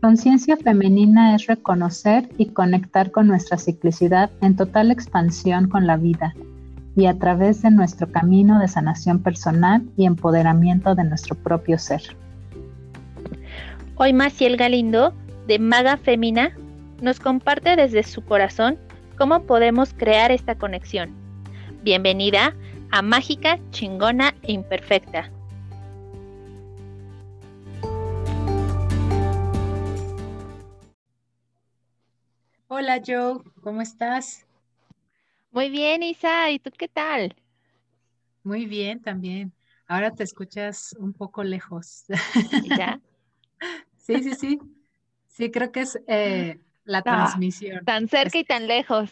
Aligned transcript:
Conciencia 0.00 0.58
femenina 0.58 1.34
es 1.34 1.46
reconocer 1.46 2.28
y 2.36 2.46
conectar 2.50 3.10
con 3.10 3.26
nuestra 3.26 3.56
ciclicidad 3.56 4.30
en 4.42 4.54
total 4.54 4.90
expansión 4.90 5.70
con 5.70 5.86
la 5.86 5.96
vida 5.96 6.34
y 6.94 7.06
a 7.06 7.18
través 7.18 7.62
de 7.62 7.70
nuestro 7.70 8.12
camino 8.12 8.58
de 8.58 8.68
sanación 8.68 9.22
personal 9.22 9.82
y 9.96 10.04
empoderamiento 10.04 10.94
de 10.94 11.04
nuestro 11.04 11.34
propio 11.34 11.78
ser. 11.78 12.02
Hoy 13.94 14.12
Maciel 14.12 14.58
Galindo, 14.58 15.14
de 15.46 15.58
Maga 15.58 15.96
Femina, 15.96 16.52
nos 17.00 17.18
comparte 17.18 17.74
desde 17.74 18.02
su 18.02 18.22
corazón 18.22 18.76
cómo 19.16 19.44
podemos 19.44 19.94
crear 19.94 20.30
esta 20.30 20.56
conexión. 20.56 21.10
Bienvenida 21.82 22.54
a 22.90 23.00
Mágica, 23.00 23.58
Chingona 23.70 24.34
e 24.42 24.52
Imperfecta. 24.52 25.30
Hola 32.78 33.00
Joe, 33.02 33.38
¿cómo 33.62 33.80
estás? 33.80 34.44
Muy 35.50 35.70
bien, 35.70 36.02
Isa, 36.02 36.50
¿y 36.50 36.58
tú 36.58 36.70
qué 36.76 36.88
tal? 36.88 37.34
Muy 38.44 38.66
bien 38.66 39.00
también. 39.00 39.54
Ahora 39.88 40.10
te 40.14 40.24
escuchas 40.24 40.94
un 40.98 41.14
poco 41.14 41.42
lejos. 41.42 42.04
¿Ya? 42.76 43.00
sí, 43.96 44.22
sí, 44.22 44.34
sí. 44.34 44.58
Sí, 45.26 45.50
creo 45.50 45.72
que 45.72 45.80
es 45.80 45.98
eh, 46.06 46.60
la 46.84 47.00
transmisión. 47.00 47.82
Tan 47.86 48.08
cerca 48.08 48.36
y 48.36 48.44
tan 48.44 48.66
lejos. 48.66 49.08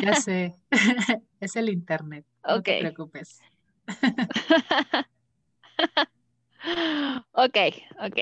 Ya 0.00 0.14
sé. 0.14 0.54
es 1.40 1.56
el 1.56 1.70
internet. 1.70 2.24
No 2.46 2.62
te 2.62 2.78
preocupes. 2.78 3.40
ok, 7.32 7.56
ok. 7.98 8.18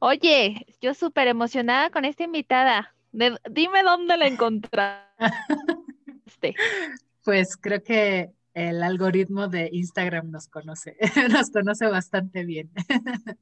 Oye, 0.00 0.66
yo 0.82 0.92
súper 0.92 1.28
emocionada 1.28 1.88
con 1.88 2.04
esta 2.04 2.24
invitada 2.24 2.94
dime 3.12 3.82
dónde 3.82 4.16
la 4.16 4.26
encontraste. 4.26 5.06
Pues 7.24 7.56
creo 7.56 7.84
que 7.84 8.32
el 8.52 8.82
algoritmo 8.82 9.46
de 9.46 9.68
Instagram 9.70 10.32
nos 10.32 10.48
conoce, 10.48 10.96
nos 11.30 11.50
conoce 11.50 11.86
bastante 11.86 12.44
bien. 12.44 12.68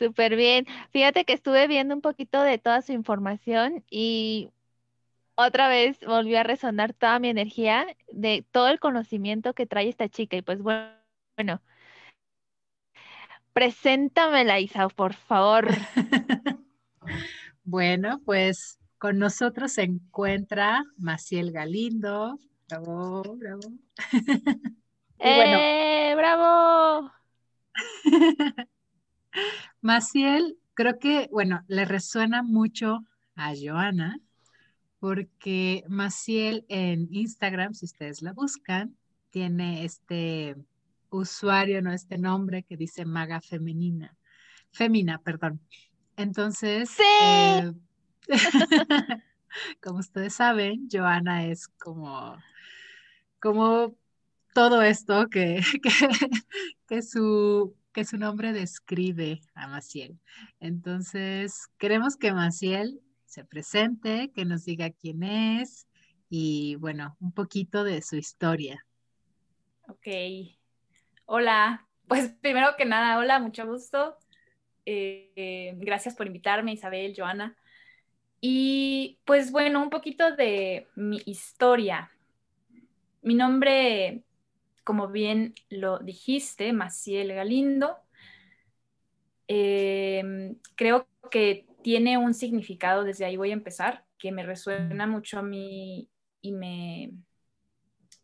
Súper 0.00 0.34
bien. 0.34 0.66
Fíjate 0.90 1.24
que 1.24 1.32
estuve 1.32 1.68
viendo 1.68 1.94
un 1.94 2.00
poquito 2.00 2.42
de 2.42 2.58
toda 2.58 2.82
su 2.82 2.90
información 2.90 3.84
y 3.88 4.50
otra 5.36 5.68
vez 5.68 6.00
volvió 6.04 6.40
a 6.40 6.42
resonar 6.42 6.92
toda 6.92 7.20
mi 7.20 7.28
energía 7.28 7.86
de 8.10 8.44
todo 8.50 8.66
el 8.66 8.80
conocimiento 8.80 9.54
que 9.54 9.66
trae 9.66 9.88
esta 9.88 10.08
chica. 10.08 10.36
Y 10.36 10.42
pues 10.42 10.60
bueno, 10.60 10.90
bueno 11.36 11.62
preséntamela, 13.54 14.58
Isa, 14.58 14.88
por 14.88 15.14
favor. 15.14 15.68
Bueno, 17.64 18.20
pues 18.26 18.78
con 18.98 19.18
nosotros 19.18 19.72
se 19.72 19.82
encuentra 19.82 20.84
Maciel 20.98 21.50
Galindo. 21.50 22.38
Bravo, 22.68 23.22
bravo. 23.38 23.62
¡Eh, 25.18 26.14
bravo! 26.14 27.10
Maciel, 29.80 30.58
creo 30.74 30.98
que, 30.98 31.28
bueno, 31.32 31.64
le 31.66 31.86
resuena 31.86 32.42
mucho 32.42 32.98
a 33.34 33.54
Joana, 33.58 34.20
porque 34.98 35.84
Maciel 35.88 36.66
en 36.68 37.08
Instagram, 37.10 37.72
si 37.72 37.86
ustedes 37.86 38.20
la 38.20 38.34
buscan, 38.34 38.94
tiene 39.30 39.84
este 39.86 40.54
usuario, 41.08 41.80
no 41.80 41.92
este 41.92 42.18
nombre 42.18 42.62
que 42.62 42.76
dice 42.76 43.06
maga 43.06 43.40
femenina, 43.40 44.14
femina, 44.70 45.18
perdón. 45.18 45.60
Entonces, 46.16 46.96
eh, 47.00 47.72
como 49.82 49.98
ustedes 49.98 50.34
saben, 50.34 50.88
Joana 50.90 51.46
es 51.46 51.68
como, 51.68 52.36
como 53.40 53.96
todo 54.54 54.82
esto 54.82 55.28
que, 55.30 55.62
que, 56.86 57.02
su, 57.02 57.76
que 57.92 58.04
su 58.04 58.16
nombre 58.16 58.52
describe 58.52 59.40
a 59.54 59.66
Maciel. 59.66 60.18
Entonces, 60.60 61.68
queremos 61.78 62.16
que 62.16 62.32
Maciel 62.32 63.00
se 63.26 63.44
presente, 63.44 64.30
que 64.32 64.44
nos 64.44 64.64
diga 64.64 64.90
quién 64.90 65.24
es 65.24 65.86
y, 66.30 66.76
bueno, 66.76 67.16
un 67.20 67.32
poquito 67.32 67.82
de 67.84 68.00
su 68.02 68.16
historia. 68.16 68.86
Ok. 69.88 70.06
Hola. 71.26 71.88
Pues 72.06 72.28
primero 72.40 72.76
que 72.76 72.84
nada, 72.84 73.18
hola, 73.18 73.38
mucho 73.38 73.66
gusto. 73.66 74.18
Eh, 74.86 75.74
gracias 75.76 76.14
por 76.14 76.26
invitarme, 76.26 76.72
Isabel, 76.72 77.14
Joana. 77.16 77.56
Y 78.40 79.18
pues 79.24 79.50
bueno, 79.50 79.82
un 79.82 79.90
poquito 79.90 80.36
de 80.36 80.86
mi 80.96 81.22
historia. 81.24 82.10
Mi 83.22 83.34
nombre, 83.34 84.22
como 84.84 85.08
bien 85.08 85.54
lo 85.70 85.98
dijiste, 85.98 86.72
Maciel 86.74 87.32
Galindo, 87.32 87.96
em, 89.48 90.56
creo 90.76 91.08
que 91.30 91.66
tiene 91.82 92.18
un 92.18 92.34
significado, 92.34 93.04
desde 93.04 93.24
ahí 93.24 93.36
voy 93.36 93.50
a 93.50 93.54
empezar, 93.54 94.04
que 94.18 94.30
me 94.32 94.42
resuena 94.42 95.06
mucho 95.06 95.38
a 95.38 95.42
mí 95.42 96.08
y 96.42 96.52
me, 96.52 97.12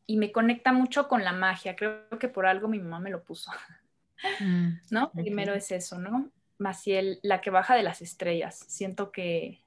y 0.06 0.16
me 0.16 0.32
conecta 0.32 0.72
mucho 0.72 1.08
con 1.08 1.24
la 1.24 1.32
magia. 1.32 1.76
Creo 1.76 2.08
que 2.18 2.28
por 2.28 2.44
algo 2.44 2.68
mi 2.68 2.78
mamá 2.78 3.00
me 3.00 3.10
lo 3.10 3.24
puso. 3.24 3.50
Mm, 4.38 4.80
¿No? 4.90 5.10
Primero 5.12 5.54
es 5.54 5.72
eso, 5.72 5.98
¿no? 5.98 6.30
Maciel, 6.60 7.18
la 7.22 7.40
que 7.40 7.50
baja 7.50 7.74
de 7.74 7.82
las 7.82 8.02
estrellas. 8.02 8.64
Siento 8.68 9.10
que, 9.10 9.62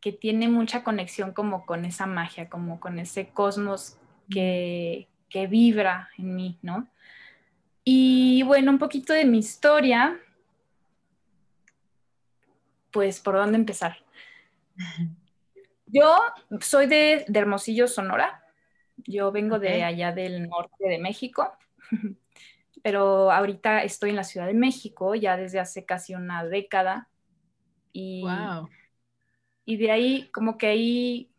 que 0.00 0.12
tiene 0.12 0.48
mucha 0.48 0.84
conexión 0.84 1.32
como 1.32 1.64
con 1.64 1.84
esa 1.84 2.06
magia, 2.06 2.48
como 2.48 2.80
con 2.80 2.98
ese 2.98 3.28
cosmos 3.28 3.96
que, 4.30 5.08
que 5.28 5.46
vibra 5.46 6.10
en 6.18 6.34
mí, 6.34 6.58
¿no? 6.62 6.88
Y 7.84 8.42
bueno, 8.42 8.70
un 8.70 8.78
poquito 8.78 9.12
de 9.12 9.24
mi 9.24 9.38
historia, 9.38 10.20
pues, 12.90 13.20
¿por 13.20 13.36
dónde 13.36 13.56
empezar? 13.56 13.96
Yo 15.86 16.18
soy 16.60 16.86
de, 16.86 17.24
de 17.28 17.38
Hermosillo, 17.38 17.88
Sonora. 17.88 18.44
Yo 18.98 19.32
vengo 19.32 19.58
de 19.58 19.84
allá 19.84 20.12
del 20.12 20.48
norte 20.48 20.88
de 20.88 20.98
México. 20.98 21.56
pero 22.82 23.30
ahorita 23.32 23.82
estoy 23.84 24.10
en 24.10 24.16
la 24.16 24.24
Ciudad 24.24 24.46
de 24.46 24.54
México 24.54 25.14
ya 25.14 25.36
desde 25.36 25.60
hace 25.60 25.84
casi 25.86 26.14
una 26.14 26.44
década. 26.44 27.10
Y, 27.92 28.52
y 29.64 29.76
de 29.76 29.90
ahí, 29.90 30.30
como 30.32 30.58
que 30.58 30.66
ahí, 30.68 31.32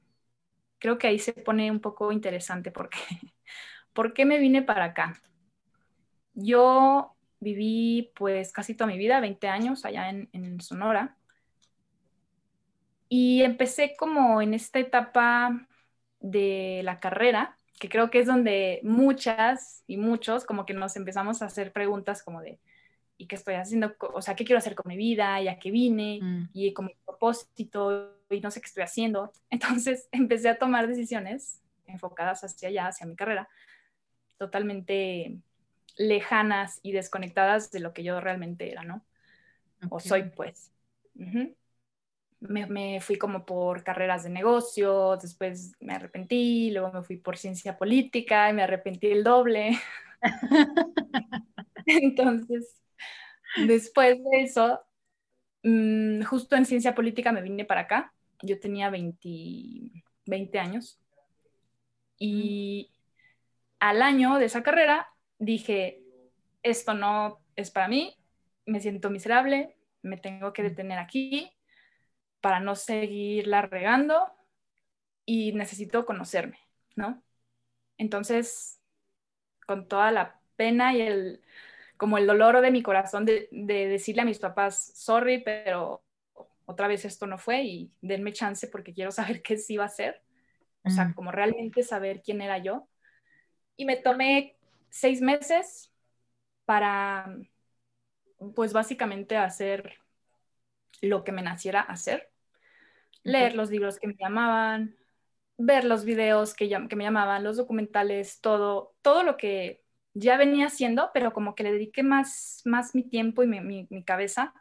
creo 0.79 0.97
que 0.97 1.07
ahí 1.07 1.19
se 1.19 1.33
pone 1.33 1.71
un 1.71 1.81
poco 1.81 2.11
interesante 2.11 2.71
porque, 2.71 2.99
¿por 3.93 4.13
qué 4.13 4.25
me 4.25 4.39
vine 4.39 4.63
para 4.63 4.85
acá? 4.85 5.21
Yo 6.33 7.15
viví 7.39 8.11
pues 8.15 8.51
casi 8.53 8.75
toda 8.75 8.89
mi 8.89 8.97
vida, 8.97 9.19
20 9.19 9.47
años 9.47 9.85
allá 9.85 10.09
en, 10.09 10.29
en 10.33 10.61
Sonora. 10.61 11.17
Y 13.09 13.41
empecé 13.43 13.95
como 13.97 14.41
en 14.41 14.53
esta 14.53 14.79
etapa 14.79 15.67
de 16.19 16.81
la 16.83 16.99
carrera, 16.99 17.58
que 17.79 17.89
creo 17.89 18.11
que 18.11 18.19
es 18.19 18.27
donde 18.27 18.81
muchas 18.83 19.83
y 19.87 19.97
muchos 19.97 20.43
como 20.45 20.65
que 20.65 20.73
nos 20.73 20.97
empezamos 20.97 21.41
a 21.41 21.45
hacer 21.45 21.71
preguntas 21.71 22.21
como 22.21 22.41
de, 22.41 22.59
¿y 23.17 23.25
qué 23.25 23.35
estoy 23.35 23.55
haciendo? 23.55 23.95
O 24.13 24.21
sea, 24.21 24.35
¿qué 24.35 24.43
quiero 24.43 24.59
hacer 24.59 24.75
con 24.75 24.89
mi 24.89 24.97
vida? 24.97 25.41
¿Y 25.41 25.47
a 25.47 25.57
qué 25.57 25.71
vine? 25.71 26.19
Mm. 26.21 26.49
Y 26.53 26.73
como 26.73 26.91
propósito 27.05 28.17
y 28.29 28.41
no 28.41 28.51
sé 28.51 28.59
qué 28.59 28.67
estoy 28.67 28.83
haciendo. 28.83 29.31
Entonces 29.49 30.09
empecé 30.11 30.49
a 30.49 30.59
tomar 30.59 30.87
decisiones 30.87 31.61
enfocadas 31.87 32.43
hacia 32.43 32.67
allá, 32.69 32.87
hacia 32.87 33.07
mi 33.07 33.15
carrera, 33.15 33.49
totalmente 34.37 35.39
lejanas 35.97 36.79
y 36.83 36.91
desconectadas 36.91 37.71
de 37.71 37.79
lo 37.79 37.93
que 37.93 38.03
yo 38.03 38.19
realmente 38.21 38.71
era, 38.71 38.83
¿no? 38.83 39.03
O 39.89 39.99
soy, 39.99 40.23
pues 40.35 40.71
me, 42.41 43.01
fui 43.01 43.17
como 43.17 43.45
por 43.45 43.83
carreras 43.83 44.23
de 44.23 44.29
negocios, 44.29 45.21
después 45.21 45.73
me 45.79 45.93
arrepentí, 45.93 46.71
luego 46.71 46.91
me 46.91 47.03
fui 47.03 47.17
por 47.17 47.37
ciencia 47.37 47.77
política 47.77 48.49
y 48.49 48.53
me 48.53 48.63
arrepentí 48.63 49.07
el 49.07 49.23
doble. 49.23 49.77
Entonces, 51.85 52.81
después 53.67 54.17
de 54.23 54.41
eso, 54.41 54.79
mm, 55.63 56.23
justo 56.23 56.55
en 56.55 56.65
ciencia 56.65 56.95
política 56.95 57.31
me 57.31 57.41
vine 57.41 57.65
para 57.65 57.81
acá. 57.81 58.13
Yo 58.41 58.59
tenía 58.59 58.89
20, 58.89 60.03
20 60.25 60.59
años. 60.59 60.99
Y 62.17 62.91
al 63.79 64.01
año 64.01 64.37
de 64.37 64.45
esa 64.45 64.63
carrera 64.63 65.07
dije, 65.39 66.01
esto 66.63 66.93
no 66.93 67.39
es 67.55 67.71
para 67.71 67.87
mí, 67.87 68.15
me 68.65 68.79
siento 68.81 69.09
miserable, 69.09 69.75
me 70.01 70.17
tengo 70.17 70.53
que 70.53 70.63
detener 70.63 70.99
aquí 70.99 71.51
para 72.41 72.59
no 72.59 72.75
seguirla 72.75 73.61
regando 73.63 74.31
y 75.25 75.53
necesito 75.53 76.05
conocerme, 76.05 76.59
¿no? 76.95 77.23
Entonces, 77.97 78.79
con 79.67 79.87
toda 79.87 80.11
la 80.11 80.39
pena 80.55 80.95
y 80.95 81.01
el, 81.01 81.41
como 81.97 82.17
el 82.17 82.27
dolor 82.27 82.61
de 82.61 82.71
mi 82.71 82.81
corazón 82.81 83.25
de, 83.25 83.49
decirle 83.51 84.21
a 84.21 84.25
mis 84.25 84.39
papás, 84.39 84.93
sorry, 84.95 85.43
pero 85.43 86.03
otra 86.65 86.87
vez 86.87 87.05
esto 87.05 87.27
no 87.27 87.37
fue 87.37 87.63
y 87.63 87.91
denme 88.01 88.33
chance 88.33 88.67
porque 88.67 88.93
quiero 88.93 89.11
saber 89.11 89.41
qué 89.43 89.57
sí 89.57 89.77
va 89.77 89.85
a 89.85 89.89
ser. 89.89 90.21
O 90.83 90.89
sea, 90.89 91.05
mm. 91.05 91.13
como 91.13 91.31
realmente 91.31 91.83
saber 91.83 92.21
quién 92.21 92.41
era 92.41 92.57
yo. 92.57 92.87
Y 93.75 93.85
me 93.85 93.97
tomé 93.97 94.57
seis 94.89 95.21
meses 95.21 95.91
para, 96.65 97.37
pues 98.55 98.73
básicamente 98.73 99.35
hacer 99.35 99.99
lo 101.01 101.23
que 101.23 101.31
me 101.31 101.41
naciera 101.41 101.81
hacer. 101.81 102.28
Leer 103.23 103.55
los 103.55 103.69
libros 103.69 103.99
que 103.99 104.07
me 104.07 104.15
llamaban, 104.15 104.95
ver 105.57 105.83
los 105.83 106.05
videos 106.05 106.53
que, 106.53 106.69
que 106.69 106.95
me 106.95 107.03
llamaban, 107.03 107.43
los 107.43 107.57
documentales, 107.57 108.41
todo, 108.41 108.95
todo 109.01 109.23
lo 109.23 109.37
que 109.37 109.83
ya 110.13 110.37
venía 110.37 110.67
haciendo, 110.67 111.11
pero 111.13 111.33
como 111.33 111.55
que 111.55 111.63
le 111.63 111.73
dediqué 111.73 112.03
más, 112.03 112.61
más 112.65 112.95
mi 112.95 113.03
tiempo 113.03 113.43
y 113.43 113.47
mi, 113.47 113.87
mi 113.89 114.03
cabeza. 114.03 114.53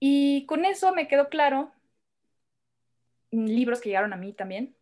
Y 0.00 0.46
con 0.46 0.64
eso 0.64 0.94
me 0.94 1.08
quedó 1.08 1.28
claro, 1.28 1.72
libros 3.30 3.80
que 3.80 3.88
llegaron 3.88 4.12
a 4.12 4.16
mí 4.16 4.32
también, 4.32 4.76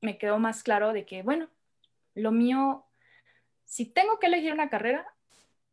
me 0.00 0.18
quedó 0.18 0.38
más 0.38 0.62
claro 0.62 0.92
de 0.92 1.06
que, 1.06 1.22
bueno, 1.22 1.48
lo 2.14 2.32
mío, 2.32 2.84
si 3.64 3.86
tengo 3.86 4.18
que 4.18 4.26
elegir 4.26 4.52
una 4.52 4.68
carrera, 4.68 5.06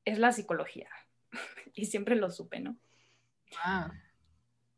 es 0.05 0.19
la 0.19 0.31
psicología. 0.31 0.89
y 1.73 1.85
siempre 1.85 2.15
lo 2.15 2.29
supe, 2.29 2.59
¿no? 2.59 2.77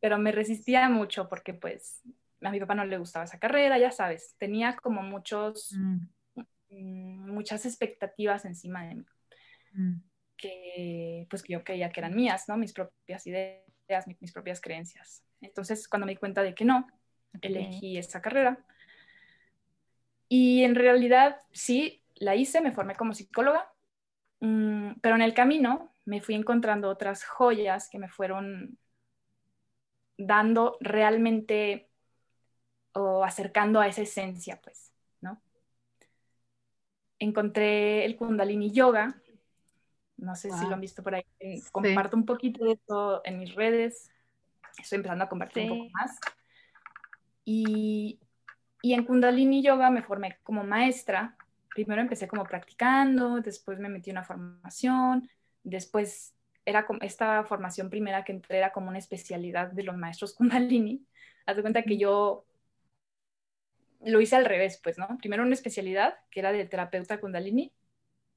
Pero 0.02 0.18
me 0.18 0.34
resistía 0.34 0.90
mucho 0.90 1.30
porque 1.30 1.54
pues 1.54 2.02
a 2.42 2.52
mi 2.52 2.60
papá 2.60 2.76
no 2.76 2.84
le 2.86 2.98
gustaba 2.98 3.26
esa 3.26 3.40
carrera, 3.40 3.78
ya 3.78 3.92
sabes, 3.92 4.36
tenía 4.38 4.76
como 4.76 5.02
muchos, 5.04 5.74
mm. 5.78 5.98
Mm, 6.70 7.32
muchas 7.32 7.66
expectativas 7.66 8.46
encima 8.46 8.86
de 8.86 8.96
mí. 8.96 9.06
Mm. 9.74 9.94
Que 10.38 11.28
pues 11.30 11.44
que 11.44 11.54
yo 11.54 11.64
creía 11.64 11.92
que 11.92 12.00
eran 12.00 12.16
mías, 12.16 12.50
¿no? 12.50 12.58
Mis 12.58 12.74
propias 12.74 13.28
ideas, 13.28 14.08
mis, 14.20 14.32
propias 14.32 14.60
creencias. 14.60 15.24
Entonces 15.40 15.88
cuando 15.88 16.06
me 16.06 16.14
di 16.14 16.18
cuenta 16.18 16.42
de 16.42 16.56
que 16.56 16.66
no, 16.66 16.88
elegí 17.42 17.98
esa 17.98 18.22
carrera. 18.22 18.58
Y 20.28 20.64
en 20.64 20.76
realidad 20.76 21.38
sí, 21.52 22.04
la 22.16 22.36
hice, 22.36 22.62
me 22.62 22.72
formé 22.72 22.96
como 22.96 23.14
psicóloga, 23.14 23.72
pero 24.40 25.16
en 25.16 25.22
el 25.22 25.34
camino 25.34 25.94
me 26.06 26.22
fui 26.22 26.36
encontrando 26.36 26.90
otras 26.90 27.24
joyas 27.24 27.90
que 27.90 28.00
me 28.00 28.10
fueron 28.10 28.80
dando 30.26 30.78
realmente 30.80 31.90
o 32.94 33.24
acercando 33.24 33.80
a 33.80 33.88
esa 33.88 34.02
esencia, 34.02 34.60
pues, 34.62 34.92
¿no? 35.22 35.42
Encontré 37.20 38.06
el 38.06 38.16
Kundalini 38.16 38.72
Yoga, 38.72 39.22
no 40.18 40.36
sé 40.36 40.52
si 40.52 40.66
lo 40.68 40.74
han 40.76 40.82
visto 40.82 41.02
por 41.02 41.16
ahí, 41.16 41.26
comparto 41.72 42.16
un 42.16 42.26
poquito 42.26 42.64
de 42.66 42.74
esto 42.74 43.22
en 43.26 43.40
mis 43.40 43.56
redes, 43.56 44.12
estoy 44.78 44.98
empezando 44.98 45.24
a 45.24 45.30
compartir 45.30 45.72
un 45.72 45.80
poco 45.80 45.90
más. 45.94 46.20
Y, 47.44 48.20
y 48.82 48.94
en 48.94 49.06
Kundalini 49.06 49.64
Yoga 49.64 49.90
me 49.90 50.04
formé 50.04 50.38
como 50.44 50.64
maestra, 50.64 51.36
primero 51.74 52.02
empecé 52.02 52.28
como 52.28 52.44
practicando, 52.44 53.42
después 53.42 53.80
me 53.80 53.90
metí 53.90 54.12
en 54.12 54.18
una 54.18 54.24
formación, 54.24 55.30
después 55.64 56.36
era 56.66 56.86
como 56.86 57.00
esta 57.02 57.44
formación 57.44 57.90
primera 57.90 58.24
que 58.24 58.32
entré 58.32 58.58
era 58.58 58.72
como 58.72 58.90
una 58.90 59.00
especialidad 59.00 59.72
de 59.72 59.84
los 59.84 59.98
maestros 59.98 60.34
Kundalini. 60.36 61.06
Haz 61.46 61.56
de 61.56 61.62
cuenta 61.62 61.84
que 61.84 61.98
yo 61.98 62.46
lo 64.04 64.22
hice 64.22 64.36
al 64.36 64.46
revés, 64.46 64.80
pues, 64.84 64.98
¿no? 64.98 65.18
Primero 65.20 65.44
una 65.44 65.54
especialidad 65.54 66.16
que 66.30 66.40
era 66.40 66.52
de 66.52 66.66
terapeuta 66.66 67.20
Kundalini 67.20 67.74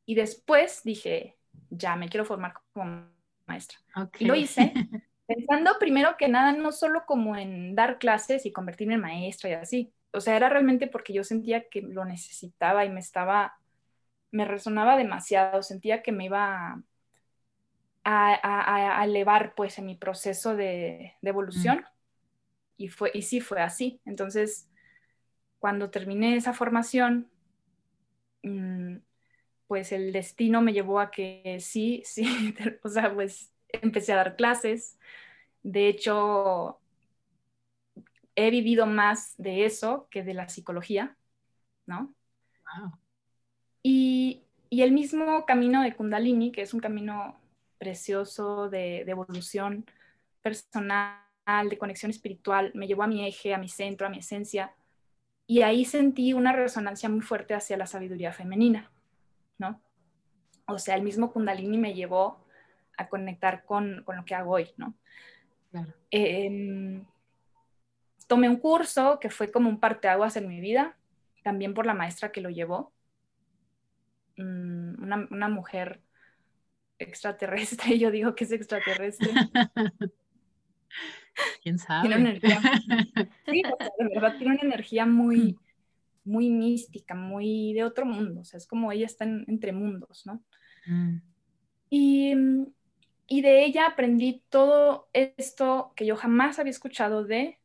y 0.07 0.15
después 0.15 0.83
dije, 0.85 1.37
ya 1.71 1.97
me 1.97 2.09
quiero 2.09 2.25
formar 2.25 2.55
como 2.73 3.09
maestra. 3.47 3.79
Y 4.19 4.27
lo 4.27 4.35
hice 4.35 4.73
pensando 5.27 5.79
primero 5.79 6.17
que 6.19 6.29
nada 6.29 6.53
no 6.53 6.73
solo 6.73 7.05
como 7.07 7.37
en 7.37 7.75
dar 7.75 7.99
clases 7.99 8.45
y 8.47 8.53
convertirme 8.53 8.95
en 8.95 9.01
maestra 9.01 9.51
y 9.51 9.53
así. 9.55 9.95
O 10.13 10.21
sea, 10.21 10.37
era 10.37 10.49
realmente 10.49 10.87
porque 10.87 11.13
yo 11.13 11.25
sentía 11.25 11.69
que 11.69 11.83
lo 11.83 12.05
necesitaba 12.05 12.85
y 12.85 12.91
me 12.91 13.01
estaba, 13.01 13.55
me 14.31 14.45
resonaba 14.45 14.97
demasiado, 14.97 15.63
sentía 15.63 16.03
que 16.03 16.13
me 16.13 16.27
iba 16.27 16.83
a, 18.05 19.03
elevar 19.05 19.55
pues 19.55 19.79
en 19.79 19.87
mi 19.87 19.97
proceso 19.97 20.55
de, 20.55 21.15
evolución. 21.23 21.79
Mm. 21.79 21.85
Y, 22.77 22.89
fue, 22.89 23.11
y 23.15 23.23
sí 23.23 23.41
fue 23.41 23.61
así. 23.61 24.01
Entonces, 24.05 24.69
cuando 25.59 25.91
terminé 25.91 26.37
esa 26.37 26.53
formación, 26.53 27.31
mm, 28.43 28.97
pues 29.67 29.93
el 29.93 30.13
destino 30.13 30.61
me 30.61 30.73
llevó 30.73 31.01
a 31.01 31.11
que 31.11 31.59
sí, 31.61 32.03
sí, 32.07 32.55
o 32.83 32.89
sea, 32.89 33.13
pues 33.15 33.53
empecé 33.69 34.13
a 34.13 34.17
dar 34.17 34.37
clases. 34.37 34.99
De 35.63 35.89
hecho, 35.89 36.79
he 38.37 38.51
vivido 38.51 38.87
más 38.87 39.35
de 39.39 39.65
eso 39.65 40.09
que 40.11 40.23
de 40.23 40.35
la 40.35 40.49
psicología, 40.49 41.17
¿no? 41.87 42.15
Y, 43.83 44.43
y, 44.69 44.83
el 44.83 44.93
mismo 44.93 45.47
camino 45.47 45.83
de 45.83 45.95
Kundalini, 45.95 46.51
que 46.51 46.63
es 46.63 46.75
un 46.75 46.81
camino 46.81 47.39
precioso 47.79 48.69
de, 48.69 49.01
evolución 49.01 49.85
personal, 50.43 51.19
de 51.69 51.79
conexión 51.79 52.11
espiritual, 52.11 52.73
me 52.75 52.87
llevó 52.87 53.03
a 53.03 53.07
mi 53.07 53.27
eje, 53.27 53.55
a 53.55 53.59
mi 53.59 53.69
centro, 53.69 54.07
a 54.07 54.11
mi 54.11 54.19
esencia. 54.19 54.75
Y 55.47 55.63
ahí 55.63 55.85
sentí 55.85 56.33
una 56.33 56.53
resonancia 56.53 57.09
muy 57.09 57.21
fuerte 57.21 57.55
hacia 57.55 57.77
la 57.77 57.87
sabiduría 57.87 58.33
femenina, 58.33 58.91
¿no? 59.59 59.81
O 60.67 60.79
sea, 60.79 60.95
el 60.95 61.03
mismo 61.03 61.33
Kundalini 61.33 61.77
me 61.77 61.95
llevó 61.95 62.45
a 62.97 63.09
conectar 63.09 63.65
con, 63.65 64.05
lo 64.07 64.25
que 64.25 64.35
hago 64.35 64.53
hoy, 64.53 64.71
¿no? 64.77 64.95
Em, 66.11 67.05
tomé 68.27 68.49
un 68.49 68.57
curso 68.57 69.19
que 69.21 69.29
fue 69.29 69.51
como 69.51 69.69
un 69.69 69.81
parteaguas 69.81 70.37
en 70.37 70.49
mi 70.49 70.61
vida, 70.61 70.97
también 71.43 71.75
por 71.75 71.85
la 71.85 71.95
maestra 71.95 72.33
que 72.33 72.41
lo 72.41 72.49
llevó, 72.49 72.93
mm, 74.37 75.03
una, 75.03 75.29
una 75.31 75.49
mujer 75.49 76.01
extraterrestre, 76.99 77.99
yo 77.99 78.11
digo 78.11 78.35
que 78.35 78.45
es 78.45 78.53
extraterrestre. 78.53 79.31
¿Quién 81.63 81.79
sabe? 81.79 82.09
Tiene 82.09 82.21
una 82.21 82.31
energía, 82.31 82.61
sí, 83.47 83.63
de 83.63 84.09
verdad 84.15 84.37
tiene 84.39 84.55
una 84.55 84.63
energía 84.63 85.05
muy, 85.05 85.59
muy 86.25 86.49
mística, 86.51 87.15
muy 87.15 87.73
de 87.73 87.83
otro 87.83 88.07
mundo, 88.07 88.43
o 88.43 88.45
sea, 88.45 88.59
es 88.59 88.67
como 88.67 88.93
ella 88.93 89.07
está 89.07 89.25
entre 89.25 89.73
mundos, 89.73 90.25
¿no? 90.27 90.45
Mm. 90.87 91.17
Y, 91.91 92.35
y 93.27 93.41
de 93.43 93.65
ella 93.65 93.87
aprendí 93.87 94.45
todo 94.49 95.09
esto 95.13 95.93
que 95.97 96.07
yo 96.07 96.15
jamás 96.15 96.61
había 96.61 96.71
escuchado 96.71 97.25
de 97.25 97.59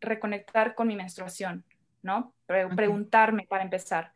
reconectar 0.00 0.74
con 0.74 0.88
mi 0.88 0.96
menstruación, 0.96 1.64
¿no? 2.02 2.34
Preguntarme 2.46 3.46
para 3.48 3.62
empezar, 3.62 4.12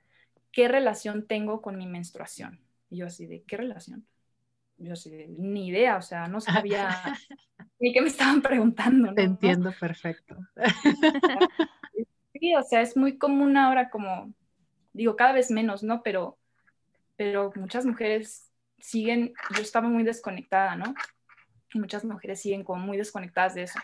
¿qué 0.50 0.68
relación 0.68 1.26
tengo 1.26 1.62
con 1.62 1.76
mi 1.76 1.86
menstruación? 1.86 2.60
Y 2.90 2.98
yo 2.98 3.06
así 3.06 3.26
de, 3.26 3.42
¿qué 3.42 3.56
relación? 3.56 4.06
Yo 4.82 4.94
ni 5.38 5.68
idea, 5.68 5.96
o 5.96 6.02
sea, 6.02 6.28
no 6.28 6.40
sabía 6.40 6.90
ni 7.80 7.92
qué 7.92 8.00
me 8.00 8.08
estaban 8.08 8.42
preguntando. 8.42 9.14
Te 9.14 9.22
entiendo 9.22 9.72
perfecto. 9.78 10.36
Sí, 12.34 12.54
o 12.56 12.62
sea, 12.62 12.80
es 12.80 12.96
muy 12.96 13.18
común 13.18 13.56
ahora 13.56 13.88
como, 13.88 14.32
digo, 14.92 15.14
cada 15.14 15.32
vez 15.32 15.50
menos, 15.50 15.82
¿no? 15.82 16.02
Pero, 16.02 16.38
pero 17.16 17.52
muchas 17.54 17.86
mujeres 17.86 18.50
siguen, 18.78 19.32
yo 19.54 19.62
estaba 19.62 19.88
muy 19.88 20.02
desconectada, 20.02 20.74
¿no? 20.74 20.94
muchas 21.74 22.04
mujeres 22.04 22.40
siguen 22.40 22.64
como 22.64 22.84
muy 22.84 22.96
desconectadas 22.96 23.54
de 23.54 23.62
eso. 23.62 23.78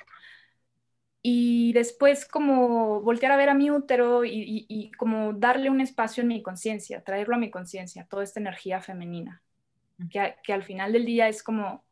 Y 1.22 1.72
después 1.72 2.26
como 2.26 3.00
voltear 3.00 3.32
a 3.32 3.36
ver 3.36 3.48
a 3.48 3.54
mi 3.54 3.70
útero 3.70 4.24
y, 4.24 4.66
y 4.68 4.90
como 4.92 5.32
darle 5.32 5.68
un 5.68 5.80
espacio 5.80 6.22
en 6.22 6.28
mi 6.28 6.42
conciencia, 6.42 7.02
traerlo 7.02 7.34
a 7.34 7.38
mi 7.38 7.50
conciencia, 7.50 8.06
toda 8.08 8.22
esta 8.22 8.40
energía 8.40 8.80
femenina, 8.80 9.42
que, 10.10 10.52
al 10.52 10.62
final 10.62 10.92
del 10.92 11.04
día 11.04 11.28
es 11.28 11.42
como 11.42 11.84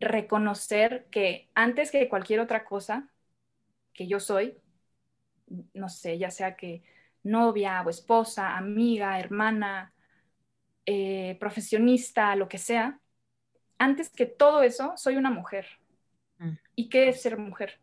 reconocer 0.00 1.06
que 1.10 1.50
antes 1.54 1.90
que 1.90 2.08
cualquier 2.08 2.40
otra 2.40 2.64
cosa 2.64 3.08
que 3.92 4.06
yo 4.06 4.18
soy, 4.18 4.56
no 5.74 5.88
sé, 5.88 6.18
ya 6.18 6.30
sea 6.30 6.56
que 6.56 6.82
novia 7.22 7.82
o 7.82 7.90
esposa, 7.90 8.56
amiga, 8.56 9.18
hermana, 9.20 9.92
eh, 10.86 11.36
profesionista, 11.38 12.34
lo 12.34 12.48
que 12.48 12.58
sea, 12.58 12.98
antes 13.78 14.10
que 14.10 14.26
todo 14.26 14.62
eso, 14.62 14.94
soy 14.96 15.16
una 15.16 15.30
mujer. 15.30 15.66
Mm. 16.38 16.52
¿Y 16.74 16.88
qué 16.88 17.08
es 17.08 17.22
ser 17.22 17.38
mujer? 17.38 17.78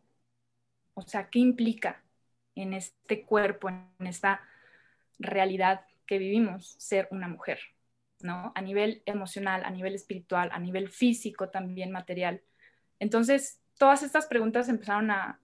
O 0.94 1.02
sea, 1.04 1.30
¿qué 1.30 1.40
implica 1.40 2.04
en 2.56 2.74
este 2.74 3.24
cuerpo, 3.24 3.70
en 3.70 4.08
esta 4.08 4.42
realidad 5.20 5.86
que 6.06 6.18
vivimos 6.18 6.76
ser 6.80 7.08
una 7.12 7.28
mujer? 7.28 7.60
¿No? 8.20 8.52
A 8.56 8.62
nivel 8.62 9.02
emocional, 9.06 9.64
a 9.66 9.70
nivel 9.70 9.96
espiritual, 9.96 10.50
a 10.52 10.60
nivel 10.60 10.90
físico 10.90 11.50
también 11.50 11.92
material. 11.92 12.42
Entonces, 13.00 13.62
todas 13.78 14.04
estas 14.04 14.28
preguntas 14.28 14.70
empezaron 14.70 15.12
a, 15.12 15.40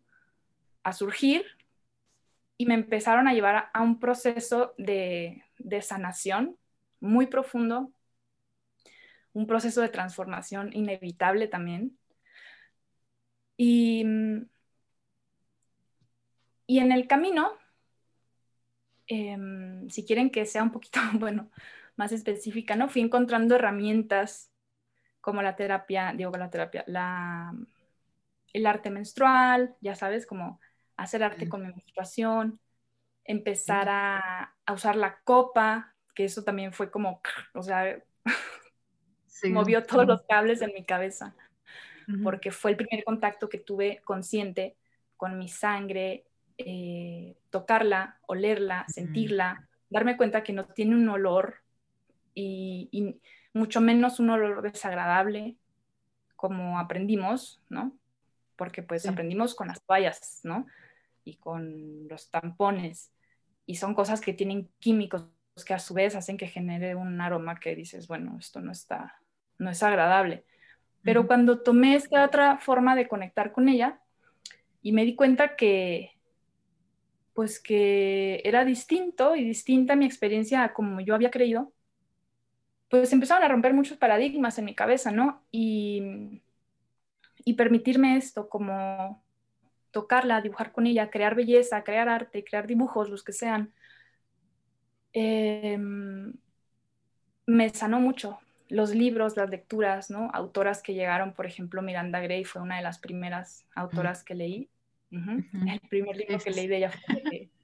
surgir 0.91 1.45
y 2.57 2.65
me 2.65 2.73
empezaron 2.73 3.27
a 3.27 3.33
llevar 3.33 3.69
a, 3.73 3.81
un 3.81 3.99
proceso 3.99 4.73
de, 4.77 5.43
sanación 5.81 6.57
muy 6.99 7.27
profundo, 7.27 7.91
un 9.33 9.47
proceso 9.47 9.81
de 9.81 9.89
transformación 9.89 10.71
inevitable 10.73 11.47
también. 11.47 11.97
Y, 13.55 14.03
y 16.67 16.79
en 16.79 16.91
el 16.91 17.07
camino, 17.07 17.53
em, 19.07 19.89
si 19.89 20.05
quieren 20.05 20.29
que 20.29 20.45
sea 20.45 20.63
un 20.63 20.71
poquito, 20.71 20.99
bueno, 21.13 21.49
más 21.95 22.12
específica, 22.12 22.75
¿no? 22.75 22.89
Fui 22.89 23.01
encontrando 23.01 23.55
herramientas 23.55 24.51
como 25.21 25.41
la 25.41 25.55
terapia, 25.55 26.13
digo 26.15 26.31
la 26.31 26.50
terapia, 26.50 26.83
la, 26.88 27.53
el 28.51 28.65
arte 28.65 28.89
menstrual, 28.89 29.75
ya 29.81 29.95
sabes, 29.95 30.25
como 30.25 30.59
hacer 30.97 31.23
arte 31.23 31.50
con 31.50 31.63
menstruación, 31.63 32.59
empezar 33.23 33.88
a, 33.89 34.53
usar 34.71 34.95
la 34.95 35.19
copa, 35.23 35.95
que 36.13 36.25
eso 36.25 36.43
también 36.43 36.73
fue 36.73 36.91
como, 36.91 37.21
o 37.53 37.63
sea, 37.63 38.03
movió 39.50 39.83
todos 39.83 40.05
los 40.05 40.23
cables 40.23 40.62
en 40.62 40.73
mi 40.73 40.85
cabeza, 40.85 41.35
porque 42.21 42.51
fue 42.51 42.71
el 42.71 42.77
primer 42.77 43.03
contacto 43.03 43.47
que 43.50 43.59
tuve 43.59 44.01
consciente 44.03 44.77
con 45.15 45.38
mi 45.38 45.47
sangre, 45.47 46.25
eh, 46.57 47.38
tocarla, 47.50 48.19
olerla, 48.27 48.85
sentirla, 48.89 49.67
darme 49.89 50.17
cuenta 50.17 50.43
que 50.43 50.53
no 50.53 50.65
tiene 50.65 50.95
un 50.95 51.07
olor 51.07 51.62
y, 52.33 53.19
mucho 53.53 53.81
menos 53.81 54.19
un 54.19 54.31
olor 54.31 54.63
desagradable 54.63 55.55
como 56.35 56.79
aprendimos, 56.79 57.61
¿no? 57.69 57.95
Porque 58.55 58.81
pues 58.81 59.05
aprendimos 59.05 59.53
con 59.53 59.67
las 59.67 59.81
toallas, 59.83 60.39
¿no? 60.43 60.65
Y 61.23 61.35
con 61.35 62.07
los 62.07 62.31
tampones. 62.31 63.11
Y 63.67 63.75
son 63.75 63.93
cosas 63.93 64.21
que 64.21 64.33
tienen 64.33 64.69
químicos 64.79 65.27
que 65.65 65.75
a 65.75 65.79
su 65.79 65.93
vez 65.93 66.15
hacen 66.15 66.37
que 66.37 66.47
genere 66.47 66.95
un 66.95 67.21
aroma 67.21 67.59
que 67.59 67.75
dices, 67.75 68.07
bueno, 68.07 68.35
esto 68.39 68.59
no 68.59 68.71
está, 68.71 69.19
no 69.59 69.69
es 69.69 69.83
agradable. 69.83 70.45
Pero 71.03 71.27
cuando 71.27 71.61
tomé 71.61 71.95
esta 71.95 72.25
otra 72.25 72.57
forma 72.57 72.95
de 72.95 73.07
conectar 73.07 73.51
con 73.51 73.69
ella 73.69 74.01
y 74.81 74.93
me 74.93 75.05
di 75.05 75.15
cuenta 75.15 75.55
que, 75.55 76.17
pues 77.33 77.59
que 77.59 78.41
era 78.43 78.65
distinto 78.65 79.35
y 79.35 79.43
distinta 79.43 79.95
mi 79.95 80.05
experiencia 80.05 80.63
a 80.63 80.73
como 80.73 81.01
yo 81.01 81.13
había 81.13 81.29
creído, 81.29 81.71
pues 82.93 83.12
empezaron 83.12 83.43
a 83.43 83.47
romper 83.47 83.73
muchos 83.73 83.97
paradigmas 83.97 84.59
en 84.59 84.65
mi 84.65 84.75
cabeza, 84.75 85.12
¿no? 85.12 85.41
Y, 85.51 86.43
y 87.43 87.53
permitirme 87.55 88.17
esto, 88.17 88.50
como 88.50 89.25
tocarla, 89.89 90.41
dibujar 90.41 90.71
con 90.71 90.85
ella, 90.85 91.09
crear 91.09 91.33
belleza, 91.33 91.83
crear 91.83 92.07
arte, 92.07 92.43
crear 92.43 92.67
dibujos, 92.67 93.09
los 93.09 93.23
que 93.23 93.33
sean, 93.33 93.73
em, 95.12 96.35
me 97.47 97.69
sanó 97.69 98.00
mucho. 98.00 98.38
Los 98.69 98.93
libros, 98.93 99.38
las 99.38 99.50
lecturas, 99.50 100.12
¿no? 100.12 100.29
Autoras 100.31 100.83
que 100.83 100.93
llegaron, 100.93 101.33
por 101.33 101.47
ejemplo, 101.47 101.81
Miranda 101.81 102.19
Gray 102.19 102.43
fue 102.43 102.62
una 102.62 102.77
de 102.77 102.83
las 102.83 103.00
primeras 103.00 103.65
autoras 103.73 104.23
que 104.23 104.35
leí. 104.35 104.69
El 105.09 105.79
primer 105.89 106.15
libro 106.15 106.38
que 106.38 106.51
leí 106.51 106.67
de 106.67 106.77
ella 106.77 106.91
fue 106.91 107.50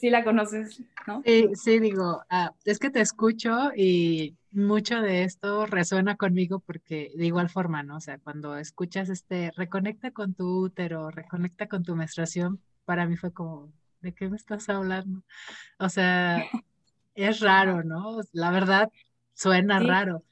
sí 0.00 0.08
la 0.10 0.24
conoces, 0.24 0.82
¿no? 1.06 1.22
Sí, 1.24 1.50
sí, 1.54 1.78
digo, 1.78 2.24
ah, 2.30 2.52
es 2.64 2.78
que 2.78 2.90
te 2.90 3.00
escucho 3.00 3.70
y 3.76 4.34
mucho 4.52 5.00
de 5.00 5.24
esto 5.24 5.66
resuena 5.66 6.16
conmigo 6.16 6.60
porque 6.60 7.12
de 7.16 7.26
igual 7.26 7.50
forma, 7.50 7.82
¿no? 7.82 7.96
O 7.96 8.00
sea, 8.00 8.18
cuando 8.18 8.56
escuchas 8.56 9.08
este, 9.08 9.52
reconecta 9.56 10.10
con 10.10 10.34
tu 10.34 10.64
útero, 10.64 11.10
reconecta 11.10 11.68
con 11.68 11.84
tu 11.84 11.94
menstruación, 11.96 12.60
para 12.84 13.06
mí 13.06 13.16
fue 13.16 13.32
como, 13.32 13.72
¿de 14.00 14.12
qué 14.12 14.28
me 14.28 14.36
estás 14.36 14.68
hablando? 14.68 15.22
O 15.78 15.88
sea, 15.88 16.44
es 17.14 17.40
raro, 17.40 17.84
¿no? 17.84 18.20
La 18.32 18.50
verdad, 18.50 18.90
suena 19.34 19.78
raro. 19.80 20.24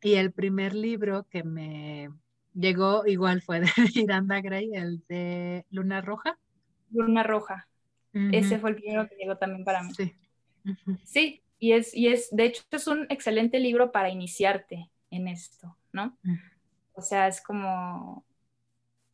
Y 0.00 0.14
el 0.14 0.32
primer 0.32 0.74
libro 0.74 1.26
que 1.30 1.44
me 1.44 2.10
llegó 2.52 3.06
igual 3.06 3.42
fue 3.42 3.60
de 3.60 3.66
Miranda 3.96 4.40
Gray, 4.40 4.74
el 4.74 5.02
de 5.08 5.66
Luna 5.70 6.00
Roja. 6.00 6.38
Luna 6.90 7.22
Roja. 7.22 7.68
Ese 8.12 8.60
fue 8.60 8.70
el 8.70 8.76
primero 8.76 9.08
que 9.08 9.16
llegó 9.16 9.36
también 9.36 9.64
para 9.64 9.82
mí. 9.82 9.92
Sí. 9.92 10.14
Sí, 11.04 11.42
y 11.58 11.72
es, 11.72 11.94
y 11.94 12.08
es, 12.08 12.28
de 12.30 12.46
hecho, 12.46 12.62
es 12.70 12.86
un 12.86 13.06
excelente 13.10 13.58
libro 13.58 13.92
para 13.92 14.10
iniciarte 14.10 14.90
en 15.10 15.28
esto, 15.28 15.76
¿no? 15.92 16.18
O 16.92 17.02
sea, 17.02 17.28
es 17.28 17.40
como, 17.40 18.24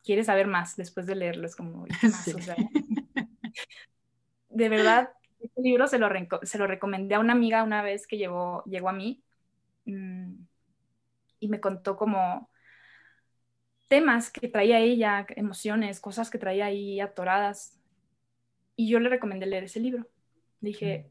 quieres 0.03 0.25
saber 0.27 0.47
más 0.47 0.75
después 0.75 1.05
de 1.05 1.15
leerlo, 1.15 1.45
es 1.45 1.55
como, 1.55 1.85
de 4.49 4.69
verdad, 4.69 5.09
este 5.39 5.61
libro 5.61 5.87
se 5.87 5.97
lo, 5.99 6.09
se 6.43 6.57
lo 6.57 6.67
recomendé 6.67 7.15
a 7.15 7.19
una 7.19 7.33
amiga 7.33 7.63
una 7.63 7.81
vez 7.81 8.07
que 8.07 8.17
llegó, 8.17 8.63
llegó 8.65 8.89
a 8.89 8.93
mí 8.93 9.23
mm, 9.85 10.33
y 11.39 11.47
me 11.47 11.59
contó 11.59 11.95
como 11.97 12.49
temas 13.87 14.31
que 14.31 14.47
traía 14.47 14.79
ella, 14.79 15.25
emociones, 15.35 15.99
cosas 15.99 16.29
que 16.29 16.37
traía 16.37 16.65
ahí 16.65 16.99
atoradas 17.01 17.77
y 18.75 18.89
yo 18.89 18.99
le 18.99 19.09
recomendé 19.09 19.45
leer 19.45 19.65
ese 19.65 19.79
libro. 19.79 20.07
Dije, 20.61 21.10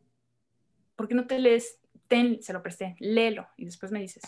¿por 1.00 1.08
qué 1.08 1.14
no 1.14 1.26
te 1.26 1.38
lees? 1.38 1.80
Ten, 2.08 2.42
se 2.42 2.52
lo 2.52 2.62
presté, 2.62 2.94
léelo 2.98 3.48
y 3.56 3.64
después 3.64 3.90
me 3.90 4.00
dices. 4.00 4.22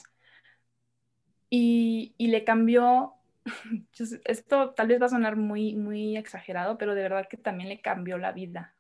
Y, 1.51 2.15
y 2.17 2.29
le 2.29 2.45
cambió, 2.45 3.13
esto 4.25 4.71
tal 4.71 4.89
vez 4.89 4.99
va 4.99 5.05
a 5.05 5.11
sonar 5.11 5.37
muy, 5.37 5.75
muy 5.75 6.17
exagerado, 6.17 6.79
pero 6.79 6.95
de 6.95 7.03
verdad 7.03 7.29
que 7.29 7.37
también 7.37 7.69
le 7.69 7.83
cambió 7.83 8.17
la 8.17 8.33
vida. 8.33 8.75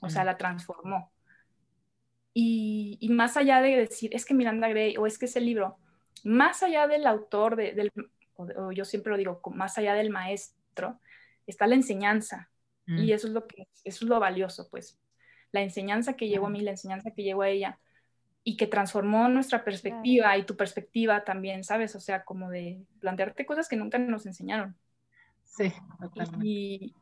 O 0.00 0.08
sea, 0.08 0.22
la 0.22 0.36
transformó. 0.36 1.10
Y, 2.32 2.98
y, 3.00 3.08
más 3.08 3.36
allá 3.36 3.60
de 3.60 3.78
decir, 3.78 4.14
es 4.14 4.24
que 4.24 4.34
Miranda 4.34 4.68
Gray 4.68 4.96
o 4.96 5.04
es 5.04 5.18
que 5.18 5.24
ese 5.24 5.40
libro, 5.40 5.78
más 6.22 6.62
allá 6.62 6.86
del 6.86 7.04
autor, 7.08 7.56
de, 7.56 7.72
del, 7.72 7.90
o 8.36 8.70
yo 8.70 8.84
siempre 8.84 9.10
lo 9.10 9.16
digo, 9.16 9.42
más 9.52 9.76
allá 9.76 9.94
del 9.94 10.10
maestro, 10.10 11.00
está 11.48 11.66
la 11.66 11.74
enseñanza. 11.74 12.48
Y 12.86 12.92
mm. 12.92 13.12
eso 13.12 13.26
es 13.26 13.32
lo 13.32 13.44
que, 13.48 13.66
eso 13.82 14.04
es 14.04 14.08
lo 14.08 14.20
valioso, 14.20 14.68
pues. 14.70 15.00
La 15.54 15.62
enseñanza 15.62 16.14
que 16.14 16.26
llegó 16.26 16.48
a 16.48 16.50
mí, 16.50 16.62
la 16.62 16.72
enseñanza 16.72 17.12
que 17.12 17.22
llegó 17.22 17.42
a 17.42 17.48
ella 17.48 17.78
y 18.42 18.56
que 18.56 18.66
transformó 18.66 19.28
nuestra 19.28 19.62
perspectiva 19.62 20.36
y 20.36 20.42
tu 20.42 20.56
perspectiva 20.56 21.22
también, 21.22 21.62
¿sabes? 21.62 21.94
O 21.94 22.00
sea, 22.00 22.24
como 22.24 22.50
de 22.50 22.82
plantearte 22.98 23.46
cosas 23.46 23.68
que 23.68 23.76
nunca 23.76 23.98
nos 23.98 24.26
enseñaron. 24.26 24.76
Sí, 25.44 25.72
Y, 26.42 26.92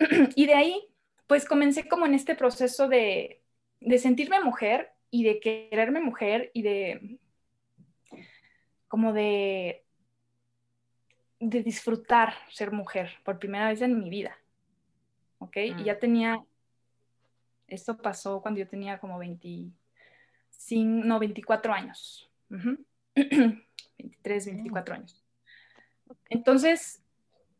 y 0.34 0.46
de 0.46 0.54
ahí, 0.54 0.88
pues 1.28 1.44
comencé 1.44 1.86
como 1.86 2.06
en 2.06 2.14
este 2.14 2.34
proceso 2.34 2.88
de, 2.88 3.40
de 3.80 3.98
sentirme 3.98 4.40
mujer 4.40 4.90
y 5.08 5.22
de 5.22 5.38
quererme 5.38 6.00
mujer 6.00 6.50
y 6.54 6.62
de 6.62 7.18
como 8.88 9.12
de 9.12 9.84
de 11.38 11.62
disfrutar 11.62 12.34
ser 12.50 12.72
mujer 12.72 13.12
por 13.24 13.38
primera 13.38 13.68
vez 13.68 13.80
en 13.80 13.96
mi 13.96 14.10
vida. 14.10 14.36
¿ok? 15.38 15.56
Y 15.56 15.74
mm. 15.74 15.84
ya 15.84 15.98
tenía, 15.98 16.40
esto 17.68 17.96
pasó 17.96 18.40
cuando 18.42 18.60
yo 18.60 18.68
tenía 18.68 18.98
como 18.98 19.18
25, 19.18 21.06
no, 21.06 21.18
24 21.18 21.72
años. 21.72 22.30
23, 22.48 24.46
24 24.46 24.94
años. 24.96 25.24
Entonces, 26.30 27.02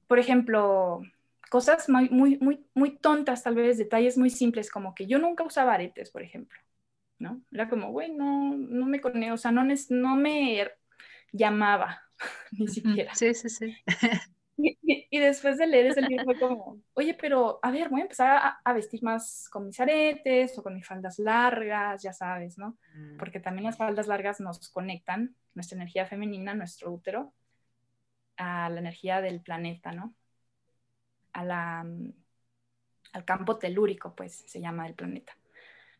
por 0.06 0.18
ejemplo, 0.18 1.02
cosas 1.50 1.88
muy, 1.88 2.08
muy, 2.08 2.38
muy, 2.38 2.64
muy 2.74 2.96
tontas, 2.96 3.42
tal 3.42 3.54
vez, 3.54 3.78
detalles 3.78 4.18
muy 4.18 4.30
simples, 4.30 4.70
como 4.70 4.94
que 4.94 5.06
yo 5.06 5.18
nunca 5.18 5.44
usaba 5.44 5.74
aretes, 5.74 6.10
por 6.10 6.22
ejemplo, 6.22 6.58
¿no? 7.18 7.42
Era 7.52 7.68
como, 7.68 7.90
güey, 7.90 8.12
no, 8.12 8.54
no 8.56 8.86
me 8.86 9.00
conecto, 9.00 9.34
o 9.34 9.38
sea, 9.38 9.52
no, 9.52 9.64
no 9.64 10.16
me 10.16 10.70
llamaba 11.32 12.02
ni 12.52 12.68
siquiera. 12.68 13.14
Sí, 13.14 13.34
sí, 13.34 13.48
sí. 13.48 13.76
Y, 15.10 15.18
después 15.20 15.56
de 15.56 15.66
leer 15.66 15.86
ese 15.86 16.02
libro 16.02 16.24
fue 16.24 16.38
como, 16.38 16.82
oye, 16.94 17.14
pero 17.14 17.60
a 17.62 17.70
ver, 17.70 17.88
voy 17.88 18.00
a 18.00 18.04
empezar 18.04 18.58
a, 18.62 18.72
vestir 18.74 19.02
más 19.02 19.48
con 19.50 19.66
mis 19.66 19.80
aretes 19.80 20.58
o 20.58 20.62
con 20.62 20.74
mis 20.74 20.86
faldas 20.86 21.18
largas, 21.18 22.02
ya 22.02 22.12
sabes, 22.12 22.58
¿no? 22.58 22.76
Mm. 22.94 23.16
Porque 23.16 23.40
también 23.40 23.64
las 23.64 23.78
faldas 23.78 24.06
largas 24.06 24.40
nos 24.40 24.68
conectan, 24.68 25.34
nuestra 25.54 25.76
energía 25.76 26.06
femenina, 26.06 26.54
nuestro 26.54 26.92
útero, 26.92 27.32
a 28.36 28.68
la 28.68 28.80
energía 28.80 29.20
del 29.20 29.40
planeta, 29.40 29.92
¿no? 29.92 30.14
A 31.32 31.44
la, 31.44 31.86
al 33.12 33.24
campo 33.24 33.58
telúrico, 33.58 34.14
pues 34.14 34.44
se 34.46 34.60
llama 34.60 34.86
el 34.86 34.94
planeta. 34.94 35.36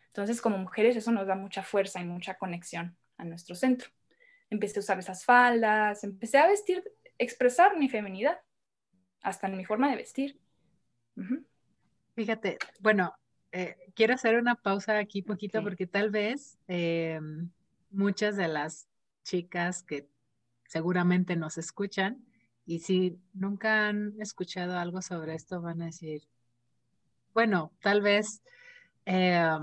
Entonces, 0.08 0.40
como 0.42 0.58
mujeres, 0.58 0.96
eso 0.96 1.12
nos 1.12 1.26
da 1.26 1.34
mucha 1.34 1.62
fuerza 1.62 2.00
y 2.00 2.04
mucha 2.04 2.34
conexión 2.34 2.96
a 3.16 3.24
nuestro 3.24 3.54
centro. 3.54 3.88
Empecé 4.50 4.78
a 4.78 4.80
usar 4.80 4.98
esas 4.98 5.24
faldas, 5.24 6.04
empecé 6.04 6.38
a 6.38 6.46
vestir, 6.46 6.84
expresar 7.18 7.76
mi 7.78 7.88
feminidad 7.88 8.38
hasta 9.20 9.46
en 9.46 9.56
mi 9.56 9.64
forma 9.64 9.90
de 9.90 9.96
vestir. 9.96 10.38
Fíjate, 12.14 12.58
bueno, 12.80 13.14
eh, 13.52 13.76
quiero 13.94 14.14
hacer 14.14 14.36
una 14.36 14.54
pausa 14.54 14.98
aquí 14.98 15.22
poquito 15.22 15.62
porque 15.62 15.86
tal 15.86 16.10
vez 16.10 16.58
eh, 16.68 17.20
muchas 17.90 18.36
de 18.36 18.48
las 18.48 18.88
chicas 19.24 19.82
que 19.82 20.08
seguramente 20.66 21.36
nos 21.36 21.58
escuchan 21.58 22.24
y 22.66 22.80
si 22.80 23.18
nunca 23.32 23.88
han 23.88 24.14
escuchado 24.20 24.78
algo 24.78 25.00
sobre 25.00 25.34
esto 25.34 25.60
van 25.60 25.82
a 25.82 25.86
decir, 25.86 26.28
bueno, 27.32 27.72
tal 27.80 28.02
vez 28.02 28.42
eh, 29.06 29.58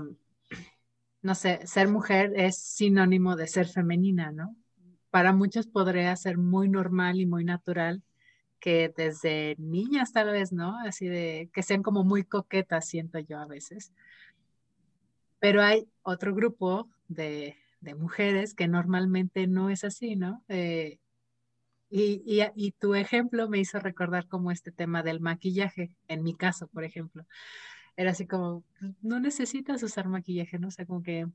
no 1.26 1.34
sé, 1.34 1.66
ser 1.66 1.88
mujer 1.88 2.32
es 2.36 2.56
sinónimo 2.56 3.34
de 3.34 3.48
ser 3.48 3.66
femenina, 3.66 4.30
¿no? 4.30 4.56
Para 5.10 5.32
muchos 5.32 5.66
podría 5.66 6.14
ser 6.14 6.38
muy 6.38 6.68
normal 6.68 7.20
y 7.20 7.26
muy 7.26 7.44
natural 7.44 8.02
que 8.60 8.92
desde 8.96 9.56
niñas 9.58 10.12
tal 10.12 10.30
vez, 10.30 10.52
¿no? 10.52 10.78
Así 10.78 11.06
de 11.06 11.50
que 11.52 11.62
sean 11.62 11.82
como 11.82 12.04
muy 12.04 12.24
coquetas, 12.24 12.88
siento 12.88 13.18
yo 13.18 13.38
a 13.38 13.46
veces. 13.46 13.92
Pero 15.38 15.62
hay 15.62 15.88
otro 16.02 16.34
grupo 16.34 16.88
de, 17.08 17.56
mujeres 17.96 18.54
que 18.54 18.66
normalmente 18.66 19.46
no 19.46 19.70
es 19.70 19.84
así, 19.84 20.16
¿no? 20.16 20.42
Eh, 20.48 20.98
y, 21.88 22.20
y, 22.56 22.72
tu 22.72 22.96
ejemplo 22.96 23.48
me 23.48 23.58
hizo 23.58 23.78
recordar 23.78 24.26
como 24.26 24.50
este 24.50 24.72
tema 24.72 25.04
del 25.04 25.20
maquillaje, 25.20 25.92
en 26.08 26.24
mi 26.24 26.34
caso, 26.34 26.66
por 26.66 26.82
ejemplo. 26.82 27.24
Era 27.96 28.10
así 28.10 28.26
como, 28.26 28.64
pues, 28.80 28.92
no 29.02 29.20
necesitas 29.20 29.82
usar 29.84 30.08
maquillaje, 30.08 30.58
¿no? 30.58 30.68
O 30.68 30.70
sea, 30.72 30.84
como 30.84 31.02
que, 31.02 31.26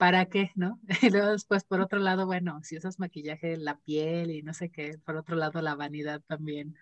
¿para 0.00 0.24
qué, 0.24 0.50
no? 0.54 0.80
Y 1.02 1.10
luego 1.10 1.32
después, 1.32 1.62
por 1.64 1.82
otro 1.82 1.98
lado, 1.98 2.24
bueno, 2.24 2.58
si 2.62 2.78
usas 2.78 2.98
maquillaje, 2.98 3.58
la 3.58 3.76
piel 3.76 4.30
y 4.30 4.42
no 4.42 4.54
sé 4.54 4.70
qué, 4.70 4.96
por 5.04 5.14
otro 5.14 5.36
lado, 5.36 5.60
la 5.60 5.74
vanidad 5.74 6.22
también. 6.26 6.74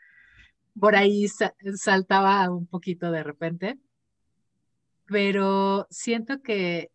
Por 0.78 0.94
ahí 0.94 1.26
saltaba 1.74 2.48
un 2.48 2.68
poquito 2.68 3.10
de 3.10 3.24
repente, 3.24 3.76
pero 5.06 5.88
siento 5.90 6.42
que 6.42 6.92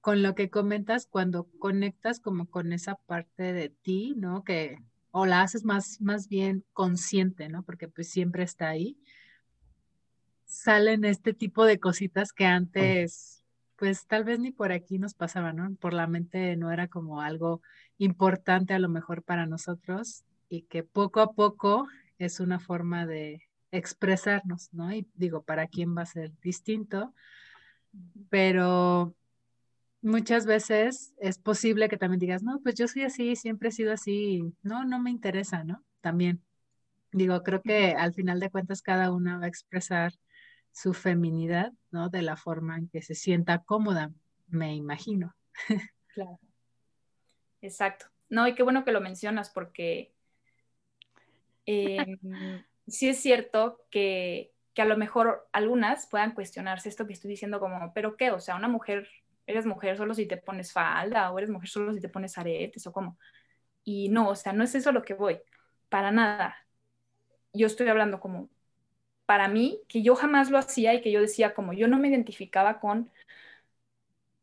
con 0.00 0.20
lo 0.20 0.34
que 0.34 0.50
comentas, 0.50 1.06
cuando 1.06 1.48
conectas 1.60 2.18
como 2.18 2.46
con 2.50 2.72
esa 2.72 2.96
parte 3.06 3.52
de 3.52 3.68
ti, 3.68 4.14
¿no? 4.16 4.42
Que 4.42 4.78
o 5.12 5.26
la 5.26 5.42
haces 5.42 5.64
más, 5.64 6.00
más 6.00 6.28
bien 6.28 6.64
consciente, 6.72 7.48
¿no? 7.48 7.62
Porque 7.62 7.86
pues 7.86 8.10
siempre 8.10 8.42
está 8.42 8.68
ahí. 8.68 8.98
Salen 10.44 11.04
este 11.04 11.34
tipo 11.34 11.64
de 11.64 11.78
cositas 11.78 12.32
que 12.32 12.46
antes, 12.46 13.35
pues 13.76 14.06
tal 14.06 14.24
vez 14.24 14.38
ni 14.38 14.52
por 14.52 14.72
aquí 14.72 14.98
nos 14.98 15.14
pasaban, 15.14 15.56
¿no? 15.56 15.74
Por 15.76 15.92
la 15.92 16.06
mente 16.06 16.56
no 16.56 16.72
era 16.72 16.88
como 16.88 17.20
algo 17.20 17.60
importante 17.98 18.74
a 18.74 18.78
lo 18.78 18.88
mejor 18.88 19.22
para 19.22 19.46
nosotros 19.46 20.24
y 20.48 20.62
que 20.62 20.82
poco 20.82 21.20
a 21.20 21.32
poco 21.32 21.86
es 22.18 22.40
una 22.40 22.58
forma 22.58 23.06
de 23.06 23.42
expresarnos, 23.70 24.72
¿no? 24.72 24.92
Y 24.92 25.06
digo, 25.14 25.42
para 25.42 25.66
quién 25.66 25.96
va 25.96 26.02
a 26.02 26.06
ser 26.06 26.32
distinto, 26.40 27.14
pero 28.30 29.14
muchas 30.02 30.46
veces 30.46 31.14
es 31.18 31.38
posible 31.38 31.88
que 31.88 31.96
también 31.96 32.20
digas, 32.20 32.42
no, 32.42 32.60
pues 32.62 32.74
yo 32.76 32.88
soy 32.88 33.02
así, 33.02 33.36
siempre 33.36 33.68
he 33.68 33.72
sido 33.72 33.92
así, 33.92 34.54
no, 34.62 34.84
no 34.84 35.00
me 35.00 35.10
interesa, 35.10 35.64
¿no? 35.64 35.84
También. 36.00 36.42
Digo, 37.12 37.42
creo 37.42 37.62
que 37.62 37.92
al 37.92 38.14
final 38.14 38.40
de 38.40 38.50
cuentas 38.50 38.82
cada 38.82 39.10
una 39.12 39.38
va 39.38 39.46
a 39.46 39.48
expresar 39.48 40.12
su 40.76 40.92
feminidad, 40.92 41.72
¿no? 41.90 42.10
De 42.10 42.20
la 42.20 42.36
forma 42.36 42.76
en 42.76 42.86
que 42.90 43.00
se 43.00 43.14
sienta 43.14 43.64
cómoda, 43.64 44.12
me 44.48 44.74
imagino. 44.74 45.34
Claro. 46.12 46.38
Exacto. 47.62 48.06
No, 48.28 48.46
y 48.46 48.54
qué 48.54 48.62
bueno 48.62 48.84
que 48.84 48.92
lo 48.92 49.00
mencionas 49.00 49.48
porque 49.48 50.12
em, 51.64 52.18
sí 52.86 53.08
es 53.08 53.18
cierto 53.18 53.86
que, 53.90 54.52
que, 54.74 54.82
a 54.82 54.84
lo 54.84 54.98
mejor 54.98 55.48
algunas 55.50 56.06
puedan 56.08 56.34
cuestionarse 56.34 56.90
esto 56.90 57.06
que 57.06 57.14
estoy 57.14 57.30
diciendo 57.30 57.58
como, 57.58 57.94
pero 57.94 58.14
qué, 58.18 58.30
o 58.30 58.38
sea, 58.38 58.56
una 58.56 58.68
mujer 58.68 59.08
eres 59.46 59.64
mujer 59.64 59.96
solo 59.96 60.12
si 60.12 60.26
te 60.26 60.36
pones 60.36 60.74
falda 60.74 61.32
o 61.32 61.38
eres 61.38 61.48
mujer 61.48 61.70
solo 61.70 61.94
si 61.94 62.02
te 62.02 62.10
pones 62.10 62.36
aretes 62.36 62.86
o 62.86 62.92
cómo. 62.92 63.18
Y 63.82 64.10
no, 64.10 64.28
o 64.28 64.34
sea, 64.34 64.52
no 64.52 64.62
es 64.62 64.74
eso 64.74 64.92
lo 64.92 65.02
que 65.02 65.14
voy, 65.14 65.40
para 65.88 66.10
nada. 66.10 66.54
Yo 67.54 67.66
estoy 67.66 67.88
hablando 67.88 68.20
como, 68.20 68.50
para 69.26 69.48
mí, 69.48 69.80
que 69.88 70.02
yo 70.02 70.14
jamás 70.14 70.50
lo 70.50 70.58
hacía 70.58 70.94
y 70.94 71.02
que 71.02 71.10
yo 71.10 71.20
decía 71.20 71.52
como, 71.54 71.72
yo 71.72 71.88
no 71.88 71.98
me 71.98 72.08
identificaba 72.08 72.80
con, 72.80 73.10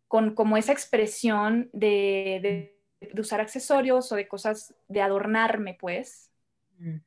con 0.07 0.35
como 0.35 0.57
esa 0.57 0.73
expresión 0.73 1.69
de, 1.73 2.75
de, 3.01 3.19
usar 3.19 3.41
accesorios 3.41 4.11
o 4.11 4.15
de 4.15 4.27
cosas, 4.27 4.75
de 4.87 5.01
adornarme, 5.01 5.75
pues. 5.79 6.29
Mm, 6.77 6.97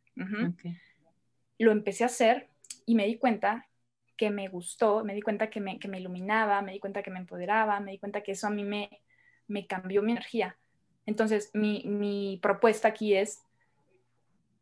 lo 1.58 1.72
empecé 1.72 2.04
a 2.04 2.08
hacer 2.08 2.48
y 2.84 2.94
me 2.94 3.06
di 3.06 3.16
cuenta 3.18 3.68
que 4.16 4.30
me 4.30 4.48
gustó, 4.48 5.04
me 5.04 5.14
di 5.14 5.22
cuenta 5.22 5.50
que 5.50 5.60
me, 5.60 5.78
que 5.78 5.88
me 5.88 6.00
iluminaba, 6.00 6.62
me 6.62 6.72
di 6.72 6.80
cuenta 6.80 7.02
que 7.02 7.10
me 7.10 7.18
empoderaba, 7.18 7.80
me 7.80 7.92
di 7.92 7.98
cuenta 7.98 8.22
que 8.22 8.32
eso 8.32 8.46
a 8.46 8.50
mí 8.50 8.64
me, 8.64 9.02
me 9.46 9.66
cambió 9.66 10.02
mi 10.02 10.12
energía. 10.12 10.56
Entonces, 11.04 11.50
mi, 11.54 11.84
mi 11.84 12.38
propuesta 12.42 12.88
aquí 12.88 13.14
es, 13.14 13.45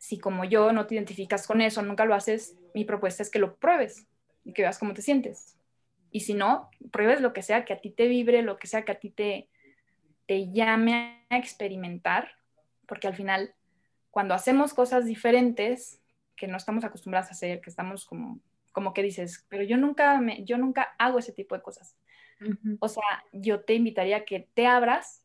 si 0.05 0.19
como 0.19 0.45
yo 0.45 0.71
no 0.71 0.87
te 0.87 0.97
identificas 0.97 1.47
con 1.47 1.63
eso, 1.63 1.81
nunca 1.81 2.05
lo 2.05 2.15
haces, 2.15 2.59
mi 2.75 2.85
propuesta 2.85 3.23
es 3.23 3.31
que 3.31 3.39
lo 3.39 3.57
pruebes 3.57 4.07
y 4.45 4.53
que 4.53 4.61
veas 4.61 4.79
cómo 4.79 4.93
te 4.93 5.01
sientes. 5.01 5.57
Y 6.11 6.21
si 6.21 6.35
no, 6.35 6.69
pruebes 6.93 7.23
lo 7.23 7.33
que 7.33 7.41
sea 7.41 7.65
que 7.65 7.73
a 7.73 7.81
ti 7.81 7.89
te 7.89 8.07
vibre, 8.07 8.43
lo 8.43 8.59
que 8.59 8.67
sea 8.67 8.85
que 8.85 8.93
a 8.93 9.01
ti 9.01 9.09
te, 9.09 9.49
te 10.27 10.53
llame 10.53 11.25
a 11.31 11.39
experimentar, 11.39 12.33
porque 12.87 13.07
al 13.07 13.15
final, 13.15 13.55
cuando 14.11 14.35
hacemos 14.35 14.75
cosas 14.75 15.07
diferentes 15.07 16.03
que 16.37 16.49
no 16.49 16.59
estamos 16.59 16.85
acostumbrados 16.85 17.31
a 17.31 17.33
hacer, 17.33 17.63
que 17.63 17.71
estamos 17.71 18.05
como 18.05 18.43
como 18.73 18.93
que 18.93 19.05
dices, 19.05 19.47
pero 19.49 19.63
yo 19.63 19.79
nunca, 19.79 20.21
me, 20.21 20.45
yo 20.45 20.59
nunca 20.59 20.97
hago 20.99 21.21
ese 21.21 21.33
tipo 21.33 21.55
de 21.55 21.63
cosas. 21.63 21.97
O 22.81 22.89
sea, 22.89 23.25
yo 23.33 23.61
te 23.61 23.75
invitaría 23.75 24.19
a 24.19 24.25
que 24.25 24.49
te 24.53 24.67
abras 24.67 25.25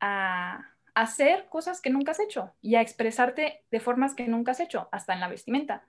a, 0.00 0.75
hacer 0.96 1.46
cosas 1.50 1.82
que 1.82 1.90
nunca 1.90 2.12
has 2.12 2.20
hecho 2.20 2.54
y 2.62 2.74
a 2.74 2.80
expresarte 2.80 3.62
de 3.70 3.80
formas 3.80 4.14
que 4.14 4.26
nunca 4.26 4.52
has 4.52 4.60
hecho, 4.60 4.88
hasta 4.90 5.12
en 5.12 5.20
la 5.20 5.28
vestimenta. 5.28 5.84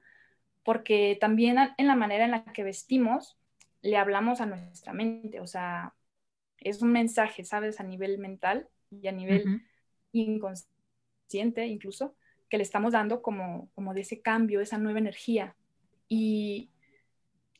Porque 0.63 1.17
también 1.19 1.57
en 1.77 1.87
la 1.87 1.95
manera 1.95 2.25
en 2.25 2.31
la 2.31 2.43
que 2.43 2.63
vestimos, 2.63 3.37
le 3.81 3.95
hablamos 3.95 4.41
a 4.41 4.45
nuestra 4.45 4.91
mente. 4.91 5.39
O 5.39 5.47
sea, 5.47 5.93
es 6.57 6.81
un 6.81 6.91
mensaje, 6.91 7.45
¿sabes? 7.45 7.79
A 7.79 7.83
nivel 7.83 8.17
mental 8.17 8.67
y 8.91 9.07
a 9.07 9.13
nivel 9.13 9.61
inconsciente 10.11 11.65
incluso, 11.67 12.13
que 12.49 12.57
le 12.57 12.63
estamos 12.63 12.91
dando 12.91 13.21
como, 13.21 13.69
como 13.75 13.93
de 13.93 14.01
ese 14.01 14.21
cambio, 14.21 14.59
esa 14.59 14.77
nueva 14.77 14.99
energía 14.99 15.55
y 16.09 16.69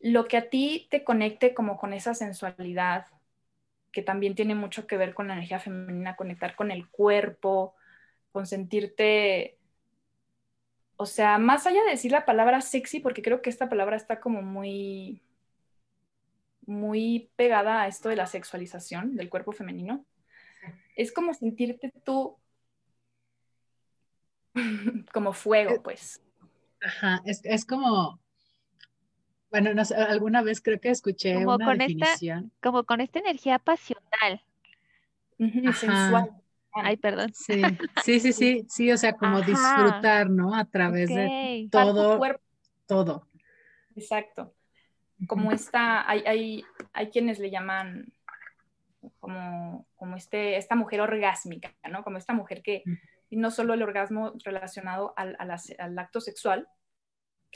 lo 0.01 0.27
que 0.27 0.37
a 0.37 0.49
ti 0.49 0.87
te 0.91 1.05
conecte 1.05 1.53
como 1.53 1.77
con 1.77 1.93
esa 1.93 2.13
sensualidad, 2.13 3.07
que 3.97 4.03
también 4.03 4.35
tiene 4.35 4.53
mucho 4.53 4.85
que 4.85 4.95
ver 4.95 5.15
con 5.15 5.27
la 5.27 5.33
energía 5.33 5.59
femenina, 5.59 6.15
conectar 6.15 6.55
con 6.55 6.69
el 6.69 6.87
cuerpo, 6.87 7.73
con 8.31 8.45
sentirte, 8.45 9.57
o 10.97 11.07
sea, 11.07 11.39
más 11.39 11.65
allá 11.65 11.83
de 11.83 11.89
decir 11.89 12.11
la 12.11 12.23
palabra 12.23 12.61
sexy, 12.61 12.99
porque 12.99 13.23
creo 13.23 13.41
que 13.41 13.49
esta 13.49 13.69
palabra 13.69 13.95
está 13.95 14.19
como 14.19 14.43
muy, 14.43 15.23
muy 16.67 17.31
pegada 17.35 17.81
a 17.81 17.87
esto 17.87 18.09
de 18.09 18.17
la 18.17 18.27
sexualización 18.27 19.15
del 19.15 19.31
cuerpo 19.31 19.51
femenino, 19.51 20.05
es 20.95 21.11
como 21.11 21.33
sentirte 21.33 21.91
tú 22.03 22.37
como 25.11 25.33
fuego, 25.33 25.71
eh, 25.71 25.81
pues. 25.83 26.21
Ajá, 26.83 27.23
es, 27.25 27.41
es 27.45 27.65
como 27.65 28.19
bueno, 29.49 29.73
no 29.73 29.85
sé, 29.85 29.95
alguna 29.95 30.41
vez 30.41 30.61
creo 30.61 30.79
que 30.79 30.89
escuché 30.89 31.33
como 31.35 31.55
una 31.55 31.65
con 31.65 31.77
definición. 31.77 32.45
Esta, 32.45 32.57
como 32.61 32.83
con 32.83 33.01
esta 33.01 33.19
energía 33.19 33.59
pasional. 33.59 34.41
sensual. 35.37 36.31
Ay, 36.73 36.97
perdón. 36.97 37.33
Sí, 37.33 37.61
sí, 38.03 38.19
sí, 38.19 38.33
sí, 38.33 38.65
sí, 38.69 38.91
o 38.91 38.97
sea, 38.97 39.13
como 39.13 39.41
disfrutar, 39.41 40.29
¿no? 40.29 40.55
A 40.55 40.65
través 40.65 41.09
de 41.09 41.67
todo, 41.71 42.19
todo. 42.85 43.27
Exacto. 43.95 44.53
Como 45.27 45.51
esta, 45.51 46.07
hay, 46.07 46.23
hay, 46.27 46.65
hay 46.93 47.09
quienes 47.09 47.39
le 47.39 47.49
llaman 47.49 48.13
como, 49.19 49.87
como 49.95 50.15
este, 50.15 50.57
esta 50.57 50.75
mujer 50.75 51.01
orgásmica, 51.01 51.73
¿no? 51.89 52.03
Como 52.03 52.17
esta 52.17 52.33
mujer 52.33 52.61
que, 52.61 52.83
y 53.29 53.37
no 53.37 53.49
solo 53.49 53.73
el 53.73 53.81
orgasmo 53.81 54.33
relacionado 54.43 55.13
al, 55.17 55.35
al 55.39 55.99
acto 55.99 56.21
sexual, 56.21 56.67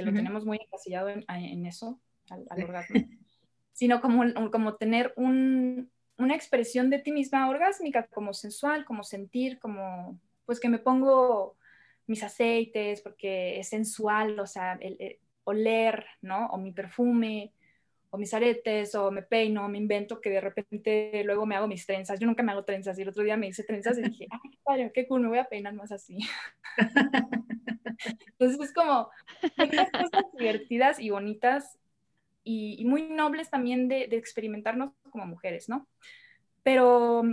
que 0.02 0.12
lo 0.12 0.16
tenemos 0.16 0.46
muy 0.46 0.58
encasillado 0.58 1.10
en, 1.10 1.66
eso, 1.66 2.00
al, 2.30 2.64
orgasmo, 2.64 3.02
sino 3.72 4.02
como, 4.02 4.24
como 4.52 4.76
tener 4.76 5.14
una 5.16 6.36
expresión 6.36 6.90
de 6.90 7.00
ti 7.00 7.12
misma 7.12 7.50
orgásmica, 7.50 8.08
como 8.08 8.34
sensual, 8.34 8.86
como 8.86 9.04
sentir, 9.04 9.60
como, 9.60 10.20
pues 10.46 10.60
que 10.60 10.70
me 10.70 10.80
pongo 10.80 11.56
mis 12.08 12.24
aceites 12.24 13.02
porque 13.02 13.60
es 13.60 13.70
sensual, 13.70 14.40
o 14.40 14.48
sea, 14.48 14.74
el, 14.82 15.20
oler, 15.44 16.06
¿no? 16.22 16.48
O 16.48 16.58
mi 16.58 16.72
perfume, 16.72 17.54
o 18.12 18.18
mis 18.18 18.34
aretes, 18.34 18.94
o 18.94 19.10
me 19.10 19.24
peino, 19.24 19.68
me 19.70 19.78
invento 19.78 20.20
que 20.20 20.30
de 20.30 20.42
repente 20.42 21.24
luego 21.24 21.46
me 21.46 21.56
hago 21.56 21.68
mis 21.68 21.86
trenzas. 21.86 22.20
Yo 22.20 22.28
nunca 22.28 22.44
me 22.44 22.52
hago 22.52 22.66
trenzas 22.66 23.00
y 23.00 23.02
el 23.02 23.10
otro 23.10 23.24
día 23.24 23.38
me 23.38 23.48
hice 23.48 23.64
trenzas 23.64 23.98
y 23.98 24.02
dije, 24.02 24.28
ay, 24.32 24.52
qué 24.52 24.58
padre, 24.64 24.92
qué 24.94 25.08
cool, 25.08 25.22
me 25.22 25.30
voy 25.30 25.38
a 25.38 25.46
peinar 25.46 25.74
más 25.74 25.94
así. 25.94 26.20
Entonces 28.28 28.60
es 28.60 28.74
como 28.74 29.10
unas 29.58 29.92
cosas 29.92 30.26
divertidas 30.38 31.00
y 31.00 31.10
bonitas 31.10 31.80
y, 32.44 32.84
muy 32.86 33.04
nobles 33.04 33.50
también 33.50 33.88
de, 33.88 34.04
experimentarnos 34.12 34.92
como 35.10 35.26
mujeres, 35.26 35.70
¿no? 35.70 35.88
Pero, 36.64 37.24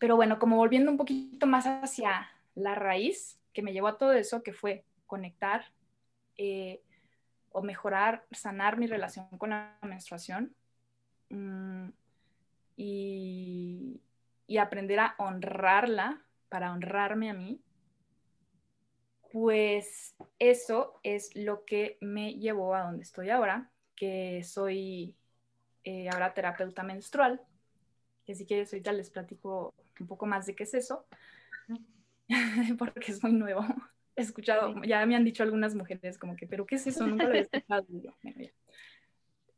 pero 0.00 0.16
bueno, 0.16 0.38
como 0.38 0.56
volviendo 0.56 0.90
un 0.90 0.98
poquito 0.98 1.46
más 1.46 1.64
hacia 1.66 2.28
la 2.54 2.74
raíz 2.74 3.40
que 3.54 3.62
me 3.62 3.72
llevó 3.72 3.88
a 3.88 3.96
todo 3.96 4.12
eso, 4.12 4.42
que 4.42 4.52
fue 4.52 4.84
conectar 5.06 5.64
eh, 6.36 6.82
o 7.52 7.62
mejorar, 7.62 8.24
sanar 8.30 8.78
mi 8.78 8.86
relación 8.86 9.26
con 9.38 9.50
la 9.50 9.78
menstruación. 9.82 10.54
Mm, 11.30 11.88
y 12.76 14.00
y 14.48 14.56
aprender 14.56 14.98
a 14.98 15.14
honrarla 15.18 16.24
para 16.48 16.72
honrarme 16.72 17.30
a 17.30 17.34
mí, 17.34 17.60
pues 19.30 20.16
eso 20.38 20.98
es 21.02 21.36
lo 21.36 21.66
que 21.66 21.98
me 22.00 22.34
llevó 22.34 22.74
a 22.74 22.82
donde 22.82 23.02
estoy 23.02 23.28
ahora, 23.28 23.70
que 23.94 24.42
soy 24.42 25.14
eh, 25.84 26.08
ahora 26.08 26.32
terapeuta 26.32 26.82
menstrual. 26.82 27.42
Que 28.24 28.34
si 28.34 28.46
quieres, 28.46 28.72
ahorita 28.72 28.92
les 28.92 29.10
platico 29.10 29.74
un 30.00 30.06
poco 30.06 30.24
más 30.24 30.46
de 30.46 30.54
qué 30.54 30.62
es 30.62 30.72
eso, 30.72 31.06
porque 32.78 33.12
es 33.12 33.22
muy 33.22 33.32
nuevo. 33.32 33.66
Escuchado, 34.18 34.82
ya 34.84 35.04
me 35.06 35.16
han 35.16 35.24
dicho 35.24 35.42
algunas 35.42 35.74
mujeres 35.74 36.18
como 36.18 36.36
que, 36.36 36.46
pero 36.46 36.66
¿qué 36.66 36.74
es 36.74 36.86
eso? 36.86 37.06
Nunca 37.06 37.28
lo 37.28 37.34
he 37.34 37.40
escuchado. 37.40 37.86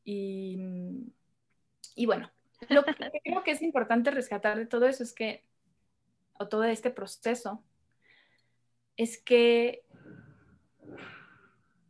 Y, 0.04 0.58
y 1.94 2.06
bueno, 2.06 2.30
lo 2.68 2.84
que 2.84 2.94
creo 3.24 3.42
que 3.42 3.50
es 3.52 3.62
importante 3.62 4.10
rescatar 4.10 4.58
de 4.58 4.66
todo 4.66 4.86
eso 4.86 5.02
es 5.02 5.12
que, 5.12 5.44
o 6.34 6.48
todo 6.48 6.64
este 6.64 6.90
proceso, 6.90 7.62
es 8.96 9.20
que 9.22 9.82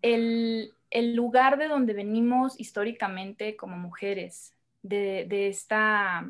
el, 0.03 0.73
lugar 1.15 1.59
de 1.59 1.69
donde 1.69 1.93
venimos 1.93 2.59
históricamente 2.59 3.57
como 3.57 3.77
mujeres, 3.77 4.55
de, 4.83 5.49
esta, 5.49 6.27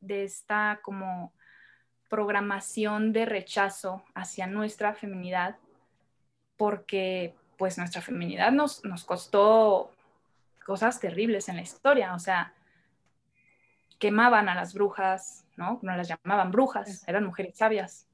de 0.00 0.24
esta 0.24 0.80
como 0.82 1.32
programación 2.08 3.12
de 3.12 3.26
rechazo 3.26 4.04
hacia 4.14 4.46
nuestra 4.46 4.94
feminidad, 4.94 5.56
porque 6.56 7.34
pues 7.56 7.78
nuestra 7.78 8.02
feminidad 8.02 8.52
nos, 8.52 8.84
nos 8.84 9.04
costó 9.04 9.90
cosas 10.64 11.00
terribles 11.00 11.48
en 11.48 11.56
la 11.56 11.62
historia, 11.62 12.14
o 12.14 12.18
sea, 12.18 12.52
quemaban 13.98 14.48
a 14.48 14.54
las 14.54 14.74
brujas, 14.74 15.46
¿no? 15.56 15.78
No 15.82 15.96
las 15.96 16.08
llamaban 16.08 16.50
brujas, 16.50 17.06
eran 17.06 17.24
mujeres 17.24 17.56
sabias. 17.56 18.06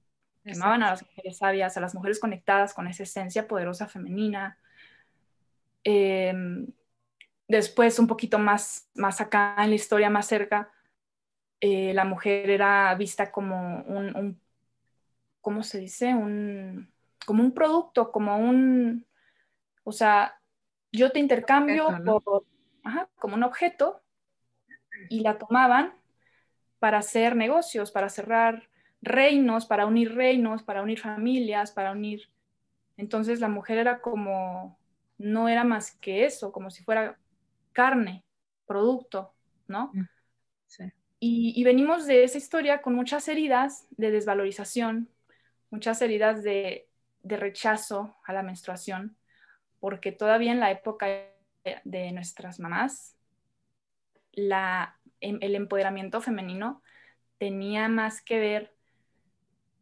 Quemaban 0.45 0.83
a 0.83 0.91
las 0.91 1.03
mujeres 1.03 1.39
sabias, 1.39 1.77
a 1.77 1.81
las 1.81 1.95
mujeres 1.95 2.19
conectadas 2.19 2.75
con 2.75 2.87
esa 2.89 3.05
esencia 3.05 3.47
poderosa 3.47 3.89
femenina. 3.89 4.59
Em, 5.85 6.67
después, 7.49 7.99
un 7.99 8.07
poquito 8.07 8.39
más, 8.39 8.89
más 8.95 9.21
acá 9.21 9.57
en 9.59 9.71
la 9.71 9.77
historia, 9.77 10.11
más 10.11 10.27
cerca, 10.27 10.71
eh, 11.65 11.95
la 11.95 12.05
mujer 12.05 12.51
era 12.51 12.93
vista 12.97 13.31
como 13.31 13.83
un, 13.85 14.41
¿cómo 15.41 15.63
se 15.63 15.79
dice? 15.79 16.13
Un, 16.13 16.93
como 17.25 17.45
un 17.45 17.55
producto, 17.55 18.11
como 18.11 18.37
un, 18.37 19.07
o 19.85 19.93
sea, 19.93 20.41
yo 20.91 21.13
te 21.13 21.21
intercambio 21.21 21.87
como 23.15 23.37
un 23.37 23.45
objeto 23.45 24.03
y 25.09 25.21
la 25.21 25.39
tomaban 25.39 25.95
para 26.81 26.99
hacer 26.99 27.37
negocios, 27.37 27.93
para 27.93 28.09
cerrar 28.09 28.69
reinos, 29.01 29.65
para 29.65 29.87
unir 29.87 30.17
reinos, 30.17 30.65
para 30.65 30.83
unir 30.83 30.99
familias, 30.99 31.71
para 31.71 31.93
unir... 31.93 32.29
Entonces 32.97 33.39
la 33.39 33.49
mujer 33.49 33.79
era 33.79 34.01
como, 34.01 34.81
no 35.17 35.49
era 35.49 35.63
más 35.63 35.93
que 35.93 36.25
eso, 36.25 36.51
como 36.51 36.71
si 36.71 36.83
fuera 36.83 37.17
carne, 37.73 38.25
producto, 38.67 39.33
¿no? 39.69 39.93
Mm, 39.95 40.09
sí. 40.67 40.93
Y, 41.25 41.63
venimos 41.63 42.05
de 42.07 42.25
esa 42.25 42.37
historia 42.37 42.83
con 42.83 42.97
muchas 42.97 43.29
heridas 43.29 43.87
de 43.93 44.11
desvalorización, 44.11 45.09
muchas 45.71 46.03
heridas 46.03 46.43
de, 46.43 46.89
rechazo 47.23 48.17
a 48.25 48.33
la 48.33 48.43
menstruación, 48.43 49.17
porque 49.79 50.11
todavía 50.11 50.51
en 50.51 50.59
la 50.59 50.73
época 50.73 51.07
de 51.85 52.11
nuestras 52.11 52.59
mamás, 52.59 53.17
em, 54.33 55.39
el 55.41 55.55
empoderamiento 55.55 56.21
femenino 56.21 56.83
tenía 57.39 57.89
más 57.89 58.21
que 58.21 58.41
ver 58.41 58.75